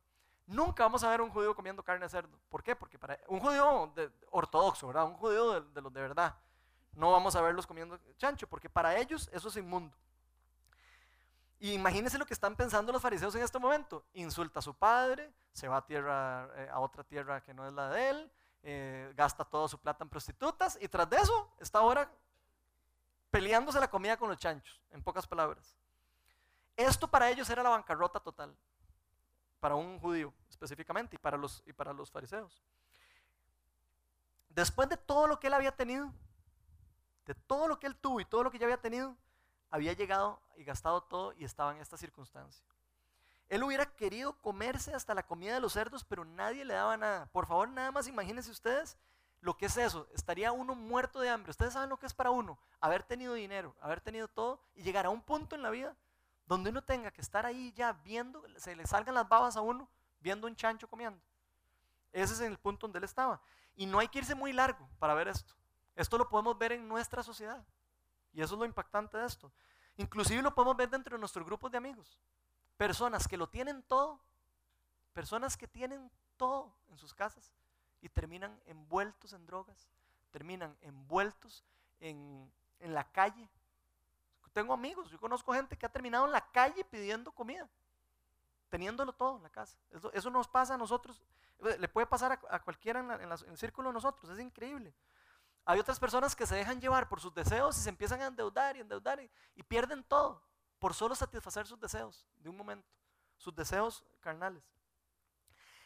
Nunca 0.45 0.83
vamos 0.83 1.03
a 1.03 1.09
ver 1.09 1.21
un 1.21 1.29
judío 1.29 1.55
comiendo 1.55 1.83
carne 1.83 2.05
de 2.05 2.09
cerdo. 2.09 2.39
¿Por 2.49 2.63
qué? 2.63 2.75
Porque 2.75 2.97
para 2.97 3.19
un 3.27 3.39
judío 3.39 3.93
ortodoxo, 4.31 4.87
¿verdad? 4.87 5.05
Un 5.05 5.15
judío 5.15 5.61
de, 5.61 5.81
los 5.81 5.93
de 5.93 6.01
verdad. 6.01 6.35
No 6.93 7.11
vamos 7.11 7.35
a 7.35 7.41
verlos 7.41 7.65
comiendo 7.65 7.99
chancho, 8.17 8.47
porque 8.47 8.69
para 8.69 8.97
ellos 8.97 9.29
eso 9.33 9.49
es 9.49 9.57
inmundo. 9.57 9.95
Y 11.59 11.73
imagínense 11.73 12.17
lo 12.17 12.25
que 12.25 12.33
están 12.33 12.55
pensando 12.55 12.91
los 12.91 13.01
fariseos 13.01 13.33
en 13.35 13.41
este 13.41 13.57
momento. 13.57 14.03
Insulta 14.13 14.59
a 14.59 14.61
su 14.61 14.73
padre, 14.73 15.31
se 15.53 15.67
va 15.67 15.77
a, 15.77 15.85
tierra, 15.85 16.49
eh, 16.55 16.69
a 16.71 16.79
otra 16.79 17.03
tierra 17.03 17.41
que 17.41 17.53
no 17.53 17.65
es 17.67 17.73
la 17.73 17.89
de 17.89 18.09
él, 18.09 18.31
eh, 18.63 19.13
gasta 19.15 19.45
toda 19.45 19.67
su 19.67 19.79
plata 19.79 20.03
en 20.03 20.09
prostitutas 20.09 20.77
y 20.81 20.87
tras 20.87 21.09
de 21.09 21.17
eso 21.17 21.53
está 21.59 21.79
ahora 21.79 22.09
peleándose 23.31 23.79
la 23.79 23.89
comida 23.89 24.17
con 24.17 24.29
los 24.29 24.37
chanchos, 24.37 24.81
en 24.91 25.01
pocas 25.01 25.25
palabras. 25.25 25.75
Esto 26.75 27.07
para 27.07 27.29
ellos 27.29 27.49
era 27.49 27.63
la 27.63 27.69
bancarrota 27.69 28.19
total 28.19 28.55
para 29.59 29.75
un 29.75 29.97
judío 29.99 30.33
específicamente 30.49 31.15
y 31.15 31.19
para 31.19 31.37
los, 31.37 31.63
y 31.65 31.71
para 31.71 31.93
los 31.93 32.11
fariseos. 32.11 32.61
Después 34.49 34.89
de 34.89 34.97
todo 34.97 35.27
lo 35.27 35.39
que 35.39 35.47
él 35.47 35.53
había 35.53 35.73
tenido, 35.73 36.11
de 37.25 37.35
todo 37.35 37.67
lo 37.67 37.79
que 37.79 37.87
él 37.87 37.95
tuvo 37.95 38.19
y 38.19 38.25
todo 38.25 38.43
lo 38.43 38.51
que 38.51 38.59
ya 38.59 38.65
había 38.65 38.81
tenido, 38.81 39.15
había 39.69 39.93
llegado 39.93 40.39
y 40.55 40.63
gastado 40.63 41.01
todo 41.01 41.33
y 41.33 41.43
estaba 41.43 41.73
en 41.73 41.81
esta 41.81 41.97
circunstancia. 41.97 42.63
Él 43.49 43.63
hubiera 43.63 43.85
querido 43.85 44.33
comerse 44.41 44.93
hasta 44.93 45.13
la 45.13 45.25
comida 45.25 45.53
de 45.53 45.59
los 45.59 45.73
cerdos, 45.73 46.03
pero 46.03 46.25
nadie 46.25 46.65
le 46.65 46.73
daba 46.73 46.97
nada. 46.97 47.27
Por 47.27 47.45
favor, 47.45 47.69
nada 47.69 47.91
más 47.91 48.07
imagínense 48.07 48.49
ustedes 48.49 48.97
lo 49.41 49.57
que 49.57 49.65
es 49.67 49.77
eso. 49.77 50.07
Estaría 50.13 50.51
uno 50.51 50.73
muerto 50.73 51.19
de 51.19 51.29
hambre. 51.29 51.51
Ustedes 51.51 51.73
saben 51.73 51.89
lo 51.89 51.97
que 51.97 52.05
es 52.05 52.13
para 52.13 52.31
uno 52.31 52.57
haber 52.79 53.03
tenido 53.03 53.33
dinero, 53.33 53.75
haber 53.81 54.01
tenido 54.01 54.27
todo 54.27 54.59
y 54.75 54.83
llegar 54.83 55.05
a 55.05 55.09
un 55.09 55.21
punto 55.21 55.55
en 55.55 55.61
la 55.61 55.69
vida 55.69 55.95
donde 56.45 56.69
uno 56.69 56.81
tenga 56.81 57.11
que 57.11 57.21
estar 57.21 57.45
ahí 57.45 57.71
ya 57.73 57.93
viendo, 57.93 58.43
se 58.57 58.75
le 58.75 58.85
salgan 58.85 59.15
las 59.15 59.27
babas 59.27 59.55
a 59.55 59.61
uno, 59.61 59.89
viendo 60.19 60.47
un 60.47 60.55
chancho 60.55 60.87
comiendo. 60.87 61.19
Ese 62.11 62.33
es 62.33 62.39
el 62.41 62.57
punto 62.57 62.87
donde 62.87 62.99
él 62.99 63.05
estaba. 63.05 63.41
Y 63.75 63.85
no 63.85 63.99
hay 63.99 64.07
que 64.07 64.19
irse 64.19 64.35
muy 64.35 64.53
largo 64.53 64.87
para 64.99 65.13
ver 65.13 65.27
esto. 65.27 65.53
Esto 65.95 66.17
lo 66.17 66.29
podemos 66.29 66.57
ver 66.57 66.73
en 66.73 66.87
nuestra 66.87 67.23
sociedad. 67.23 67.63
Y 68.33 68.41
eso 68.41 68.55
es 68.55 68.59
lo 68.59 68.65
impactante 68.65 69.17
de 69.17 69.25
esto. 69.25 69.51
Inclusive 69.97 70.41
lo 70.41 70.55
podemos 70.55 70.75
ver 70.75 70.89
dentro 70.89 71.15
de 71.15 71.19
nuestros 71.19 71.45
grupos 71.45 71.71
de 71.71 71.77
amigos. 71.77 72.17
Personas 72.77 73.27
que 73.27 73.37
lo 73.37 73.47
tienen 73.47 73.83
todo, 73.83 74.19
personas 75.13 75.55
que 75.55 75.67
tienen 75.67 76.11
todo 76.37 76.73
en 76.89 76.97
sus 76.97 77.13
casas 77.13 77.53
y 78.01 78.09
terminan 78.09 78.59
envueltos 78.65 79.33
en 79.33 79.45
drogas, 79.45 79.87
terminan 80.31 80.75
envueltos 80.81 81.63
en, 81.99 82.51
en 82.79 82.93
la 82.93 83.03
calle, 83.03 83.47
tengo 84.53 84.73
amigos, 84.73 85.09
yo 85.09 85.19
conozco 85.19 85.51
gente 85.53 85.75
que 85.75 85.85
ha 85.85 85.89
terminado 85.89 86.25
en 86.25 86.31
la 86.31 86.45
calle 86.51 86.85
pidiendo 86.85 87.31
comida, 87.31 87.67
teniéndolo 88.69 89.11
todo 89.11 89.37
en 89.37 89.43
la 89.43 89.49
casa. 89.49 89.75
Eso, 90.13 90.29
nos 90.29 90.47
pasa 90.47 90.75
a 90.75 90.77
nosotros, 90.77 91.21
eh, 91.65 91.77
le 91.79 91.89
puede 91.89 92.05
pasar 92.07 92.39
a, 92.49 92.59
cualquiera 92.59 92.99
en, 92.99 93.31
el 93.31 93.57
círculo 93.57 93.89
de 93.89 93.93
nosotros, 93.93 94.29
es 94.29 94.39
increíble. 94.39 94.93
Hay 95.65 95.79
otras 95.79 95.99
personas 95.99 96.35
que 96.35 96.45
se 96.45 96.55
dejan 96.55 96.81
llevar 96.81 97.07
por 97.07 97.21
sus 97.21 97.33
deseos 97.33 97.77
y 97.77 97.81
se 97.81 97.89
empiezan 97.89 98.21
a 98.21 98.27
endeudar 98.27 98.75
y 98.75 98.81
endeudar 98.81 99.19
y, 99.55 99.63
pierden 99.63 100.03
todo 100.03 100.43
por 100.79 100.93
solo 100.93 101.15
satisfacer 101.15 101.65
sus 101.65 101.79
deseos 101.79 102.27
de 102.37 102.49
un 102.49 102.57
momento, 102.57 102.87
sus 103.37 103.55
deseos 103.55 104.03
carnales. 104.19 104.63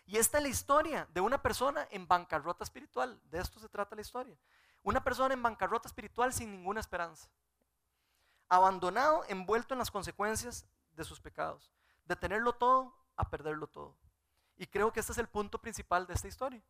Y 0.05 0.17
esta 0.17 0.37
es 0.37 0.43
la 0.43 0.49
historia 0.49 1.07
de 1.13 1.21
una 1.21 1.41
persona 1.41 1.87
en 1.91 2.07
bancarrota 2.07 2.63
espiritual. 2.63 3.19
De 3.25 3.39
esto 3.39 3.59
se 3.59 3.69
trata 3.69 3.95
la 3.95 4.01
historia. 4.01 4.37
Una 4.81 5.03
persona 5.03 5.33
en 5.33 5.43
bancarrota 5.43 5.87
espiritual 5.87 6.33
sin 6.33 6.49
ninguna 6.51 6.79
esperanza 6.79 7.29
abandonado, 8.49 9.23
envuelto 9.27 9.73
en 9.73 9.79
las 9.79 9.91
consecuencias 9.91 10.65
de 10.91 11.03
sus 11.03 11.19
pecados, 11.19 11.71
de 12.05 12.15
tenerlo 12.15 12.53
todo 12.53 12.95
a 13.15 13.29
perderlo 13.29 13.67
todo. 13.67 13.95
Y 14.57 14.65
creo 14.67 14.91
que 14.91 14.99
este 14.99 15.11
es 15.11 15.17
el 15.17 15.27
punto 15.27 15.59
principal 15.59 16.07
de 16.07 16.13
esta 16.13 16.27
historia. 16.27 16.63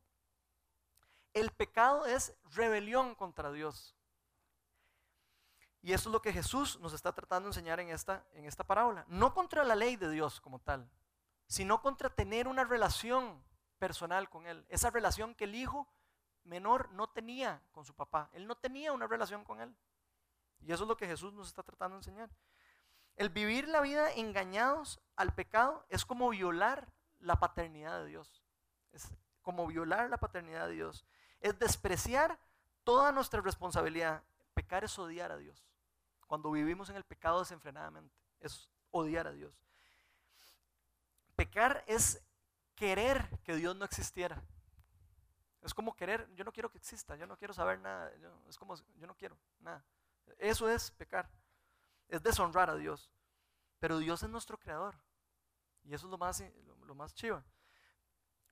El 1.38 1.52
pecado 1.52 2.08
es 2.08 2.36
rebelión 2.56 3.13
contra 3.13 3.52
Dios. 3.52 3.95
Y 5.84 5.93
eso 5.93 6.10
es 6.10 6.13
lo 6.13 6.19
que 6.19 6.34
Jesús 6.34 6.80
nos 6.80 6.93
está 6.93 7.13
tratando 7.13 7.45
de 7.45 7.52
enseñar 7.52 7.80
en 7.80 7.89
esta, 7.89 8.26
en 8.34 8.45
esta 8.45 8.65
parábola. 8.65 9.06
No 9.08 9.36
contra 9.36 9.63
la 9.63 9.76
ley 9.76 9.97
de 9.97 10.10
Dios 10.10 10.41
como 10.41 10.58
tal, 10.58 10.89
sino 11.45 11.80
contra 11.84 12.10
tener 12.10 12.47
una 12.47 12.63
relación 12.63 13.43
personal 13.78 14.32
con 14.32 14.47
Él. 14.47 14.65
Esa 14.67 14.90
relación 14.90 15.35
que 15.35 15.44
el 15.44 15.54
hijo 15.54 15.88
menor 16.44 16.90
no 16.94 17.08
tenía 17.08 17.62
con 17.71 17.85
su 17.85 17.94
papá. 17.94 18.31
Él 18.33 18.48
no 18.48 18.56
tenía 18.56 18.92
una 18.92 19.06
relación 19.06 19.44
con 19.44 19.62
Él. 19.62 19.75
Y 20.62 20.71
eso 20.71 20.85
es 20.85 20.88
lo 20.88 20.98
que 20.98 21.06
Jesús 21.06 21.33
nos 21.33 21.50
está 21.50 21.62
tratando 21.62 21.98
de 21.98 22.00
enseñar. 22.00 22.31
El 23.15 23.29
vivir 23.29 23.67
la 23.67 23.81
vida 23.81 24.12
engañados 24.12 25.00
al 25.15 25.35
pecado 25.35 25.85
es 25.90 26.04
como 26.04 26.29
violar 26.29 26.92
la 27.19 27.40
paternidad 27.40 28.00
de 28.00 28.08
Dios. 28.08 28.44
Es 28.92 29.08
como 29.44 29.67
violar 29.67 30.10
la 30.10 30.17
paternidad 30.17 30.67
de 30.67 30.73
Dios. 30.73 31.06
Es 31.40 31.58
despreciar 31.60 32.40
toda 32.83 33.12
nuestra 33.12 33.42
responsabilidad. 33.42 34.23
Pecar 34.54 34.83
es 34.83 34.98
odiar 34.98 35.31
a 35.31 35.38
Dios. 35.38 35.63
Cuando 36.27 36.52
vivimos 36.52 36.90
en 36.90 36.96
el 36.96 37.04
pecado 37.04 37.40
desenfrenadamente, 37.40 38.15
es 38.40 38.69
odiar 38.92 39.27
a 39.27 39.31
Dios. 39.31 39.54
Pecar 41.35 41.83
es 41.88 42.21
querer 42.75 43.40
que 43.44 43.56
Dios 43.56 43.75
no 43.75 43.85
existiera. 43.85 44.42
Es 45.62 45.73
como 45.73 45.96
querer, 45.96 46.27
yo 46.35 46.44
no 46.44 46.52
quiero 46.52 46.71
que 46.71 46.77
exista, 46.77 47.15
yo 47.15 47.27
no 47.27 47.38
quiero 47.38 47.54
saber 47.54 47.79
nada, 47.79 48.12
es 48.48 48.58
como, 48.58 48.75
yo 48.75 49.08
no 49.08 49.15
quiero 49.15 49.38
nada. 49.60 49.83
Eso 50.38 50.69
es 50.69 50.92
pecar. 50.92 51.29
Es 52.08 52.21
deshonrar 52.23 52.69
a 52.69 52.75
Dios. 52.75 53.10
Pero 53.79 53.98
Dios 53.98 54.23
es 54.23 54.29
nuestro 54.29 54.58
creador. 54.58 54.96
Y 55.83 55.94
eso 55.94 56.08
es 56.08 56.12
lo 56.12 56.17
más, 56.17 56.44
lo 56.85 56.96
más. 56.96 57.13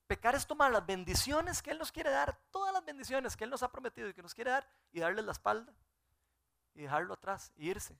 Pecar 0.08 0.36
es 0.36 0.46
tomar 0.46 0.72
las 0.72 0.86
bendiciones 0.86 1.62
que 1.62 1.72
Él 1.72 1.80
nos 1.80 1.92
quiere 1.92 2.12
dar, 2.12 2.38
todas 2.52 2.74
las 2.74 2.86
bendiciones 2.86 3.36
que 3.36 3.44
Él 3.44 3.50
nos 3.50 3.64
ha 3.64 3.72
prometido 3.72 4.08
y 4.08 4.14
que 4.14 4.22
nos 4.22 4.36
quiere 4.36 4.52
dar, 4.52 4.68
y 4.92 5.00
darles 5.00 5.26
la 5.26 5.32
espalda 5.32 5.74
y 6.76 6.82
dejarlo 6.82 7.14
atrás, 7.14 7.52
e 7.56 7.66
irse 7.66 7.98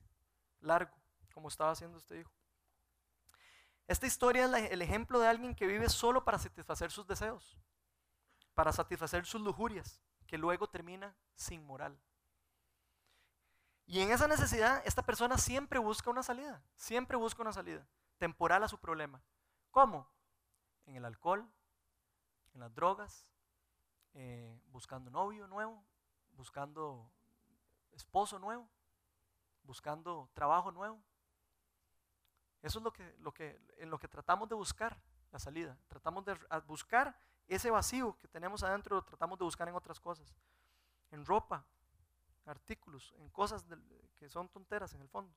largo, 0.60 0.94
como 1.32 1.48
estaba 1.48 1.70
haciendo 1.70 1.98
este 1.98 2.20
hijo. 2.20 2.30
Esta 3.88 4.06
historia 4.06 4.44
es 4.44 4.70
el 4.70 4.82
ejemplo 4.82 5.18
de 5.18 5.28
alguien 5.28 5.54
que 5.54 5.66
vive 5.66 5.88
solo 5.88 6.24
para 6.24 6.38
satisfacer 6.38 6.90
sus 6.90 7.06
deseos, 7.06 7.58
para 8.54 8.72
satisfacer 8.72 9.24
sus 9.24 9.40
lujurias, 9.40 10.00
que 10.26 10.38
luego 10.38 10.68
termina 10.68 11.14
sin 11.34 11.64
moral. 11.64 11.98
Y 13.86 14.00
en 14.00 14.10
esa 14.10 14.26
necesidad, 14.26 14.82
esta 14.84 15.02
persona 15.02 15.38
siempre 15.38 15.78
busca 15.78 16.10
una 16.10 16.24
salida, 16.24 16.62
siempre 16.76 17.16
busca 17.16 17.42
una 17.42 17.52
salida 17.52 17.86
temporal 18.18 18.64
a 18.64 18.68
su 18.68 18.78
problema. 18.78 19.22
¿Cómo? 19.70 20.10
En 20.86 20.96
el 20.96 21.04
alcohol, 21.04 21.48
en 22.56 22.60
las 22.60 22.74
drogas, 22.74 23.30
eh, 24.14 24.58
buscando 24.68 25.10
novio 25.10 25.46
nuevo, 25.46 25.84
buscando 26.32 27.06
esposo 27.92 28.38
nuevo, 28.38 28.66
buscando 29.62 30.30
trabajo 30.32 30.72
nuevo. 30.72 30.98
Eso 32.62 32.78
es 32.78 32.82
lo 32.82 32.92
que, 32.94 33.14
lo 33.18 33.32
que, 33.34 33.60
en 33.76 33.90
lo 33.90 33.98
que 33.98 34.08
tratamos 34.08 34.48
de 34.48 34.54
buscar 34.54 34.98
la 35.32 35.38
salida. 35.38 35.76
Tratamos 35.86 36.24
de 36.24 36.34
buscar 36.66 37.14
ese 37.46 37.70
vacío 37.70 38.16
que 38.18 38.26
tenemos 38.26 38.62
adentro, 38.62 38.96
lo 38.96 39.04
tratamos 39.04 39.38
de 39.38 39.44
buscar 39.44 39.68
en 39.68 39.74
otras 39.74 40.00
cosas. 40.00 40.34
En 41.10 41.26
ropa, 41.26 41.62
artículos, 42.46 43.12
en 43.18 43.28
cosas 43.28 43.66
que 44.18 44.30
son 44.30 44.48
tonteras 44.48 44.94
en 44.94 45.02
el 45.02 45.08
fondo. 45.10 45.30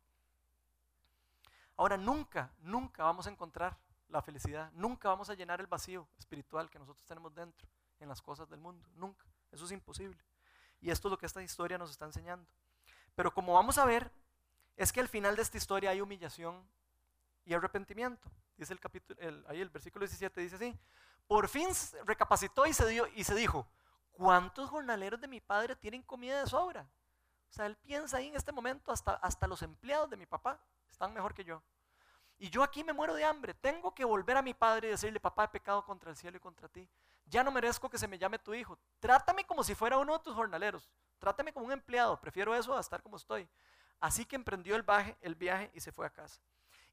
Ahora, 1.76 1.98
nunca, 1.98 2.54
nunca 2.62 3.04
vamos 3.04 3.28
a 3.28 3.30
encontrar 3.30 3.78
la 4.10 4.22
felicidad, 4.22 4.72
nunca 4.74 5.10
vamos 5.10 5.30
a 5.30 5.36
llenar 5.36 5.60
el 5.60 5.68
vacío 5.68 6.08
espiritual 6.18 6.70
que 6.70 6.80
nosotros 6.80 7.06
tenemos 7.06 7.34
dentro 7.34 7.68
en 8.00 8.10
las 8.10 8.22
cosas 8.22 8.50
del 8.50 8.60
mundo, 8.60 8.88
nunca. 8.96 9.26
Eso 9.52 9.66
es 9.66 9.72
imposible. 9.72 10.18
Y 10.82 10.90
esto 10.90 11.08
es 11.08 11.12
lo 11.12 11.18
que 11.18 11.26
esta 11.26 11.42
historia 11.42 11.78
nos 11.78 11.92
está 11.92 12.06
enseñando. 12.06 12.48
Pero 13.16 13.34
como 13.34 13.54
vamos 13.54 13.78
a 13.78 13.86
ver, 13.86 14.12
es 14.78 14.92
que 14.92 15.00
al 15.00 15.08
final 15.08 15.36
de 15.36 15.42
esta 15.42 15.58
historia 15.58 15.90
hay 15.90 16.02
humillación 16.02 16.64
y 17.46 17.54
arrepentimiento. 17.54 18.30
Dice 18.56 18.74
el 18.74 18.80
capítulo, 18.80 19.20
ahí 19.48 19.62
el 19.62 19.70
versículo 19.70 20.06
17 20.06 20.42
dice 20.42 20.56
así, 20.56 20.78
por 21.28 21.48
fin 21.48 21.70
recapacitó 22.06 22.66
y 22.66 22.74
se, 22.74 22.88
dio, 22.88 23.08
y 23.16 23.24
se 23.24 23.36
dijo, 23.36 23.68
¿cuántos 24.12 24.70
jornaleros 24.70 25.20
de 25.20 25.28
mi 25.28 25.42
padre 25.42 25.76
tienen 25.76 26.02
comida 26.02 26.40
de 26.40 26.50
sobra? 26.50 26.88
O 27.50 27.54
sea, 27.54 27.66
él 27.66 27.76
piensa 27.78 28.18
ahí 28.18 28.28
en 28.28 28.36
este 28.36 28.52
momento, 28.52 28.92
hasta, 28.92 29.14
hasta 29.14 29.48
los 29.48 29.62
empleados 29.62 30.10
de 30.10 30.18
mi 30.18 30.26
papá 30.26 30.60
están 30.90 31.14
mejor 31.14 31.34
que 31.34 31.44
yo. 31.44 31.62
Y 32.40 32.50
yo 32.50 32.64
aquí 32.64 32.86
me 32.86 32.94
muero 32.94 33.14
de 33.14 33.26
hambre. 33.26 33.54
Tengo 33.54 33.94
que 33.94 34.06
volver 34.06 34.38
a 34.38 34.42
mi 34.42 34.54
padre 34.54 34.88
y 34.88 34.92
decirle, 34.92 35.20
papá, 35.20 35.44
he 35.44 35.48
pecado 35.50 35.84
contra 35.84 36.10
el 36.10 36.16
cielo 36.16 36.38
y 36.38 36.40
contra 36.40 36.70
ti. 36.70 36.88
Ya 37.26 37.44
no 37.44 37.52
merezco 37.52 37.90
que 37.90 37.98
se 37.98 38.08
me 38.08 38.18
llame 38.18 38.40
tu 38.40 38.54
hijo. 38.54 38.78
Trátame 39.00 39.46
como 39.46 39.62
si 39.62 39.76
fuera 39.76 39.98
uno 39.98 40.14
de 40.18 40.24
tus 40.24 40.34
jornaleros. 40.34 40.90
Trátame 41.20 41.52
como 41.52 41.66
un 41.66 41.74
empleado. 41.74 42.20
Prefiero 42.20 42.56
eso 42.56 42.76
a 42.76 42.80
estar 42.80 43.04
como 43.04 43.18
estoy. 43.18 43.48
Así 44.00 44.26
que 44.26 44.38
emprendió 44.38 44.76
el 44.76 45.36
viaje, 45.36 45.70
y 45.74 45.82
se 45.82 45.92
fue 45.92 46.08
a 46.08 46.10
casa. 46.10 46.40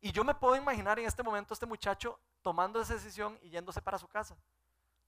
Y 0.00 0.10
yo 0.10 0.24
me 0.24 0.34
puedo 0.34 0.56
imaginar 0.56 0.98
en 0.98 1.06
este 1.06 1.22
momento 1.22 1.54
este 1.54 1.64
muchacho 1.64 2.18
tomando 2.42 2.80
esa 2.80 2.94
decisión 2.94 3.38
y 3.40 3.50
yéndose 3.50 3.80
para 3.80 3.98
su 3.98 4.08
casa. 4.08 4.36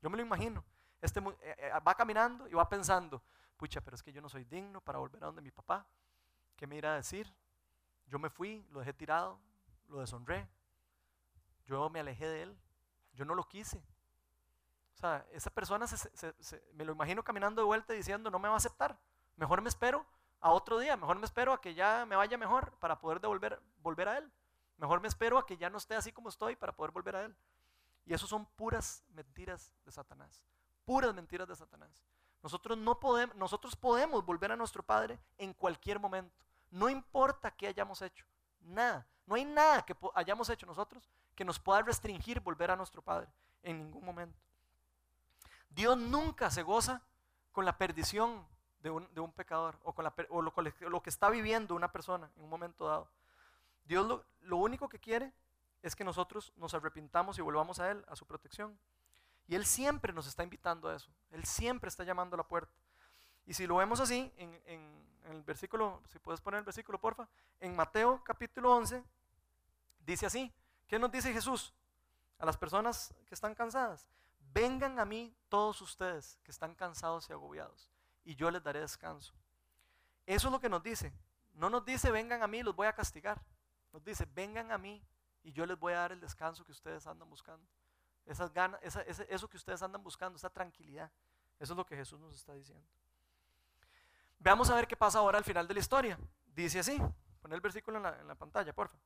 Yo 0.00 0.08
me 0.08 0.16
lo 0.16 0.22
imagino. 0.22 0.64
Este, 1.00 1.20
eh, 1.20 1.56
eh, 1.58 1.72
va 1.86 1.94
caminando 1.94 2.48
y 2.48 2.54
va 2.54 2.68
pensando, 2.68 3.22
pucha, 3.56 3.80
pero 3.80 3.94
es 3.96 4.02
que 4.02 4.12
yo 4.12 4.20
no 4.20 4.28
soy 4.28 4.44
digno 4.44 4.80
para 4.80 4.98
volver 4.98 5.22
a 5.22 5.26
donde 5.26 5.42
mi 5.42 5.50
papá. 5.50 5.86
¿Qué 6.56 6.66
me 6.66 6.76
irá 6.76 6.92
a 6.92 6.96
decir? 6.96 7.32
Yo 8.06 8.18
me 8.18 8.30
fui, 8.30 8.64
lo 8.70 8.80
dejé 8.80 8.92
tirado, 8.92 9.38
lo 9.88 10.00
deshonré. 10.00 10.48
Yo 11.66 11.88
me 11.90 12.00
alejé 12.00 12.26
de 12.26 12.42
él. 12.42 12.58
Yo 13.12 13.24
no 13.24 13.34
lo 13.34 13.48
quise. 13.48 13.78
O 14.94 14.96
sea, 14.98 15.26
esa 15.32 15.50
persona 15.50 15.86
me 16.74 16.84
lo 16.84 16.92
imagino 16.92 17.22
caminando 17.22 17.62
de 17.62 17.66
vuelta 17.66 17.92
diciendo, 17.92 18.30
no 18.30 18.38
me 18.38 18.48
va 18.48 18.54
a 18.54 18.58
aceptar. 18.58 18.98
Mejor 19.36 19.62
me 19.62 19.68
espero 19.68 20.04
a 20.40 20.50
otro 20.52 20.78
día. 20.78 20.96
Mejor 20.96 21.18
me 21.18 21.24
espero 21.24 21.52
a 21.52 21.60
que 21.60 21.74
ya 21.74 22.04
me 22.06 22.16
vaya 22.16 22.36
mejor 22.36 22.72
para 22.78 22.98
poder 22.98 23.20
devolver, 23.20 23.60
volver 23.80 24.08
a 24.08 24.18
él. 24.18 24.32
Mejor 24.76 25.00
me 25.00 25.08
espero 25.08 25.38
a 25.38 25.46
que 25.46 25.56
ya 25.56 25.70
no 25.70 25.78
esté 25.78 25.94
así 25.94 26.12
como 26.12 26.28
estoy 26.28 26.56
para 26.56 26.74
poder 26.74 26.92
volver 26.92 27.16
a 27.16 27.24
él. 27.24 27.36
Y 28.06 28.14
eso 28.14 28.26
son 28.26 28.46
puras 28.46 29.04
mentiras 29.10 29.72
de 29.84 29.92
Satanás. 29.92 30.42
Puras 30.84 31.14
mentiras 31.14 31.46
de 31.46 31.56
Satanás. 31.56 32.04
Nosotros, 32.42 32.78
no 32.78 32.98
podemos, 32.98 33.36
nosotros 33.36 33.76
podemos 33.76 34.24
volver 34.24 34.52
a 34.52 34.56
nuestro 34.56 34.82
Padre 34.82 35.18
en 35.36 35.52
cualquier 35.52 35.98
momento. 35.98 36.44
No 36.70 36.88
importa 36.88 37.50
qué 37.50 37.66
hayamos 37.66 38.00
hecho. 38.02 38.24
Nada. 38.60 39.06
No 39.28 39.34
hay 39.34 39.44
nada 39.44 39.84
que 39.84 39.94
hayamos 40.14 40.48
hecho 40.48 40.64
nosotros 40.64 41.06
que 41.34 41.44
nos 41.44 41.58
pueda 41.60 41.82
restringir 41.82 42.40
volver 42.40 42.70
a 42.70 42.76
nuestro 42.76 43.02
Padre 43.02 43.28
en 43.62 43.78
ningún 43.78 44.02
momento. 44.02 44.38
Dios 45.68 45.98
nunca 45.98 46.50
se 46.50 46.62
goza 46.62 47.02
con 47.52 47.66
la 47.66 47.76
perdición 47.76 48.46
de 48.80 48.90
un, 48.90 49.32
pecador 49.32 49.78
o, 49.82 49.92
con, 49.92 50.04
lo, 50.04 51.02
que 51.02 51.10
está 51.10 51.28
viviendo 51.28 51.74
una 51.74 51.92
persona 51.92 52.30
en 52.36 52.44
un 52.44 52.48
momento 52.48 52.86
dado. 52.86 53.10
Dios 53.84 54.22
lo, 54.40 54.56
único 54.56 54.88
que 54.88 54.98
quiere 54.98 55.30
es 55.82 55.94
que 55.94 56.04
nosotros 56.04 56.54
nos 56.56 56.72
arrepintamos 56.72 57.38
y 57.38 57.42
volvamos 57.42 57.80
a 57.80 57.90
Él, 57.90 58.04
a 58.08 58.16
su 58.16 58.24
protección. 58.24 58.78
Y 59.46 59.56
Él 59.56 59.66
siempre 59.66 60.12
nos 60.14 60.26
está 60.26 60.42
invitando 60.42 60.88
a 60.88 60.96
eso. 60.96 61.10
Él 61.32 61.44
siempre 61.44 61.88
está 61.88 62.02
llamando 62.02 62.34
a 62.34 62.38
la 62.38 62.48
puerta. 62.48 62.72
Y 63.44 63.52
si 63.52 63.66
lo 63.66 63.76
vemos 63.76 64.00
así, 64.00 64.32
en, 64.36 65.06
el 65.28 65.42
versículo, 65.42 66.00
si 66.06 66.18
puedes 66.18 66.40
poner 66.40 66.58
el 66.58 66.64
versículo, 66.64 66.98
porfa, 66.98 67.28
en 67.60 67.76
Mateo 67.76 68.22
capítulo 68.24 68.74
11, 68.74 69.04
dice 70.08 70.26
así, 70.26 70.52
¿qué 70.86 70.98
nos 70.98 71.12
dice 71.12 71.32
Jesús? 71.32 71.74
A 72.38 72.46
las 72.46 72.56
personas 72.56 73.14
que 73.26 73.34
están 73.34 73.54
cansadas, 73.54 74.08
vengan 74.52 74.98
a 74.98 75.04
mí 75.04 75.36
todos 75.48 75.80
ustedes 75.82 76.38
que 76.42 76.50
están 76.50 76.74
cansados 76.74 77.28
y 77.28 77.32
agobiados, 77.32 77.90
y 78.24 78.34
yo 78.34 78.50
les 78.50 78.62
daré 78.62 78.80
descanso. 78.80 79.34
Eso 80.26 80.48
es 80.48 80.52
lo 80.52 80.60
que 80.60 80.68
nos 80.68 80.82
dice. 80.82 81.12
No 81.54 81.68
nos 81.70 81.84
dice, 81.84 82.10
vengan 82.10 82.42
a 82.42 82.46
mí, 82.46 82.62
los 82.62 82.74
voy 82.74 82.86
a 82.86 82.92
castigar. 82.92 83.40
Nos 83.92 84.04
dice, 84.04 84.26
vengan 84.34 84.70
a 84.72 84.78
mí 84.78 85.02
y 85.42 85.52
yo 85.52 85.66
les 85.66 85.78
voy 85.78 85.92
a 85.92 85.98
dar 85.98 86.12
el 86.12 86.20
descanso 86.20 86.64
que 86.64 86.72
ustedes 86.72 87.06
andan 87.06 87.28
buscando. 87.28 87.66
Esas 88.26 88.52
ganas, 88.52 88.80
eso 88.82 89.48
que 89.48 89.56
ustedes 89.56 89.82
andan 89.82 90.02
buscando, 90.02 90.36
esa 90.36 90.50
tranquilidad. 90.50 91.10
Eso 91.58 91.72
es 91.72 91.76
lo 91.76 91.84
que 91.84 91.96
Jesús 91.96 92.20
nos 92.20 92.34
está 92.36 92.54
diciendo. 92.54 92.86
Veamos 94.38 94.70
a 94.70 94.74
ver 94.74 94.86
qué 94.86 94.96
pasa 94.96 95.18
ahora 95.18 95.38
al 95.38 95.44
final 95.44 95.66
de 95.66 95.74
la 95.74 95.80
historia. 95.80 96.18
Dice 96.46 96.78
así, 96.78 96.98
pon 97.40 97.52
el 97.52 97.60
versículo 97.60 97.96
en 97.96 98.02
la, 98.04 98.20
en 98.20 98.28
la 98.28 98.34
pantalla, 98.34 98.72
porfa. 98.72 98.98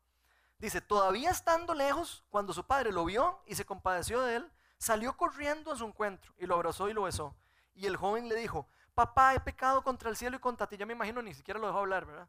Dice, 0.63 0.81
todavía 0.81 1.31
estando 1.31 1.75
lejos, 1.75 2.25
cuando 2.31 2.53
su 2.53 2.65
padre 2.65 2.93
lo 2.93 3.05
vio 3.05 3.43
y 3.47 3.57
se 3.57 3.67
compadeció 3.67 4.23
de 4.23 4.37
él, 4.37 4.53
salió 4.79 5.17
corriendo 5.17 5.73
a 5.73 5.77
su 5.77 5.85
encuentro 5.85 6.33
y 6.39 6.47
lo 6.47 6.55
abrazó 6.55 6.89
y 6.89 6.95
lo 6.95 7.03
besó. 7.03 7.35
Y 7.75 7.87
el 7.87 7.97
joven 7.97 8.29
le 8.29 8.37
dijo, 8.37 8.67
papá, 8.95 9.35
he 9.35 9.41
pecado 9.41 9.83
contra 9.83 10.09
el 10.09 10.17
cielo 10.17 10.37
y 10.37 10.41
contra 10.41 10.67
ti. 10.67 10.77
Ya 10.77 10.87
me 10.87 10.93
imagino, 10.93 11.21
ni 11.21 11.35
siquiera 11.35 11.59
lo 11.59 11.67
dejó 11.67 11.81
hablar, 11.81 12.07
¿verdad? 12.07 12.29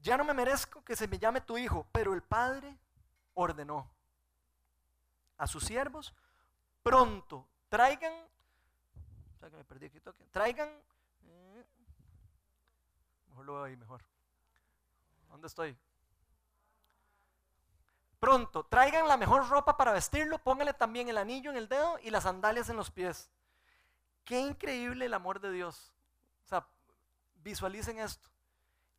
Ya 0.00 0.16
no 0.16 0.24
me 0.24 0.32
merezco 0.32 0.82
que 0.82 0.96
se 0.96 1.06
me 1.06 1.18
llame 1.18 1.42
tu 1.42 1.58
hijo, 1.58 1.86
pero 1.92 2.14
el 2.14 2.22
padre 2.22 2.76
ordenó 3.34 3.88
a 5.36 5.46
sus 5.46 5.62
siervos, 5.62 6.14
pronto, 6.82 7.46
traigan, 7.68 8.14
o 9.36 9.38
sea 9.38 9.50
que 9.50 9.56
me 9.56 9.64
perdí 9.64 9.86
aquí, 9.86 10.00
traigan 10.32 10.70
lo 13.48 13.54
veo 13.54 13.64
ahí 13.64 13.76
mejor. 13.76 14.02
¿Dónde 15.28 15.46
estoy? 15.46 15.76
Pronto, 18.20 18.64
traigan 18.64 19.06
la 19.06 19.16
mejor 19.16 19.48
ropa 19.48 19.76
para 19.76 19.92
vestirlo, 19.92 20.38
pónganle 20.38 20.74
también 20.74 21.08
el 21.08 21.18
anillo 21.18 21.50
en 21.50 21.56
el 21.56 21.68
dedo 21.68 21.98
y 22.02 22.10
las 22.10 22.24
sandalias 22.24 22.68
en 22.68 22.76
los 22.76 22.90
pies. 22.90 23.30
Qué 24.24 24.40
increíble 24.40 25.06
el 25.06 25.14
amor 25.14 25.40
de 25.40 25.52
Dios. 25.52 25.94
O 26.44 26.48
sea, 26.48 26.66
visualicen 27.36 27.98
esto. 27.98 28.28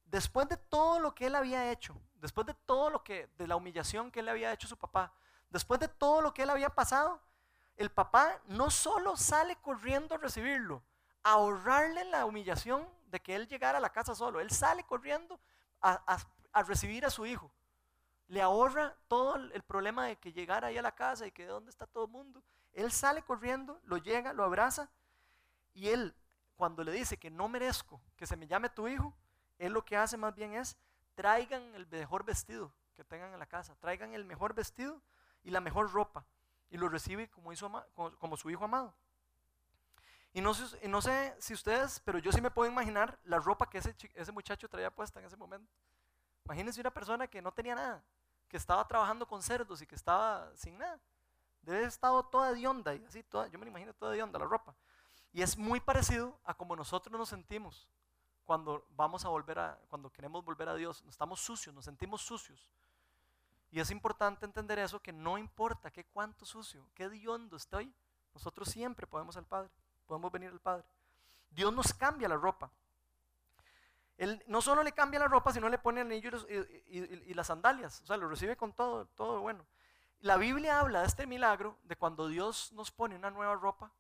Después 0.06 0.48
de 0.48 0.58
todo 0.58 1.00
lo 1.00 1.14
que 1.14 1.28
él 1.28 1.36
había 1.36 1.72
hecho, 1.72 1.96
después 2.16 2.48
de 2.48 2.54
todo 2.54 2.90
lo 2.90 3.04
que, 3.04 3.28
de 3.38 3.48
la 3.48 3.56
humillación 3.56 4.10
que 4.10 4.22
él 4.22 4.30
había 4.30 4.52
hecho 4.52 4.68
a 4.68 4.70
su 4.70 4.78
papá, 4.78 5.14
después 5.50 5.80
de 5.80 5.88
todo 5.88 6.22
lo 6.22 6.34
que 6.34 6.44
él 6.44 6.50
había 6.50 6.70
pasado, 6.70 7.22
el 7.80 7.92
papá 7.92 8.42
no 8.48 8.70
solo 8.70 9.16
sale 9.16 9.56
corriendo 9.58 10.16
a 10.16 10.18
recibirlo, 10.18 10.84
a 11.24 11.34
ahorrarle 11.34 12.06
la 12.06 12.26
humillación 12.26 12.88
de 13.08 13.20
que 13.22 13.36
él 13.36 13.48
llegara 13.48 13.78
a 13.78 13.82
la 13.82 13.92
casa 13.92 14.16
solo. 14.16 14.40
Él 14.40 14.52
sale 14.52 14.84
corriendo 14.84 15.40
a, 15.82 16.18
recibir 16.68 17.06
a 17.06 17.10
su 17.10 17.26
hijo. 17.26 17.52
Le 18.30 18.42
ahorra 18.42 18.96
todo 19.08 19.36
el 19.36 19.62
problema 19.64 20.06
de 20.06 20.16
que 20.16 20.32
llegara 20.32 20.68
ahí 20.68 20.78
a 20.78 20.82
la 20.82 20.96
casa 20.96 21.28
y 21.28 21.32
que 21.32 21.44
de 21.44 21.50
dónde 21.50 21.70
está 21.70 21.86
todo 21.86 22.06
el 22.06 22.12
mundo. 22.12 22.42
Él 22.74 22.92
sale 22.92 23.22
corriendo, 23.22 23.80
lo 23.84 23.98
llega, 23.98 24.34
lo 24.34 24.44
abraza 24.44 24.90
y 25.74 25.90
él, 25.90 26.16
cuando 26.56 26.84
le 26.84 26.92
dice 26.92 27.18
que 27.18 27.30
no 27.30 27.48
merezco 27.48 28.02
que 28.16 28.26
se 28.26 28.36
me 28.36 28.48
llame 28.48 28.70
tu 28.70 28.88
hijo, 28.88 29.14
él 29.58 29.74
lo 29.74 29.84
que 29.84 29.98
hace 29.98 30.18
más 30.18 30.36
bien 30.36 30.54
es 30.54 30.78
traigan 31.16 31.76
el 31.76 31.88
mejor 31.88 32.24
vestido 32.24 32.74
que 32.96 33.04
tengan 33.04 33.34
en 33.34 33.40
la 33.40 33.46
casa, 33.46 33.76
traigan 33.80 34.14
el 34.14 34.26
mejor 34.26 34.54
vestido 34.54 35.02
y 35.44 35.52
la 35.52 35.62
mejor 35.62 35.92
ropa 35.92 36.26
y 36.70 36.78
lo 36.78 36.88
recibe 36.88 37.30
como, 37.30 37.54
su 38.38 38.50
hijo 38.50 38.66
amado. 38.66 38.94
Y 40.34 40.42
no, 40.42 40.54
no, 40.88 41.02
sé 41.02 41.36
si 41.40 41.54
ustedes, 41.54 42.00
pero 42.02 42.20
yo 42.20 42.32
sí 42.32 42.40
me 42.40 42.52
puedo 42.52 42.70
imaginar 42.72 43.18
la 43.24 43.40
ropa 43.40 43.70
que 43.70 43.80
ese, 43.80 43.96
ese 44.14 44.32
muchacho 44.32 44.70
traía 44.70 44.94
puesta 44.94 45.20
en 45.20 45.26
ese 45.26 45.36
momento. 45.36 45.74
Imagínense 46.46 46.80
una 46.80 46.94
persona 46.94 47.28
que 47.28 47.42
no 47.42 47.52
tenía 47.52 47.76
nada, 47.76 48.04
que 48.50 48.58
estaba 48.58 48.86
trabajando 48.88 49.28
con 49.28 49.42
cerdos 49.42 49.82
y 49.82 49.88
que 49.88 49.96
estaba 49.96 50.52
sin 50.56 50.78
nada. 50.78 51.00
Debe 51.62 51.78
haber 51.78 51.90
estado 51.90 52.24
toda 52.24 52.52
de 52.52 52.68
onda 52.68 52.96
y 52.96 53.06
así, 53.06 53.24
toda, 53.24 53.48
yo 53.48 53.60
me 53.60 53.68
imagino 53.68 53.94
toda 53.94 54.12
de 54.12 54.24
onda 54.24 54.40
la 54.40 54.46
ropa. 54.46 54.76
Y 55.32 55.42
es 55.42 55.58
muy 55.58 55.80
parecido 55.80 56.38
a 56.44 56.54
como 56.54 56.76
nosotros 56.76 57.18
nos 57.18 57.30
sentimos 57.30 57.88
cuando 58.46 58.84
vamos 58.96 59.24
a 59.26 59.30
volver 59.30 59.60
a, 59.60 59.80
cuando 59.90 60.12
queremos 60.12 60.44
volver 60.44 60.68
a 60.70 60.76
Dios. 60.76 61.04
Estamos 61.08 61.40
sucios, 61.40 61.74
nos 61.76 61.86
sentimos 61.86 62.22
sucios. 62.22 62.68
Y 63.72 63.80
es 63.80 63.92
importante 63.92 64.46
entender 64.46 64.80
eso, 64.80 65.00
que 65.00 65.14
no 65.14 65.38
importa 65.38 65.92
qué 65.92 66.04
cuánto 66.06 66.46
sucio, 66.46 66.90
qué 66.96 67.06
hondo 67.28 67.56
estoy, 67.56 67.94
nosotros 68.34 68.70
siempre 68.70 69.06
podemos 69.06 69.38
al 69.38 69.46
Padre, 69.46 69.70
podemos 70.08 70.32
venir 70.32 70.50
al 70.50 70.60
Padre. 70.60 70.86
Dios 71.52 71.72
nos 71.74 71.94
cambia 71.94 72.28
la 72.28 72.38
ropa. 72.38 72.72
Él 74.20 74.44
no 74.48 74.62
solo 74.62 74.84
le 74.84 74.92
cambia 74.92 75.18
la 75.18 75.30
ropa, 75.30 75.54
sino 75.54 75.70
le 75.70 75.78
pone 75.78 76.02
el 76.02 76.08
anillo 76.08 76.30
y, 76.90 77.34
las 77.34 77.48
sandalias. 77.48 78.02
O 78.02 78.06
sea, 78.06 78.18
lo 78.18 78.28
recibe 78.28 78.58
con 78.58 78.74
todo, 78.74 79.06
todo 79.16 79.40
bueno. 79.40 79.66
La 80.20 80.36
Biblia 80.36 80.82
habla 80.82 81.00
de 81.00 81.08
este 81.08 81.26
milagro, 81.26 81.78
de 81.84 81.96
cuando 81.96 82.28
Dios 82.28 82.74
nos 82.74 82.92
pone 82.92 83.16
una 83.16 83.32
nueva 83.32 83.56
ropa, 83.56 83.94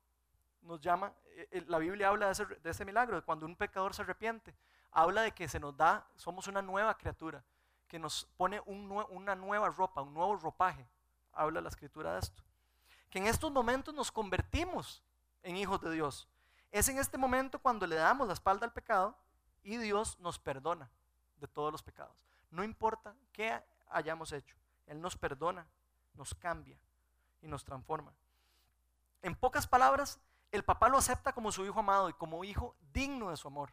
nos 0.61 0.81
llama, 0.81 1.13
eh, 1.37 1.47
eh, 1.51 1.65
la 1.69 1.77
Biblia 1.77 2.09
habla 2.09 2.33
de 2.33 2.69
ese 2.69 2.83
milagro, 2.83 3.15
de 3.15 3.21
cuando 3.21 3.45
un 3.45 3.55
pecador 3.55 3.93
se 3.93 4.01
arrepiente. 4.01 4.53
Habla 4.91 5.21
de 5.21 5.31
que 5.31 5.47
se 5.47 5.57
nos 5.57 5.77
da, 5.77 6.05
somos 6.17 6.47
una 6.47 6.61
nueva 6.61 6.97
criatura, 6.97 7.41
que 7.87 7.97
nos 7.97 8.25
pone 8.35 8.59
una 8.65 9.35
nueva 9.35 9.69
ropa, 9.69 10.01
un 10.01 10.13
nuevo 10.13 10.35
ropaje. 10.35 10.85
Habla 11.31 11.61
la 11.61 11.69
escritura 11.69 12.15
de 12.15 12.19
esto. 12.19 12.43
Que 13.09 13.19
en 13.19 13.27
estos 13.27 13.53
momentos 13.53 13.95
nos 13.95 14.11
convertimos 14.11 15.01
en 15.43 15.55
hijos 15.55 15.79
de 15.79 15.93
Dios. 15.93 16.27
Es 16.71 16.89
en 16.89 16.97
este 16.97 17.17
momento 17.17 17.57
cuando 17.57 17.87
le 17.87 17.95
damos 17.95 18.27
la 18.27 18.33
espalda 18.33 18.65
al 18.65 18.73
pecado 18.73 19.15
y 19.63 19.77
Dios 19.77 20.19
nos 20.19 20.39
perdona 20.39 20.89
de 21.37 21.47
todos 21.47 21.71
los 21.71 21.83
pecados. 21.83 22.15
No 22.51 22.63
importa 22.63 23.15
qué 23.31 23.61
hayamos 23.89 24.31
hecho, 24.31 24.55
Él 24.87 25.01
nos 25.01 25.17
perdona, 25.17 25.67
nos 26.13 26.33
cambia 26.33 26.77
y 27.41 27.47
nos 27.47 27.63
transforma. 27.63 28.13
En 29.21 29.35
pocas 29.35 29.67
palabras, 29.67 30.19
el 30.51 30.63
papá 30.63 30.89
lo 30.89 30.97
acepta 30.97 31.33
como 31.33 31.51
su 31.51 31.65
hijo 31.65 31.79
amado 31.79 32.09
y 32.09 32.13
como 32.13 32.43
hijo 32.43 32.75
digno 32.93 33.29
de 33.29 33.37
su 33.37 33.47
amor. 33.47 33.71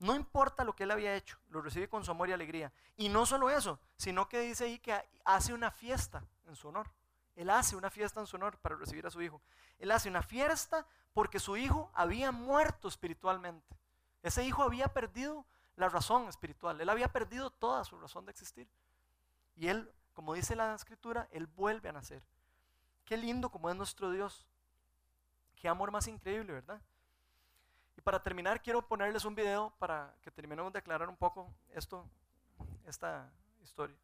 No 0.00 0.14
importa 0.14 0.64
lo 0.64 0.76
que 0.76 0.84
él 0.84 0.90
había 0.90 1.16
hecho, 1.16 1.38
lo 1.48 1.60
recibe 1.60 1.88
con 1.88 2.04
su 2.04 2.10
amor 2.10 2.28
y 2.28 2.32
alegría. 2.32 2.72
Y 2.96 3.08
no 3.08 3.26
solo 3.26 3.50
eso, 3.50 3.80
sino 3.96 4.28
que 4.28 4.40
dice 4.40 4.64
ahí 4.64 4.78
que 4.78 4.96
hace 5.24 5.52
una 5.52 5.70
fiesta 5.70 6.24
en 6.46 6.54
su 6.54 6.68
honor. 6.68 6.90
Él 7.34 7.50
hace 7.50 7.76
una 7.76 7.90
fiesta 7.90 8.20
en 8.20 8.26
su 8.26 8.36
honor 8.36 8.58
para 8.58 8.76
recibir 8.76 9.06
a 9.06 9.10
su 9.10 9.22
hijo. 9.22 9.40
Él 9.78 9.90
hace 9.90 10.08
una 10.08 10.22
fiesta 10.22 10.86
porque 11.12 11.40
su 11.40 11.56
hijo 11.56 11.90
había 11.94 12.30
muerto 12.32 12.88
espiritualmente. 12.88 13.76
Ese 14.22 14.44
hijo 14.44 14.62
había 14.62 14.88
perdido 14.88 15.46
la 15.76 15.88
razón 15.88 16.28
espiritual, 16.28 16.80
él 16.80 16.88
había 16.88 17.12
perdido 17.12 17.50
toda 17.50 17.84
su 17.84 17.98
razón 17.98 18.24
de 18.24 18.32
existir. 18.32 18.68
Y 19.54 19.68
él, 19.68 19.92
como 20.12 20.34
dice 20.34 20.56
la 20.56 20.74
escritura, 20.74 21.28
él 21.30 21.46
vuelve 21.46 21.88
a 21.88 21.92
nacer. 21.92 22.22
Qué 23.04 23.16
lindo 23.16 23.50
como 23.50 23.70
es 23.70 23.76
nuestro 23.76 24.10
Dios. 24.10 24.46
Qué 25.56 25.68
amor 25.68 25.90
más 25.90 26.06
increíble, 26.08 26.52
¿verdad? 26.52 26.80
Y 27.96 28.00
para 28.00 28.22
terminar, 28.22 28.62
quiero 28.62 28.86
ponerles 28.86 29.24
un 29.24 29.34
video 29.34 29.72
para 29.78 30.14
que 30.22 30.30
terminemos 30.30 30.72
de 30.72 30.78
aclarar 30.78 31.08
un 31.08 31.16
poco 31.16 31.52
esto, 31.72 32.08
esta 32.86 33.28
historia. 33.60 33.96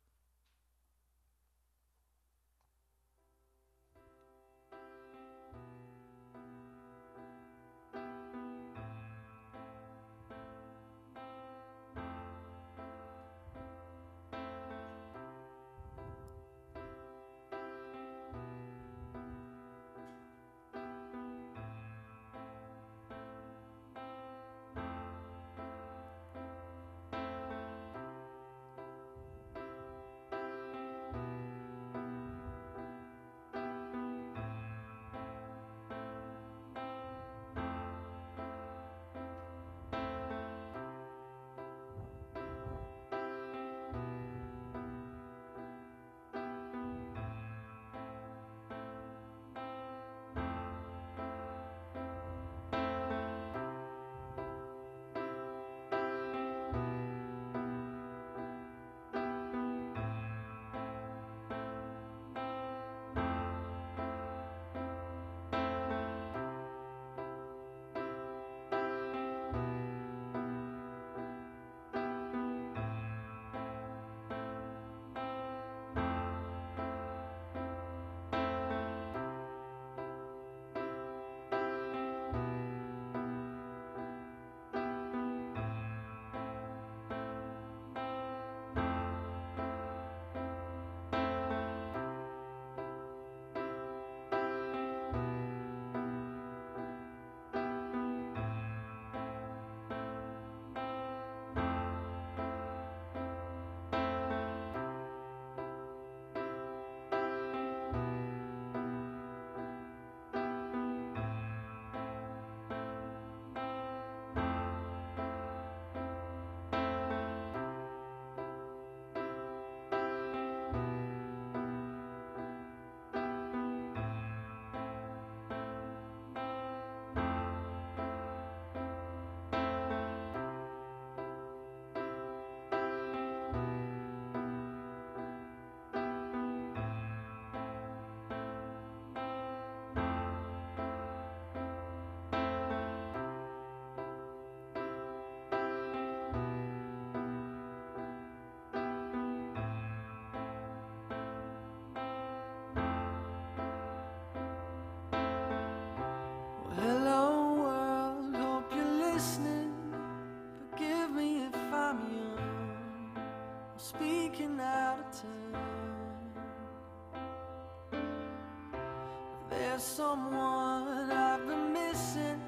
Someone 169.97 171.13
I've 171.13 171.47
been 171.47 171.73
missing. 171.73 172.41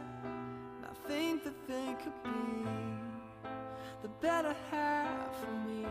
I 0.82 1.08
think 1.08 1.44
that 1.44 1.68
they 1.68 1.94
could 2.02 2.18
be 2.24 2.30
the 4.02 4.08
better 4.20 4.54
half 4.70 5.42
of 5.42 5.54
me. 5.66 5.86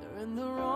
They're 0.00 0.24
in 0.24 0.36
the 0.36 0.46
wrong 0.46 0.67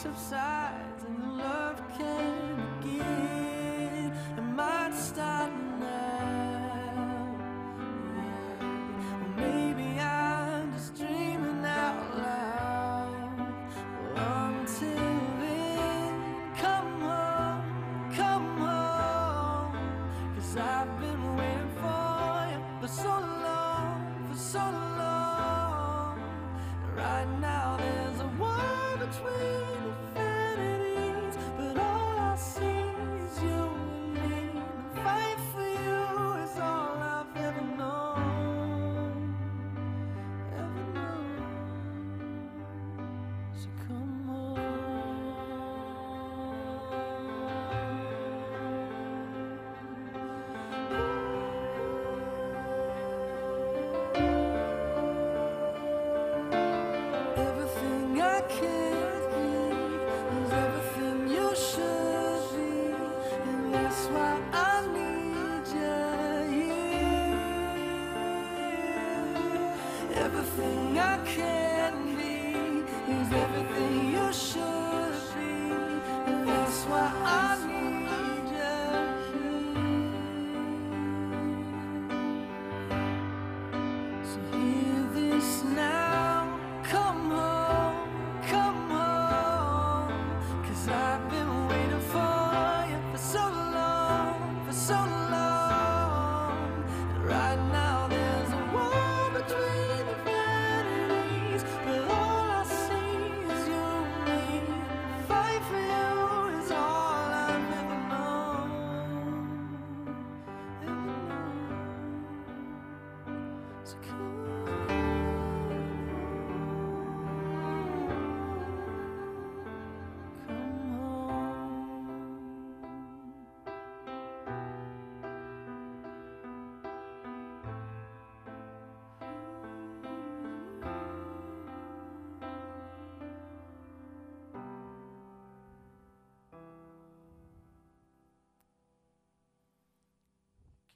subside. 0.00 0.69
everything 70.32 70.98
I 70.98 71.18
can 71.24 72.16
be 72.16 72.84
is 73.12 73.32
everything 73.32 74.12
you 74.12 74.32
should 74.32 75.34
be. 75.34 75.72
And 76.30 76.48
that's 76.48 76.84
why 76.84 77.12
I. 77.24 77.59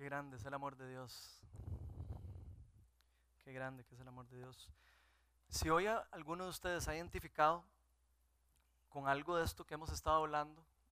Qué 0.04 0.10
grande 0.10 0.36
es 0.36 0.44
el 0.44 0.52
amor 0.52 0.76
de 0.76 0.86
Dios. 0.86 1.40
Qué 3.42 3.54
grande 3.54 3.86
que 3.86 3.94
es 3.94 4.00
el 4.02 4.06
amor 4.06 4.28
de 4.28 4.36
Dios. 4.36 4.68
Si 5.48 5.70
hoy 5.70 5.86
alguno 5.86 6.44
de 6.44 6.50
ustedes 6.50 6.86
ha 6.88 6.94
identificado 6.94 7.64
con 8.90 9.08
algo 9.08 9.34
de 9.38 9.46
esto 9.46 9.64
que 9.64 9.72
hemos 9.72 9.90
estado 9.90 10.16
hablando, 10.16 10.62